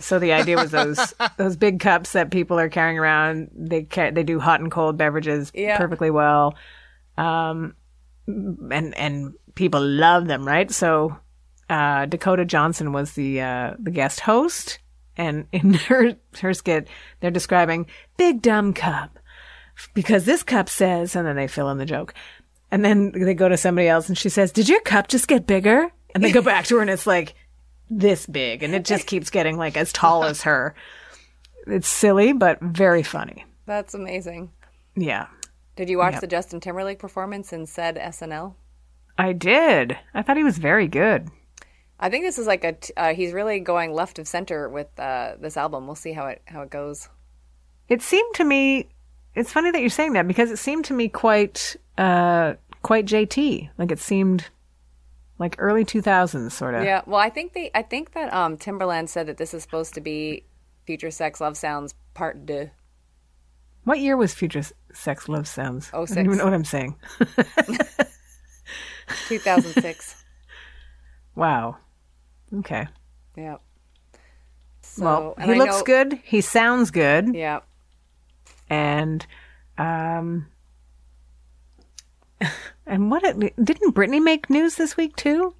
So 0.00 0.18
the 0.18 0.32
idea 0.32 0.56
was 0.56 0.70
those 0.70 1.14
those 1.36 1.56
big 1.56 1.80
cups 1.80 2.12
that 2.12 2.30
people 2.30 2.58
are 2.58 2.68
carrying 2.68 2.98
around. 2.98 3.50
They 3.54 3.82
ca- 3.84 4.10
they 4.12 4.22
do 4.22 4.38
hot 4.40 4.60
and 4.60 4.70
cold 4.70 4.96
beverages 4.96 5.50
Yeah. 5.54 5.76
perfectly 5.76 6.10
well, 6.10 6.54
um, 7.16 7.74
and 8.26 8.96
and 8.96 9.34
people 9.54 9.80
love 9.84 10.26
them, 10.26 10.46
right? 10.46 10.70
So 10.70 11.16
uh, 11.68 12.06
Dakota 12.06 12.44
Johnson 12.44 12.92
was 12.92 13.12
the 13.12 13.40
uh, 13.40 13.74
the 13.78 13.90
guest 13.90 14.20
host, 14.20 14.78
and 15.16 15.46
in 15.52 15.74
her 15.88 16.14
her 16.40 16.54
skit, 16.54 16.88
they're 17.20 17.30
describing 17.30 17.86
Big 18.16 18.40
Dumb 18.40 18.72
Cup 18.72 19.18
because 19.94 20.24
this 20.24 20.42
cup 20.42 20.68
says, 20.68 21.14
and 21.16 21.26
then 21.26 21.36
they 21.36 21.46
fill 21.48 21.70
in 21.70 21.78
the 21.78 21.86
joke. 21.86 22.14
And 22.70 22.84
then 22.84 23.12
they 23.12 23.32
go 23.34 23.48
to 23.48 23.56
somebody 23.56 23.88
else 23.88 24.08
and 24.08 24.18
she 24.18 24.28
says, 24.28 24.52
Did 24.52 24.68
your 24.68 24.80
cup 24.82 25.08
just 25.08 25.26
get 25.26 25.46
bigger? 25.46 25.90
And 26.14 26.22
they 26.22 26.32
go 26.32 26.42
back 26.42 26.66
to 26.66 26.76
her 26.76 26.80
and 26.82 26.90
it's 26.90 27.06
like 27.06 27.34
this 27.90 28.26
big 28.26 28.62
and 28.62 28.74
it 28.74 28.84
just 28.84 29.06
keeps 29.12 29.30
getting 29.30 29.56
like 29.56 29.76
as 29.76 29.92
tall 29.92 30.24
as 30.24 30.42
her. 30.42 30.74
It's 31.66 31.88
silly, 31.88 32.32
but 32.32 32.60
very 32.60 33.02
funny. 33.02 33.44
That's 33.66 33.94
amazing. 33.94 34.50
Yeah. 34.96 35.26
Did 35.76 35.88
you 35.90 35.98
watch 35.98 36.14
Yep. 36.14 36.20
the 36.22 36.26
Justin 36.26 36.60
Timberlake 36.60 36.98
performance 36.98 37.52
in 37.52 37.66
said 37.66 37.96
SNL? 37.96 38.54
I 39.16 39.32
did. 39.32 39.96
I 40.14 40.22
thought 40.22 40.36
he 40.36 40.44
was 40.44 40.58
very 40.58 40.88
good. 40.88 41.28
I 42.00 42.08
think 42.10 42.24
this 42.24 42.38
is 42.38 42.46
like 42.46 42.64
a. 42.64 42.72
T- 42.74 42.92
uh, 42.96 43.12
he's 43.14 43.32
really 43.32 43.58
going 43.60 43.92
left 43.92 44.18
of 44.20 44.28
center 44.28 44.68
with 44.68 44.86
uh, 44.98 45.34
this 45.40 45.56
album. 45.56 45.86
We'll 45.86 45.96
see 45.96 46.12
how 46.12 46.26
it 46.26 46.40
how 46.46 46.62
it 46.62 46.70
goes. 46.70 47.08
It 47.88 48.02
seemed 48.02 48.34
to 48.36 48.44
me 48.44 48.88
it's 49.34 49.52
funny 49.52 49.70
that 49.70 49.80
you're 49.80 49.90
saying 49.90 50.12
that 50.14 50.26
because 50.28 50.50
it 50.50 50.58
seemed 50.58 50.84
to 50.86 50.94
me 50.94 51.08
quite 51.08 51.76
uh 51.96 52.54
quite 52.82 53.06
JT. 53.06 53.70
Like 53.78 53.90
it 53.92 53.98
seemed 53.98 54.46
like 55.38 55.56
early 55.58 55.84
2000s 55.84 56.52
sort 56.52 56.74
of. 56.74 56.84
Yeah. 56.84 57.02
Well, 57.06 57.20
I 57.20 57.30
think 57.30 57.52
they. 57.52 57.70
I 57.74 57.82
think 57.82 58.12
that 58.12 58.32
um, 58.32 58.56
Timberland 58.56 59.10
said 59.10 59.26
that 59.26 59.36
this 59.36 59.54
is 59.54 59.62
supposed 59.62 59.94
to 59.94 60.00
be 60.00 60.44
Future 60.86 61.10
Sex 61.10 61.40
Love 61.40 61.56
Sounds 61.56 61.94
Part 62.14 62.46
Deux. 62.46 62.70
What 63.84 64.00
year 64.00 64.16
was 64.16 64.34
Future 64.34 64.62
Sex 64.92 65.28
Love 65.28 65.48
Sounds? 65.48 65.90
Oh, 65.92 66.02
I 66.02 66.06
don't 66.06 66.26
even 66.26 66.38
know 66.38 66.44
what 66.44 66.54
I'm 66.54 66.64
saying. 66.64 66.96
2006. 69.28 70.24
Wow. 71.34 71.76
Okay. 72.58 72.86
yeah. 73.36 73.56
So, 74.82 75.04
well, 75.04 75.34
he 75.44 75.52
I 75.52 75.56
looks 75.56 75.78
know- 75.78 75.82
good. 75.84 76.20
He 76.24 76.40
sounds 76.40 76.90
good. 76.90 77.34
Yeah. 77.34 77.60
And 78.68 79.24
um 79.78 80.46
and 82.86 83.10
what 83.10 83.24
it, 83.24 83.38
didn't 83.62 83.94
Britney 83.94 84.22
make 84.22 84.48
news 84.50 84.76
this 84.76 84.96
week 84.96 85.16
too 85.16 85.54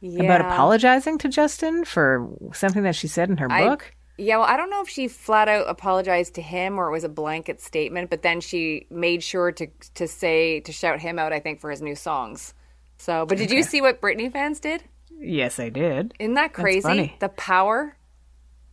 Yeah. 0.00 0.22
about 0.24 0.40
apologizing 0.40 1.18
to 1.18 1.28
Justin 1.28 1.84
for 1.84 2.28
something 2.52 2.82
that 2.82 2.94
she 2.96 3.08
said 3.08 3.30
in 3.30 3.36
her 3.38 3.50
I- 3.50 3.68
book? 3.68 3.92
Yeah, 4.18 4.38
well, 4.38 4.46
I 4.46 4.56
don't 4.56 4.70
know 4.70 4.80
if 4.80 4.88
she 4.88 5.08
flat 5.08 5.46
out 5.46 5.68
apologized 5.68 6.36
to 6.36 6.40
him 6.42 6.78
or 6.78 6.88
it 6.88 6.90
was 6.92 7.04
a 7.04 7.08
blanket 7.10 7.60
statement, 7.60 8.08
but 8.08 8.22
then 8.22 8.40
she 8.40 8.86
made 8.90 9.22
sure 9.22 9.52
to 9.52 9.66
to 9.94 10.08
say 10.08 10.60
to 10.60 10.72
shout 10.72 11.00
him 11.00 11.18
out. 11.18 11.34
I 11.34 11.38
think 11.40 11.60
for 11.60 11.70
his 11.70 11.82
new 11.82 11.94
songs. 11.94 12.54
So, 12.96 13.26
but 13.26 13.36
did 13.36 13.50
you 13.50 13.62
see 13.62 13.82
what 13.82 14.00
Britney 14.00 14.32
fans 14.32 14.58
did? 14.58 14.82
Yes, 15.18 15.60
I 15.60 15.68
did. 15.68 16.14
Isn't 16.18 16.32
that 16.32 16.54
crazy? 16.54 17.14
The 17.20 17.28
power 17.28 17.94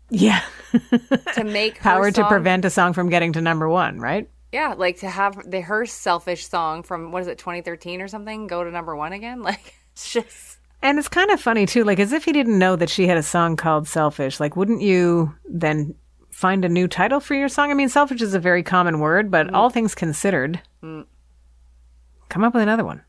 Yeah. 0.09 0.41
to 1.33 1.43
make 1.43 1.77
Power 1.81 2.09
to 2.09 2.25
prevent 2.29 2.63
a 2.63 2.69
song 2.69 2.93
from 2.93 3.09
getting 3.09 3.33
to 3.33 3.41
number 3.41 3.67
1, 3.67 3.99
right? 3.99 4.29
Yeah, 4.53 4.75
like 4.77 4.99
to 4.99 5.09
have 5.09 5.49
the 5.49 5.59
her 5.61 5.85
selfish 5.85 6.47
song 6.47 6.83
from 6.83 7.11
what 7.11 7.23
is 7.23 7.27
it, 7.27 7.39
2013 7.39 8.01
or 8.01 8.07
something, 8.07 8.47
go 8.47 8.63
to 8.63 8.69
number 8.71 8.95
one 8.95 9.11
again. 9.11 9.41
Like 9.43 9.73
it's 9.93 10.13
just 10.13 10.59
And 10.81 10.97
it's 10.99 11.07
kind 11.09 11.31
of 11.31 11.41
funny 11.41 11.65
too, 11.65 11.83
like 11.83 11.99
as 11.99 12.13
if 12.13 12.23
he 12.23 12.31
didn't 12.31 12.57
know 12.59 12.75
that 12.75 12.89
she 12.89 13.07
had 13.07 13.17
a 13.17 13.23
song 13.23 13.55
called 13.57 13.87
Selfish. 13.87 14.39
Like, 14.39 14.55
wouldn't 14.55 14.81
you 14.81 15.33
then 15.49 15.95
find 16.29 16.63
a 16.65 16.69
new 16.69 16.87
title 16.87 17.19
for 17.19 17.33
your 17.35 17.49
song? 17.49 17.71
I 17.71 17.73
mean, 17.73 17.89
selfish 17.89 18.21
is 18.21 18.33
a 18.33 18.39
very 18.39 18.63
common 18.63 18.99
word, 18.99 19.29
but 19.31 19.47
Mm. 19.47 19.53
all 19.55 19.69
things 19.69 19.95
considered, 19.95 20.61
come 20.81 22.43
up 22.43 22.53
with 22.53 22.63
another 22.63 22.83
one. 22.85 23.01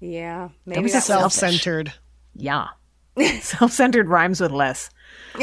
yeah, 0.00 0.48
maybe 0.66 0.82
was 0.82 0.92
that's 0.92 1.06
a 1.06 1.12
self- 1.12 1.32
Self-centered. 1.32 1.92
Yeah. 2.34 2.68
Self 3.40 3.72
centered 3.72 4.08
rhymes 4.08 4.40
with 4.40 4.50
less. 4.52 4.88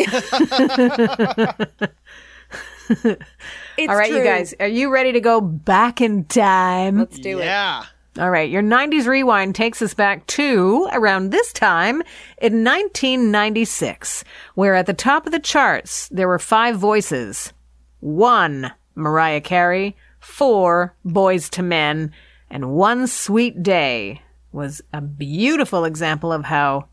It's 3.80 3.90
All 3.90 3.96
right, 3.96 4.12
you 4.12 4.24
guys, 4.24 4.54
are 4.60 4.68
you 4.68 4.92
ready 4.92 5.14
to 5.14 5.22
go 5.22 5.40
back 5.40 6.02
in 6.02 6.26
time? 6.26 6.98
Let's 6.98 7.18
do 7.18 7.40
it. 7.40 7.46
yeah. 7.46 7.86
All 8.18 8.30
right, 8.30 8.50
your 8.50 8.62
90s 8.62 9.06
rewind 9.06 9.56
takes 9.56 9.82
us 9.82 9.94
back 9.94 10.28
to 10.28 10.90
around 10.92 11.30
this 11.30 11.54
time 11.54 12.02
in 12.42 12.66
1996, 12.66 14.26
where 14.56 14.76
at 14.76 14.86
the 14.86 14.94
top 14.94 15.26
of 15.26 15.32
the 15.32 15.40
charts 15.40 16.10
there 16.10 16.28
were 16.28 16.40
five 16.40 16.76
voices. 16.76 17.54
One, 18.02 18.74
Mariah 18.96 19.40
Carey, 19.40 19.96
four, 20.20 20.96
Boyz 21.06 21.58
II 21.58 21.64
Men, 21.66 22.12
and 22.50 22.72
One 22.72 23.08
Sweet 23.08 23.64
Day 23.64 24.22
was 24.52 24.82
a 24.92 25.00
beautiful 25.00 25.86
example 25.86 26.34
of 26.34 26.44
how 26.44 26.90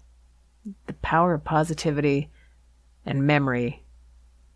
the 0.87 0.93
power 0.93 1.35
of 1.35 1.43
positivity 1.45 2.31
and 3.05 3.27
memory 3.27 3.83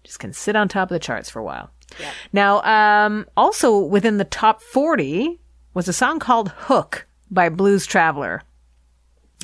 just 0.04 0.20
can 0.20 0.32
sit 0.32 0.54
on 0.54 0.68
top 0.68 0.90
of 0.90 0.94
the 0.94 1.00
charts 1.00 1.28
for 1.28 1.40
a 1.40 1.44
while. 1.44 1.70
Now, 2.32 2.62
um, 2.62 3.26
also 3.36 3.78
within 3.78 4.18
the 4.18 4.24
top 4.24 4.62
40 4.62 5.40
was 5.74 5.88
a 5.88 5.92
song 5.92 6.18
called 6.18 6.50
Hook 6.50 7.06
by 7.30 7.48
Blues 7.48 7.86
Traveler. 7.86 8.42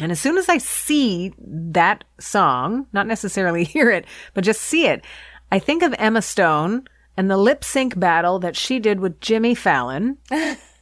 And 0.01 0.13
as 0.13 0.21
soon 0.21 0.37
as 0.37 0.49
I 0.49 0.59
see 0.59 1.33
that 1.39 2.05
song, 2.19 2.87
not 2.93 3.07
necessarily 3.07 3.65
hear 3.65 3.91
it, 3.91 4.05
but 4.35 4.45
just 4.45 4.61
see 4.61 4.87
it, 4.87 5.05
I 5.51 5.59
think 5.59 5.83
of 5.83 5.95
Emma 5.99 6.23
Stone 6.23 6.89
and 7.17 7.31
the 7.31 7.37
lip 7.37 7.65
sync 7.65 7.99
battle 7.99 8.39
that 8.41 8.57
she 8.57 8.79
did 8.79 9.01
with 9.01 9.21
Jimmy 9.21 9.55
Fallon. 9.55 10.19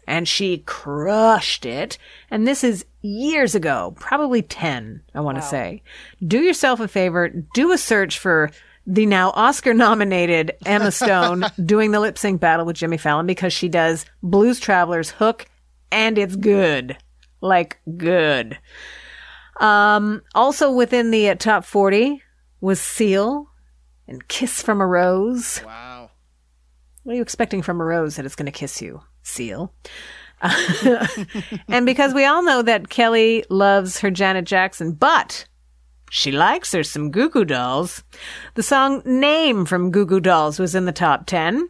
and 0.06 0.28
she 0.28 0.58
crushed 0.58 1.64
it. 1.64 1.98
And 2.30 2.46
this 2.46 2.64
is 2.64 2.84
years 3.02 3.54
ago, 3.54 3.94
probably 3.98 4.42
10, 4.42 5.02
I 5.14 5.20
want 5.20 5.36
to 5.38 5.42
say. 5.42 5.82
Do 6.26 6.40
yourself 6.40 6.80
a 6.80 6.88
favor, 6.88 7.30
do 7.54 7.72
a 7.72 7.78
search 7.78 8.18
for 8.18 8.50
the 8.86 9.06
now 9.06 9.30
Oscar 9.30 9.74
nominated 9.74 10.52
Emma 10.66 10.90
Stone 10.92 11.44
doing 11.64 11.90
the 11.90 12.00
lip 12.00 12.18
sync 12.18 12.40
battle 12.40 12.66
with 12.66 12.76
Jimmy 12.76 12.96
Fallon 12.96 13.26
because 13.26 13.52
she 13.52 13.68
does 13.68 14.04
Blues 14.22 14.60
Traveler's 14.60 15.10
hook 15.10 15.46
and 15.90 16.18
it's 16.18 16.36
good. 16.36 16.96
Like 17.40 17.80
good. 17.96 18.58
Um, 19.60 20.22
also 20.34 20.72
within 20.72 21.10
the 21.10 21.30
uh, 21.30 21.34
top 21.36 21.64
40 21.64 22.22
was 22.60 22.80
Seal 22.80 23.48
and 24.08 24.26
Kiss 24.28 24.62
from 24.62 24.80
a 24.80 24.86
Rose. 24.86 25.60
Wow. 25.64 26.10
What 27.04 27.12
are 27.12 27.16
you 27.16 27.22
expecting 27.22 27.60
from 27.60 27.80
a 27.80 27.84
rose 27.84 28.16
that 28.16 28.24
it's 28.24 28.34
going 28.34 28.46
to 28.46 28.52
kiss 28.52 28.80
you? 28.80 29.02
Seal. 29.22 29.74
and 31.68 31.84
because 31.84 32.14
we 32.14 32.24
all 32.24 32.42
know 32.42 32.62
that 32.62 32.88
Kelly 32.88 33.44
loves 33.50 33.98
her 34.00 34.10
Janet 34.10 34.46
Jackson, 34.46 34.92
but 34.92 35.46
she 36.14 36.30
likes 36.30 36.70
her 36.70 36.84
some 36.84 37.10
Goo 37.10 37.28
Goo 37.28 37.44
Dolls, 37.44 38.04
the 38.54 38.62
song 38.62 39.02
Name 39.04 39.66
from 39.66 39.90
Goo 39.90 40.06
Goo 40.06 40.20
Dolls 40.20 40.60
was 40.60 40.76
in 40.76 40.84
the 40.84 40.92
top 40.92 41.26
10. 41.26 41.68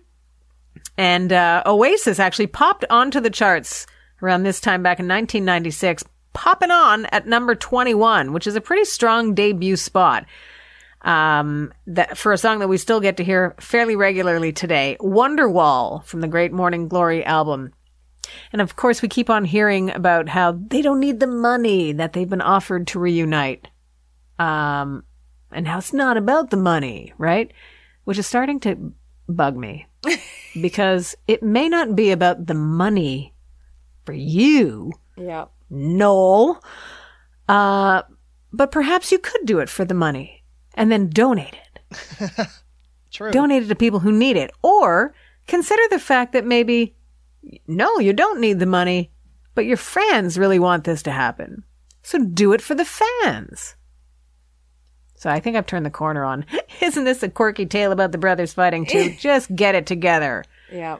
And 0.98 1.32
uh, 1.32 1.62
Oasis 1.64 2.18
actually 2.18 2.48
popped 2.48 2.84
onto 2.90 3.20
the 3.20 3.30
charts 3.30 3.86
around 4.22 4.42
this 4.42 4.60
time 4.60 4.82
back 4.82 5.00
in 5.00 5.08
1996, 5.08 6.04
popping 6.34 6.70
on 6.70 7.06
at 7.06 7.26
number 7.26 7.54
21, 7.54 8.34
which 8.34 8.46
is 8.46 8.54
a 8.54 8.60
pretty 8.60 8.84
strong 8.84 9.32
debut 9.32 9.76
spot 9.76 10.26
um, 11.00 11.72
that 11.86 12.18
for 12.18 12.34
a 12.34 12.38
song 12.38 12.58
that 12.58 12.68
we 12.68 12.76
still 12.76 13.00
get 13.00 13.16
to 13.16 13.24
hear 13.24 13.56
fairly 13.58 13.96
regularly 13.96 14.52
today, 14.52 14.98
Wonderwall 15.00 16.04
from 16.04 16.20
the 16.20 16.28
Great 16.28 16.52
Morning 16.52 16.86
Glory 16.86 17.24
album. 17.24 17.72
And 18.52 18.60
of 18.60 18.76
course, 18.76 19.00
we 19.00 19.08
keep 19.08 19.30
on 19.30 19.46
hearing 19.46 19.90
about 19.90 20.28
how 20.28 20.52
they 20.52 20.82
don't 20.82 21.00
need 21.00 21.20
the 21.20 21.26
money 21.26 21.92
that 21.92 22.12
they've 22.12 22.28
been 22.28 22.42
offered 22.42 22.86
to 22.88 22.98
reunite. 22.98 23.68
Um, 24.38 25.04
and 25.52 25.66
how 25.68 25.78
it's 25.78 25.92
not 25.92 26.16
about 26.16 26.50
the 26.50 26.56
money, 26.56 27.12
right? 27.18 27.52
Which 28.04 28.18
is 28.18 28.26
starting 28.26 28.60
to 28.60 28.92
bug 29.28 29.56
me 29.56 29.86
because 30.60 31.14
it 31.28 31.42
may 31.42 31.68
not 31.68 31.94
be 31.96 32.10
about 32.10 32.46
the 32.46 32.54
money 32.54 33.32
for 34.04 34.12
you, 34.12 34.92
Yeah. 35.16 35.46
Noel. 35.70 36.62
Uh, 37.48 38.02
but 38.52 38.70
perhaps 38.70 39.10
you 39.10 39.18
could 39.18 39.46
do 39.46 39.58
it 39.60 39.68
for 39.68 39.84
the 39.84 39.94
money 39.94 40.42
and 40.74 40.90
then 40.92 41.08
donate 41.08 41.54
it. 41.54 42.48
True. 43.10 43.30
Donate 43.32 43.62
it 43.64 43.68
to 43.68 43.74
people 43.74 44.00
who 44.00 44.12
need 44.12 44.36
it. 44.36 44.50
Or 44.62 45.14
consider 45.46 45.82
the 45.90 45.98
fact 45.98 46.32
that 46.32 46.44
maybe, 46.44 46.94
no, 47.66 47.98
you 47.98 48.12
don't 48.12 48.40
need 48.40 48.58
the 48.58 48.66
money, 48.66 49.10
but 49.54 49.64
your 49.66 49.76
fans 49.76 50.38
really 50.38 50.58
want 50.58 50.84
this 50.84 51.02
to 51.04 51.10
happen. 51.10 51.64
So 52.02 52.18
do 52.18 52.52
it 52.52 52.60
for 52.60 52.74
the 52.74 52.84
fans. 52.84 53.76
So 55.24 55.30
I 55.30 55.40
think 55.40 55.56
I've 55.56 55.64
turned 55.64 55.86
the 55.86 55.90
corner 55.90 56.22
on. 56.22 56.44
Isn't 56.82 57.04
this 57.04 57.22
a 57.22 57.30
quirky 57.30 57.64
tale 57.64 57.92
about 57.92 58.12
the 58.12 58.18
brothers 58.18 58.52
fighting 58.52 58.84
too? 58.84 59.14
Just 59.18 59.56
get 59.56 59.74
it 59.74 59.86
together. 59.86 60.44
Yeah. 60.70 60.98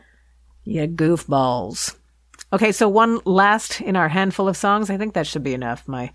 You 0.65 0.89
goofballs. 0.89 1.95
Okay, 2.51 2.73
so 2.73 2.89
one 2.89 3.21
last 3.27 3.83
in 3.83 3.97
our 3.97 4.09
handful 4.09 4.49
of 4.49 4.57
songs. 4.57 4.89
I 4.89 4.97
think 4.97 5.13
that 5.13 5.27
should 5.27 5.43
be 5.43 5.53
enough. 5.53 5.87
My 5.87 6.11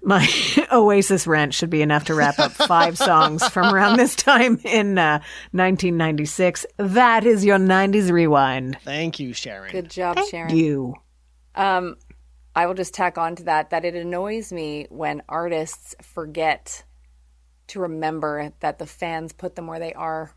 my 0.00 0.24
Oasis 0.72 1.26
rant 1.26 1.52
should 1.52 1.68
be 1.68 1.82
enough 1.82 2.04
to 2.04 2.14
wrap 2.14 2.38
up 2.38 2.52
five 2.52 2.96
songs 2.96 3.44
from 3.48 3.74
around 3.74 3.96
this 3.96 4.14
time 4.14 4.60
in 4.62 4.96
uh, 4.96 5.18
1996. 5.50 6.64
That 6.76 7.26
is 7.26 7.44
your 7.44 7.58
90s 7.58 8.12
rewind. 8.12 8.78
Thank 8.84 9.18
you, 9.18 9.32
Sharon. 9.32 9.72
Good 9.72 9.90
job, 9.90 10.16
Sharon. 10.30 10.56
You. 10.56 10.94
Um, 11.56 11.96
I 12.54 12.66
will 12.66 12.74
just 12.74 12.94
tack 12.94 13.18
on 13.18 13.34
to 13.34 13.42
that 13.44 13.70
that 13.70 13.84
it 13.84 13.96
annoys 13.96 14.52
me 14.52 14.86
when 14.90 15.24
artists 15.28 15.96
forget 16.00 16.84
to 17.68 17.80
remember 17.80 18.52
that 18.60 18.78
the 18.78 18.86
fans 18.86 19.32
put 19.32 19.54
them 19.54 19.66
where 19.66 19.78
they 19.78 19.92
are. 19.92 20.32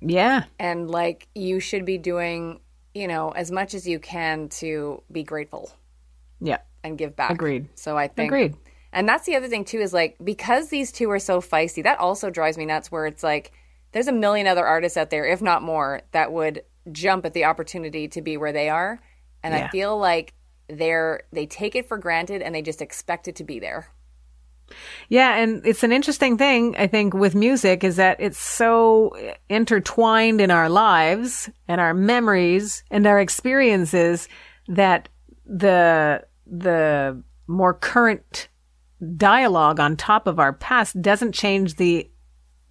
Yeah. 0.00 0.44
And 0.58 0.90
like 0.90 1.28
you 1.34 1.60
should 1.60 1.84
be 1.84 1.98
doing, 1.98 2.60
you 2.94 3.08
know, 3.08 3.30
as 3.30 3.50
much 3.50 3.74
as 3.74 3.86
you 3.86 3.98
can 3.98 4.48
to 4.60 5.02
be 5.10 5.22
grateful 5.22 5.72
Yeah. 6.40 6.58
and 6.82 6.98
give 6.98 7.16
back. 7.16 7.30
Agreed. 7.30 7.68
So 7.74 7.96
I 7.96 8.08
think 8.08 8.30
Agreed. 8.30 8.56
And 8.92 9.08
that's 9.08 9.24
the 9.24 9.36
other 9.36 9.48
thing 9.48 9.64
too 9.64 9.78
is 9.78 9.92
like 9.92 10.16
because 10.22 10.68
these 10.68 10.92
two 10.92 11.10
are 11.10 11.18
so 11.18 11.40
feisty, 11.40 11.82
that 11.84 11.98
also 11.98 12.30
drives 12.30 12.58
me 12.58 12.66
nuts 12.66 12.92
where 12.92 13.06
it's 13.06 13.22
like 13.22 13.52
there's 13.92 14.08
a 14.08 14.12
million 14.12 14.46
other 14.46 14.66
artists 14.66 14.96
out 14.96 15.10
there, 15.10 15.24
if 15.24 15.40
not 15.40 15.62
more, 15.62 16.02
that 16.12 16.32
would 16.32 16.62
jump 16.90 17.24
at 17.24 17.32
the 17.32 17.44
opportunity 17.44 18.08
to 18.08 18.20
be 18.20 18.36
where 18.36 18.52
they 18.52 18.68
are. 18.68 19.00
And 19.42 19.54
I 19.54 19.68
feel 19.68 19.96
like 19.98 20.34
they're 20.68 21.22
they 21.32 21.46
take 21.46 21.74
it 21.74 21.88
for 21.88 21.98
granted 21.98 22.42
and 22.42 22.54
they 22.54 22.62
just 22.62 22.80
expect 22.82 23.28
it 23.28 23.36
to 23.36 23.44
be 23.44 23.58
there. 23.58 23.88
Yeah, 25.08 25.36
and 25.36 25.64
it's 25.66 25.82
an 25.82 25.92
interesting 25.92 26.38
thing, 26.38 26.74
I 26.76 26.86
think, 26.86 27.14
with 27.14 27.34
music 27.34 27.84
is 27.84 27.96
that 27.96 28.16
it's 28.20 28.38
so 28.38 29.16
intertwined 29.48 30.40
in 30.40 30.50
our 30.50 30.68
lives 30.68 31.50
and 31.68 31.80
our 31.80 31.94
memories 31.94 32.84
and 32.90 33.06
our 33.06 33.20
experiences 33.20 34.28
that 34.68 35.08
the 35.46 36.24
the 36.46 37.22
more 37.46 37.74
current 37.74 38.48
dialogue 39.16 39.80
on 39.80 39.96
top 39.96 40.26
of 40.26 40.38
our 40.38 40.52
past 40.52 41.00
doesn't 41.02 41.32
change 41.32 41.76
the 41.76 42.08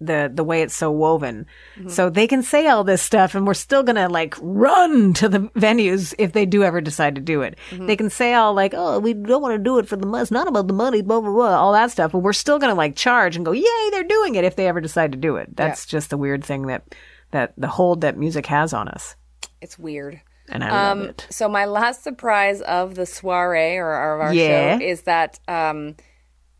the 0.04 0.30
the 0.34 0.44
way 0.44 0.62
it's 0.62 0.74
so 0.76 0.90
woven. 0.90 1.46
So 1.88 2.10
they 2.10 2.26
can 2.26 2.42
say 2.42 2.66
all 2.68 2.84
this 2.84 3.02
stuff 3.02 3.34
and 3.34 3.46
we're 3.46 3.54
still 3.54 3.82
going 3.82 3.96
to 3.96 4.08
like 4.08 4.34
run 4.40 5.12
to 5.14 5.28
the 5.28 5.40
venues 5.56 6.14
if 6.18 6.32
they 6.32 6.44
do 6.46 6.62
ever 6.64 6.80
decide 6.80 7.14
to 7.14 7.20
do 7.20 7.42
it. 7.42 7.56
They 7.72 7.96
can 7.96 8.10
say 8.10 8.34
all 8.34 8.54
like, 8.54 8.74
"Oh, 8.76 8.98
we 8.98 9.14
don't 9.14 9.42
want 9.42 9.54
to 9.54 9.62
do 9.62 9.78
it 9.78 9.88
for 9.88 9.96
the 9.96 10.06
money. 10.06 10.22
It's 10.22 10.30
not 10.30 10.48
about 10.48 10.66
the 10.66 10.74
money, 10.74 11.02
blah 11.02 11.20
blah 11.20 11.32
blah, 11.32 11.56
all 11.58 11.72
that 11.72 11.90
stuff." 11.90 12.12
But 12.12 12.18
we're 12.18 12.32
still 12.32 12.58
going 12.58 12.70
to 12.72 12.76
like 12.76 12.96
charge 12.96 13.36
and 13.36 13.44
go, 13.46 13.52
"Yay, 13.52 13.90
they're 13.90 14.04
doing 14.04 14.34
it!" 14.34 14.44
If 14.44 14.56
they 14.56 14.68
ever 14.68 14.80
decide 14.80 15.12
to 15.12 15.18
do 15.18 15.36
it. 15.36 15.54
That's 15.56 15.86
just 15.86 16.10
the 16.10 16.16
weird 16.18 16.44
thing 16.44 16.66
that 16.66 16.82
that 17.30 17.54
the 17.56 17.68
hold 17.68 18.00
that 18.02 18.16
music 18.18 18.46
has 18.46 18.74
on 18.74 18.88
us, 18.88 19.16
It's 19.62 19.78
weird. 19.78 20.20
and 20.50 20.62
I 20.62 20.90
Um, 20.90 20.98
love 21.00 21.08
it. 21.10 21.26
So 21.30 21.48
my 21.48 21.64
last 21.64 22.02
surprise 22.04 22.60
of 22.60 22.94
the 22.94 23.06
soiree 23.06 23.76
or, 23.78 23.86
or 23.86 24.14
of 24.16 24.20
our 24.20 24.34
Yeah. 24.34 24.78
show 24.78 24.84
is 24.84 25.02
that 25.02 25.38
um, 25.48 25.94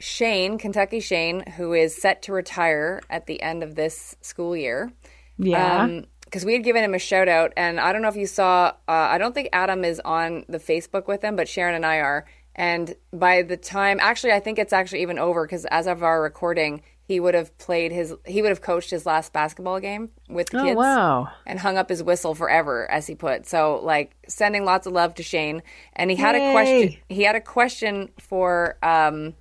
Shane, 0.03 0.59
Kentucky 0.59 0.99
Shane, 0.99 1.45
who 1.53 1.75
is 1.75 1.97
set 1.97 2.23
to 2.23 2.33
retire 2.33 3.01
at 3.09 3.27
the 3.27 3.41
end 3.41 3.63
of 3.63 3.77
this 3.77 4.17
school 4.21 4.57
year, 4.57 4.91
Yeah, 5.39 6.01
because 6.25 6.45
we 6.45 6.55
had 6.55 6.65
given 6.65 6.83
him 6.83 6.93
a 6.93 6.99
shout 6.99 7.29
out, 7.29 7.53
and 7.57 7.79
I 7.79 7.93
don't 7.93 8.03
know 8.03 8.09
if 8.09 8.17
you 8.17 8.27
saw. 8.27 8.73
Uh, 8.89 8.93
I 9.13 9.19
don't 9.19 9.33
think 9.33 9.51
Adam 9.53 9.85
is 9.85 10.01
on 10.05 10.45
the 10.49 10.59
Facebook 10.59 11.07
with 11.07 11.23
him, 11.23 11.37
but 11.37 11.49
Sharon 11.49 11.77
and 11.77 11.87
I 11.87 11.99
are. 11.99 12.27
And 12.57 12.97
by 13.13 13.43
the 13.43 13.57
time, 13.57 13.99
actually, 14.01 14.33
I 14.33 14.41
think 14.41 14.59
it's 14.59 14.73
actually 14.73 15.03
even 15.03 15.21
over 15.21 15.45
because 15.45 15.67
as 15.67 15.87
of 15.87 16.03
our 16.03 16.21
recording, 16.21 16.83
he 17.05 17.21
would 17.21 17.35
have 17.35 17.57
played 17.59 17.93
his, 17.93 18.13
he 18.27 18.43
would 18.43 18.49
have 18.49 18.61
coached 18.61 18.91
his 18.91 19.07
last 19.07 19.33
basketball 19.33 19.79
game 19.79 20.11
with 20.29 20.51
the 20.51 20.63
oh 20.63 20.65
kids 20.65 20.77
wow, 20.77 21.29
and 21.47 21.61
hung 21.61 21.79
up 21.79 21.89
his 21.89 22.03
whistle 22.03 22.35
forever, 22.35 22.91
as 22.91 23.07
he 23.07 23.15
put. 23.15 23.47
So, 23.47 23.79
like, 23.85 24.17
sending 24.27 24.65
lots 24.65 24.89
of 24.89 24.95
love 24.95 25.15
to 25.15 25.23
Shane. 25.23 25.63
And 25.93 26.11
he 26.11 26.17
had 26.17 26.35
Yay. 26.35 26.49
a 26.49 26.53
question. 26.53 26.97
He 27.09 27.23
had 27.23 27.37
a 27.37 27.41
question 27.41 28.11
for. 28.19 28.79
Um, 28.83 29.35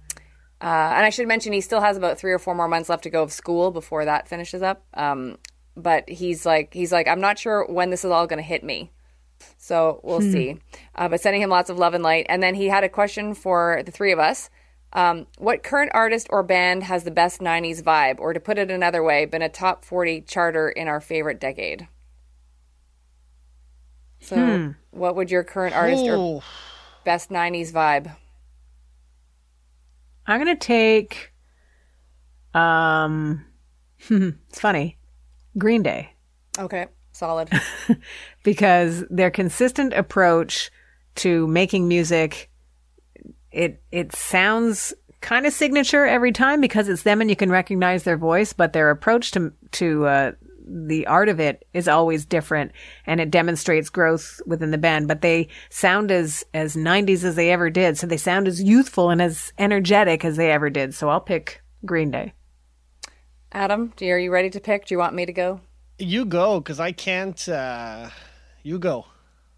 uh, 0.62 0.94
and 0.96 1.06
I 1.06 1.10
should 1.10 1.28
mention 1.28 1.54
he 1.54 1.62
still 1.62 1.82
has 1.82 1.98
about 1.98 2.20
three 2.20 2.32
or 2.32 2.40
four 2.40 2.54
more 2.54 2.68
months 2.68 2.88
left 2.88 3.04
to 3.04 3.10
go 3.10 3.24
of 3.24 3.32
school 3.32 3.72
before 3.72 4.06
that 4.06 4.28
finishes 4.28 4.62
up. 4.62 4.84
Um, 4.94 5.38
but 5.76 6.08
he's 6.08 6.46
like, 6.46 6.74
he's 6.74 6.92
like, 6.92 7.08
I'm 7.08 7.22
not 7.22 7.40
sure 7.40 7.66
when 7.66 7.90
this 7.90 8.06
is 8.06 8.12
all 8.12 8.28
going 8.28 8.38
to 8.38 8.44
hit 8.44 8.64
me. 8.64 8.92
So 9.58 10.00
we'll 10.04 10.22
see. 10.22 10.60
Uh, 10.94 11.10
but 11.10 11.20
sending 11.20 11.42
him 11.42 11.50
lots 11.50 11.72
of 11.72 11.80
love 11.80 11.96
and 11.96 12.04
light. 12.04 12.28
And 12.30 12.44
then 12.44 12.54
he 12.54 12.68
had 12.68 12.84
a 12.84 12.90
question 12.90 13.34
for 13.34 13.82
the 13.84 13.92
three 13.92 14.12
of 14.12 14.20
us. 14.20 14.52
Um, 14.94 15.26
what 15.38 15.64
current 15.64 15.92
artist 15.96 16.28
or 16.30 16.44
band 16.44 16.84
has 16.84 17.06
the 17.06 17.12
best 17.12 17.40
90s 17.40 17.82
vibe? 17.82 18.20
Or 18.20 18.34
to 18.34 18.40
put 18.40 18.60
it 18.60 18.70
another 18.70 19.02
way, 19.02 19.26
been 19.26 19.42
a 19.42 19.50
top 19.50 19.84
40 19.84 20.22
charter 20.22 20.70
in 20.70 20.88
our 20.88 21.02
favorite 21.02 21.40
decade? 21.40 21.88
So, 24.20 24.36
what 24.92 25.16
would 25.16 25.32
your 25.32 25.44
current 25.44 25.76
artist 25.76 26.04
or 26.04 26.44
best 27.04 27.30
90s 27.32 27.72
vibe? 27.72 28.16
I'm 30.32 30.40
gonna 30.40 30.56
take. 30.56 31.32
Um, 32.54 33.46
it's 34.10 34.60
funny, 34.60 34.98
Green 35.58 35.84
Day, 35.84 36.14
Okay, 36.58 36.88
solid. 37.12 37.50
because 38.44 39.04
their 39.10 39.32
consistent 39.32 39.94
approach 39.94 40.72
to 41.16 41.48
making 41.48 41.88
music, 41.88 42.50
it 43.52 43.82
it 43.92 44.16
sounds 44.16 44.94
kind 45.22 45.46
of 45.46 45.54
signature 45.54 46.06
every 46.06 46.32
time 46.32 46.62
because 46.62 46.90
it's 46.90 47.04
them 47.04 47.22
and 47.22 47.30
you 47.30 47.36
can 47.36 47.50
recognize 47.52 48.04
their 48.04 48.18
voice, 48.18 48.54
but 48.54 48.74
their 48.74 48.90
approach 48.90 49.32
to 49.32 49.54
to 49.72 50.06
uh, 50.08 50.32
the 50.66 51.08
art 51.08 51.30
of 51.30 51.40
it 51.40 51.68
is 51.74 51.88
always 51.88 52.26
different 52.26 52.72
and 53.06 53.20
it 53.20 53.32
demonstrates 53.32 53.90
growth 53.90 54.42
within 54.46 54.72
the 54.72 54.78
band 54.78 55.08
but 55.08 55.22
they 55.22 55.48
sound 55.70 56.12
as 56.12 56.44
as 56.54 56.76
90s 56.76 57.24
as 57.24 57.36
they 57.36 57.52
ever 57.52 57.70
did 57.70 57.98
so 57.98 58.08
they 58.08 58.18
sound 58.18 58.48
as 58.48 58.62
youthful 58.62 59.10
and 59.10 59.22
as 59.22 59.54
energetic 59.58 60.24
as 60.26 60.38
they 60.38 60.52
ever 60.52 60.70
did 60.70 60.94
so 60.94 61.10
i'll 61.10 61.22
pick 61.22 61.62
green 61.86 62.12
day 62.12 62.34
Adam, 63.54 63.92
are 64.02 64.18
you 64.18 64.32
ready 64.32 64.50
to 64.50 64.62
pick? 64.62 64.86
Do 64.86 64.96
you 64.96 64.98
want 64.98 65.14
me 65.14 65.26
to 65.26 65.34
go? 65.34 65.60
you 66.02 66.26
go, 66.26 66.60
because 66.60 66.80
I 66.80 66.92
can't. 66.92 67.48
Uh, 67.48 68.10
you 68.64 68.80
go. 68.80 69.06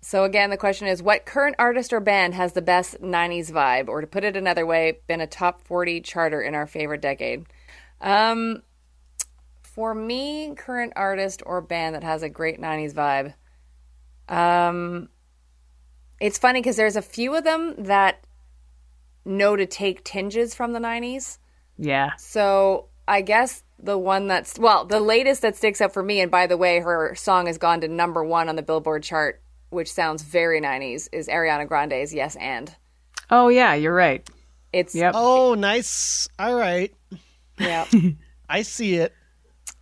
So 0.02 0.26
again, 0.26 0.50
the 0.50 0.58
question 0.58 0.88
is 0.88 1.02
what 1.02 1.26
current 1.26 1.56
artist 1.58 1.94
or 1.94 2.02
band 2.02 2.34
has 2.34 2.54
the 2.54 2.62
best 2.62 3.02
90s 3.02 3.52
vibe 3.52 3.88
or 3.88 4.02
to 4.02 4.08
put 4.08 4.26
it 4.26 4.36
another 4.36 4.66
way, 4.66 5.00
been 5.08 5.22
a 5.22 5.28
top 5.28 5.66
40 5.66 6.02
charter 6.02 6.42
in 6.42 6.56
our 6.56 6.68
favorite 6.68 7.02
decade? 7.02 7.46
Um 8.02 8.64
for 9.74 9.96
me, 9.96 10.54
current 10.56 10.94
artist 10.96 11.42
or 11.46 11.62
band 11.62 11.96
that 11.96 12.04
has 12.04 12.22
a 12.24 12.30
great 12.30 12.60
90s 12.62 12.94
vibe. 12.94 13.34
Um 14.34 15.10
it's 16.20 16.38
funny 16.38 16.62
cuz 16.62 16.76
there's 16.76 16.96
a 16.96 17.02
few 17.02 17.36
of 17.36 17.44
them 17.44 17.76
that 17.84 18.26
know 19.26 19.56
to 19.56 19.66
take 19.66 20.04
tinges 20.04 20.54
from 20.56 20.74
the 20.74 20.80
90s. 20.80 21.38
yeah 21.78 22.12
So 22.18 22.88
I 23.08 23.22
guess 23.22 23.64
the 23.80 23.98
one 23.98 24.28
that's 24.28 24.58
well, 24.58 24.86
the 24.86 25.00
latest 25.02 25.42
that 25.42 25.56
sticks 25.58 25.82
out 25.82 25.92
for 25.94 26.04
me, 26.04 26.22
and 26.22 26.32
by 26.32 26.48
the 26.48 26.56
way, 26.56 26.80
her 26.80 27.14
song 27.16 27.48
has 27.48 27.58
gone 27.58 27.82
to 27.82 27.88
number 27.88 28.24
one 28.24 28.48
on 28.48 28.56
the 28.56 28.62
Billboard 28.62 29.04
chart, 29.04 29.42
which 29.72 29.92
sounds 29.92 30.24
very 30.24 30.62
'90s, 30.62 31.10
is 31.12 31.28
Ariana 31.28 31.68
Grande's 31.68 32.14
"Yes 32.14 32.36
and." 32.38 32.76
oh 33.30 33.48
yeah 33.50 33.74
you're 33.74 33.94
right 33.96 34.28
It's 34.72 34.94
Yep. 34.96 35.14
Oh, 35.16 35.54
nice. 35.56 36.28
All 36.40 36.54
right. 36.56 36.94
yeah, 37.60 37.86
I 38.50 38.62
see 38.62 38.96
it. 38.96 39.14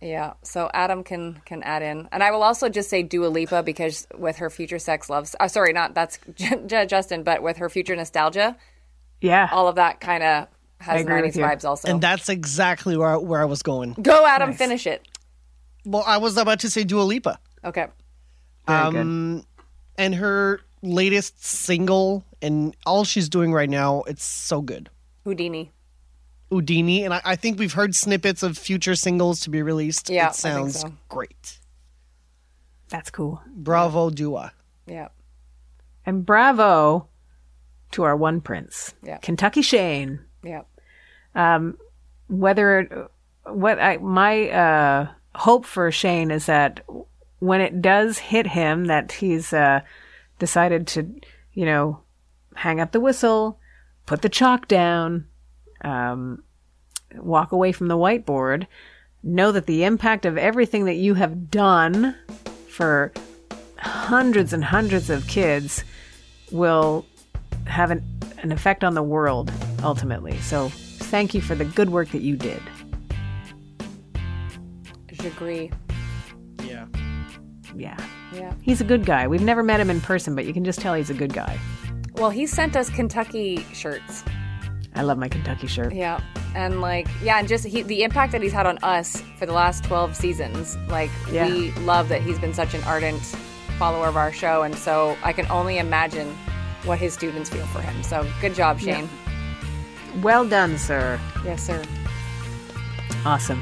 Yeah. 0.02 0.34
So 0.42 0.70
Adam 0.74 1.04
can 1.04 1.40
can 1.44 1.62
add 1.62 1.82
in, 1.82 2.08
and 2.12 2.22
I 2.22 2.30
will 2.30 2.42
also 2.42 2.68
just 2.68 2.90
say 2.90 3.02
Dua 3.02 3.28
Lipa 3.28 3.62
because 3.62 4.06
with 4.16 4.36
her 4.38 4.50
future 4.50 4.78
sex 4.78 5.08
loves, 5.08 5.34
uh, 5.40 5.48
sorry, 5.48 5.72
not 5.72 5.94
that's 5.94 6.18
J- 6.34 6.86
Justin, 6.86 7.22
but 7.22 7.42
with 7.42 7.56
her 7.58 7.68
future 7.68 7.96
nostalgia, 7.96 8.56
yeah 9.20 9.48
all 9.52 9.68
of 9.68 9.76
that 9.76 10.00
kind 10.00 10.22
of 10.22 10.48
has 10.80 11.06
'90s 11.06 11.36
vibes. 11.36 11.64
Also, 11.64 11.88
And 11.88 12.00
that's 12.00 12.28
exactly 12.28 12.96
where, 12.96 13.18
where 13.18 13.40
I 13.40 13.44
was 13.44 13.62
going. 13.62 13.94
go 13.94 14.26
Adam, 14.26 14.52
finish 14.52 14.86
it. 14.86 15.06
Well, 15.84 16.04
I 16.06 16.18
was 16.18 16.36
about 16.36 16.60
to 16.60 16.70
say 16.70 16.84
Dua 16.84 17.02
Lipa. 17.02 17.38
Okay, 17.64 17.86
Very 18.66 18.90
good. 18.90 19.00
Um, 19.00 19.44
and 19.96 20.14
her 20.16 20.60
latest 20.82 21.44
single 21.44 22.24
and 22.40 22.76
all 22.84 23.04
she's 23.04 23.28
doing 23.28 23.52
right 23.52 23.70
now, 23.70 24.02
it's 24.02 24.24
so 24.24 24.60
good. 24.60 24.90
Houdini. 25.24 25.70
Houdini, 26.52 27.04
and 27.04 27.14
I, 27.14 27.20
I 27.24 27.36
think 27.36 27.58
we've 27.58 27.72
heard 27.72 27.94
snippets 27.94 28.42
of 28.42 28.58
future 28.58 28.94
singles 28.94 29.40
to 29.40 29.50
be 29.50 29.62
released. 29.62 30.10
Yeah, 30.10 30.24
I 30.24 30.28
it 30.28 30.34
think 30.34 30.36
sounds 30.36 30.80
so. 30.80 30.92
great. 31.08 31.58
that's 32.88 33.10
cool 33.10 33.40
Bravo, 33.46 34.10
Dua. 34.10 34.52
Yeah, 34.86 35.08
and 36.04 36.26
bravo 36.26 37.08
to 37.92 38.02
our 38.04 38.16
one 38.16 38.40
prince 38.40 38.94
Yeah. 39.02 39.18
kentucky 39.18 39.62
shane 39.62 40.20
yeah. 40.44 40.62
Um, 41.34 41.78
whether 42.28 43.08
what 43.44 43.78
I 43.78 43.96
my 43.98 44.48
uh 44.50 45.08
hope 45.34 45.64
for 45.64 45.90
Shane 45.90 46.30
is 46.30 46.46
that 46.46 46.84
when 47.38 47.60
it 47.60 47.80
does 47.80 48.18
hit 48.18 48.46
him 48.48 48.86
that 48.86 49.12
he's 49.12 49.52
uh 49.52 49.80
decided 50.38 50.86
to 50.88 51.08
you 51.54 51.64
know 51.64 52.00
hang 52.56 52.80
up 52.80 52.92
the 52.92 53.00
whistle, 53.00 53.58
put 54.06 54.20
the 54.22 54.28
chalk 54.28 54.68
down, 54.68 55.26
um 55.82 56.42
walk 57.16 57.52
away 57.52 57.72
from 57.72 57.88
the 57.88 57.96
whiteboard, 57.96 58.66
know 59.22 59.52
that 59.52 59.66
the 59.66 59.84
impact 59.84 60.24
of 60.24 60.38
everything 60.38 60.86
that 60.86 60.96
you 60.96 61.14
have 61.14 61.50
done 61.50 62.16
for 62.68 63.12
hundreds 63.78 64.52
and 64.52 64.64
hundreds 64.64 65.10
of 65.10 65.26
kids 65.26 65.84
will 66.50 67.04
have 67.66 67.90
an, 67.90 68.02
an 68.38 68.52
effect 68.52 68.84
on 68.84 68.94
the 68.94 69.02
world 69.02 69.52
ultimately. 69.82 70.38
So 70.40 70.68
thank 70.68 71.34
you 71.34 71.40
for 71.40 71.54
the 71.54 71.64
good 71.64 71.90
work 71.90 72.10
that 72.10 72.22
you 72.22 72.36
did. 72.36 72.62
I 75.22 75.26
agree. 75.26 75.70
Yeah. 76.64 76.86
Yeah. 77.76 77.96
Yeah. 78.32 78.52
He's 78.60 78.80
a 78.80 78.84
good 78.84 79.04
guy. 79.04 79.28
We've 79.28 79.42
never 79.42 79.62
met 79.62 79.78
him 79.78 79.90
in 79.90 80.00
person, 80.00 80.34
but 80.34 80.46
you 80.46 80.52
can 80.52 80.64
just 80.64 80.80
tell 80.80 80.94
he's 80.94 81.10
a 81.10 81.14
good 81.14 81.32
guy. 81.32 81.58
Well, 82.14 82.30
he 82.30 82.46
sent 82.46 82.76
us 82.76 82.90
Kentucky 82.90 83.64
shirts. 83.72 84.24
I 84.94 85.02
love 85.02 85.16
my 85.18 85.28
Kentucky 85.28 85.66
shirt. 85.66 85.94
Yeah. 85.94 86.20
And 86.54 86.80
like, 86.82 87.08
yeah, 87.22 87.38
and 87.38 87.48
just 87.48 87.64
he, 87.66 87.82
the 87.82 88.02
impact 88.02 88.32
that 88.32 88.42
he's 88.42 88.52
had 88.52 88.66
on 88.66 88.78
us 88.82 89.22
for 89.38 89.46
the 89.46 89.52
last 89.54 89.84
12 89.84 90.14
seasons. 90.14 90.76
Like, 90.88 91.10
Yeah. 91.30 91.46
we 91.46 91.70
love 91.80 92.08
that 92.10 92.20
he's 92.22 92.38
been 92.38 92.52
such 92.52 92.74
an 92.74 92.82
ardent 92.84 93.22
follower 93.78 94.06
of 94.06 94.16
our 94.16 94.32
show. 94.32 94.62
And 94.62 94.76
so 94.76 95.16
I 95.22 95.32
can 95.32 95.46
only 95.50 95.78
imagine 95.78 96.28
what 96.84 96.98
his 96.98 97.14
students 97.14 97.48
feel 97.48 97.64
for 97.66 97.80
him. 97.80 98.02
So 98.02 98.26
good 98.40 98.54
job, 98.54 98.78
Shane. 98.80 99.08
Well 100.20 100.46
done, 100.46 100.76
sir. 100.76 101.18
Yes, 101.44 101.62
sir. 101.66 101.82
Awesome. 103.24 103.60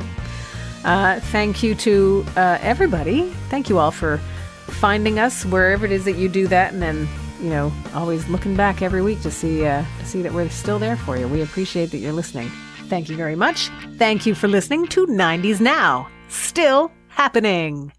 Uh, 0.84 1.20
thank 1.20 1.62
you 1.62 1.74
to 1.76 2.24
uh, 2.36 2.58
everybody. 2.60 3.30
Thank 3.50 3.68
you 3.68 3.78
all 3.78 3.90
for 3.90 4.18
finding 4.66 5.18
us 5.18 5.44
wherever 5.44 5.84
it 5.84 5.92
is 5.92 6.04
that 6.06 6.16
you 6.16 6.28
do 6.28 6.46
that, 6.48 6.72
and 6.72 6.80
then 6.80 7.06
you 7.40 7.50
know 7.50 7.72
always 7.94 8.28
looking 8.28 8.56
back 8.56 8.82
every 8.82 9.02
week 9.02 9.20
to 9.22 9.30
see 9.30 9.66
uh, 9.66 9.84
see 10.04 10.22
that 10.22 10.32
we're 10.32 10.48
still 10.48 10.78
there 10.78 10.96
for 10.96 11.16
you. 11.16 11.26
We 11.28 11.42
appreciate 11.42 11.90
that 11.90 11.98
you're 11.98 12.12
listening. 12.12 12.50
Thank 12.88 13.08
you 13.08 13.16
very 13.16 13.36
much. 13.36 13.70
Thank 13.96 14.26
you 14.26 14.34
for 14.34 14.48
listening 14.48 14.86
to 14.88 15.06
90s 15.06 15.60
Now. 15.60 16.08
Still 16.28 16.90
happening. 17.08 17.92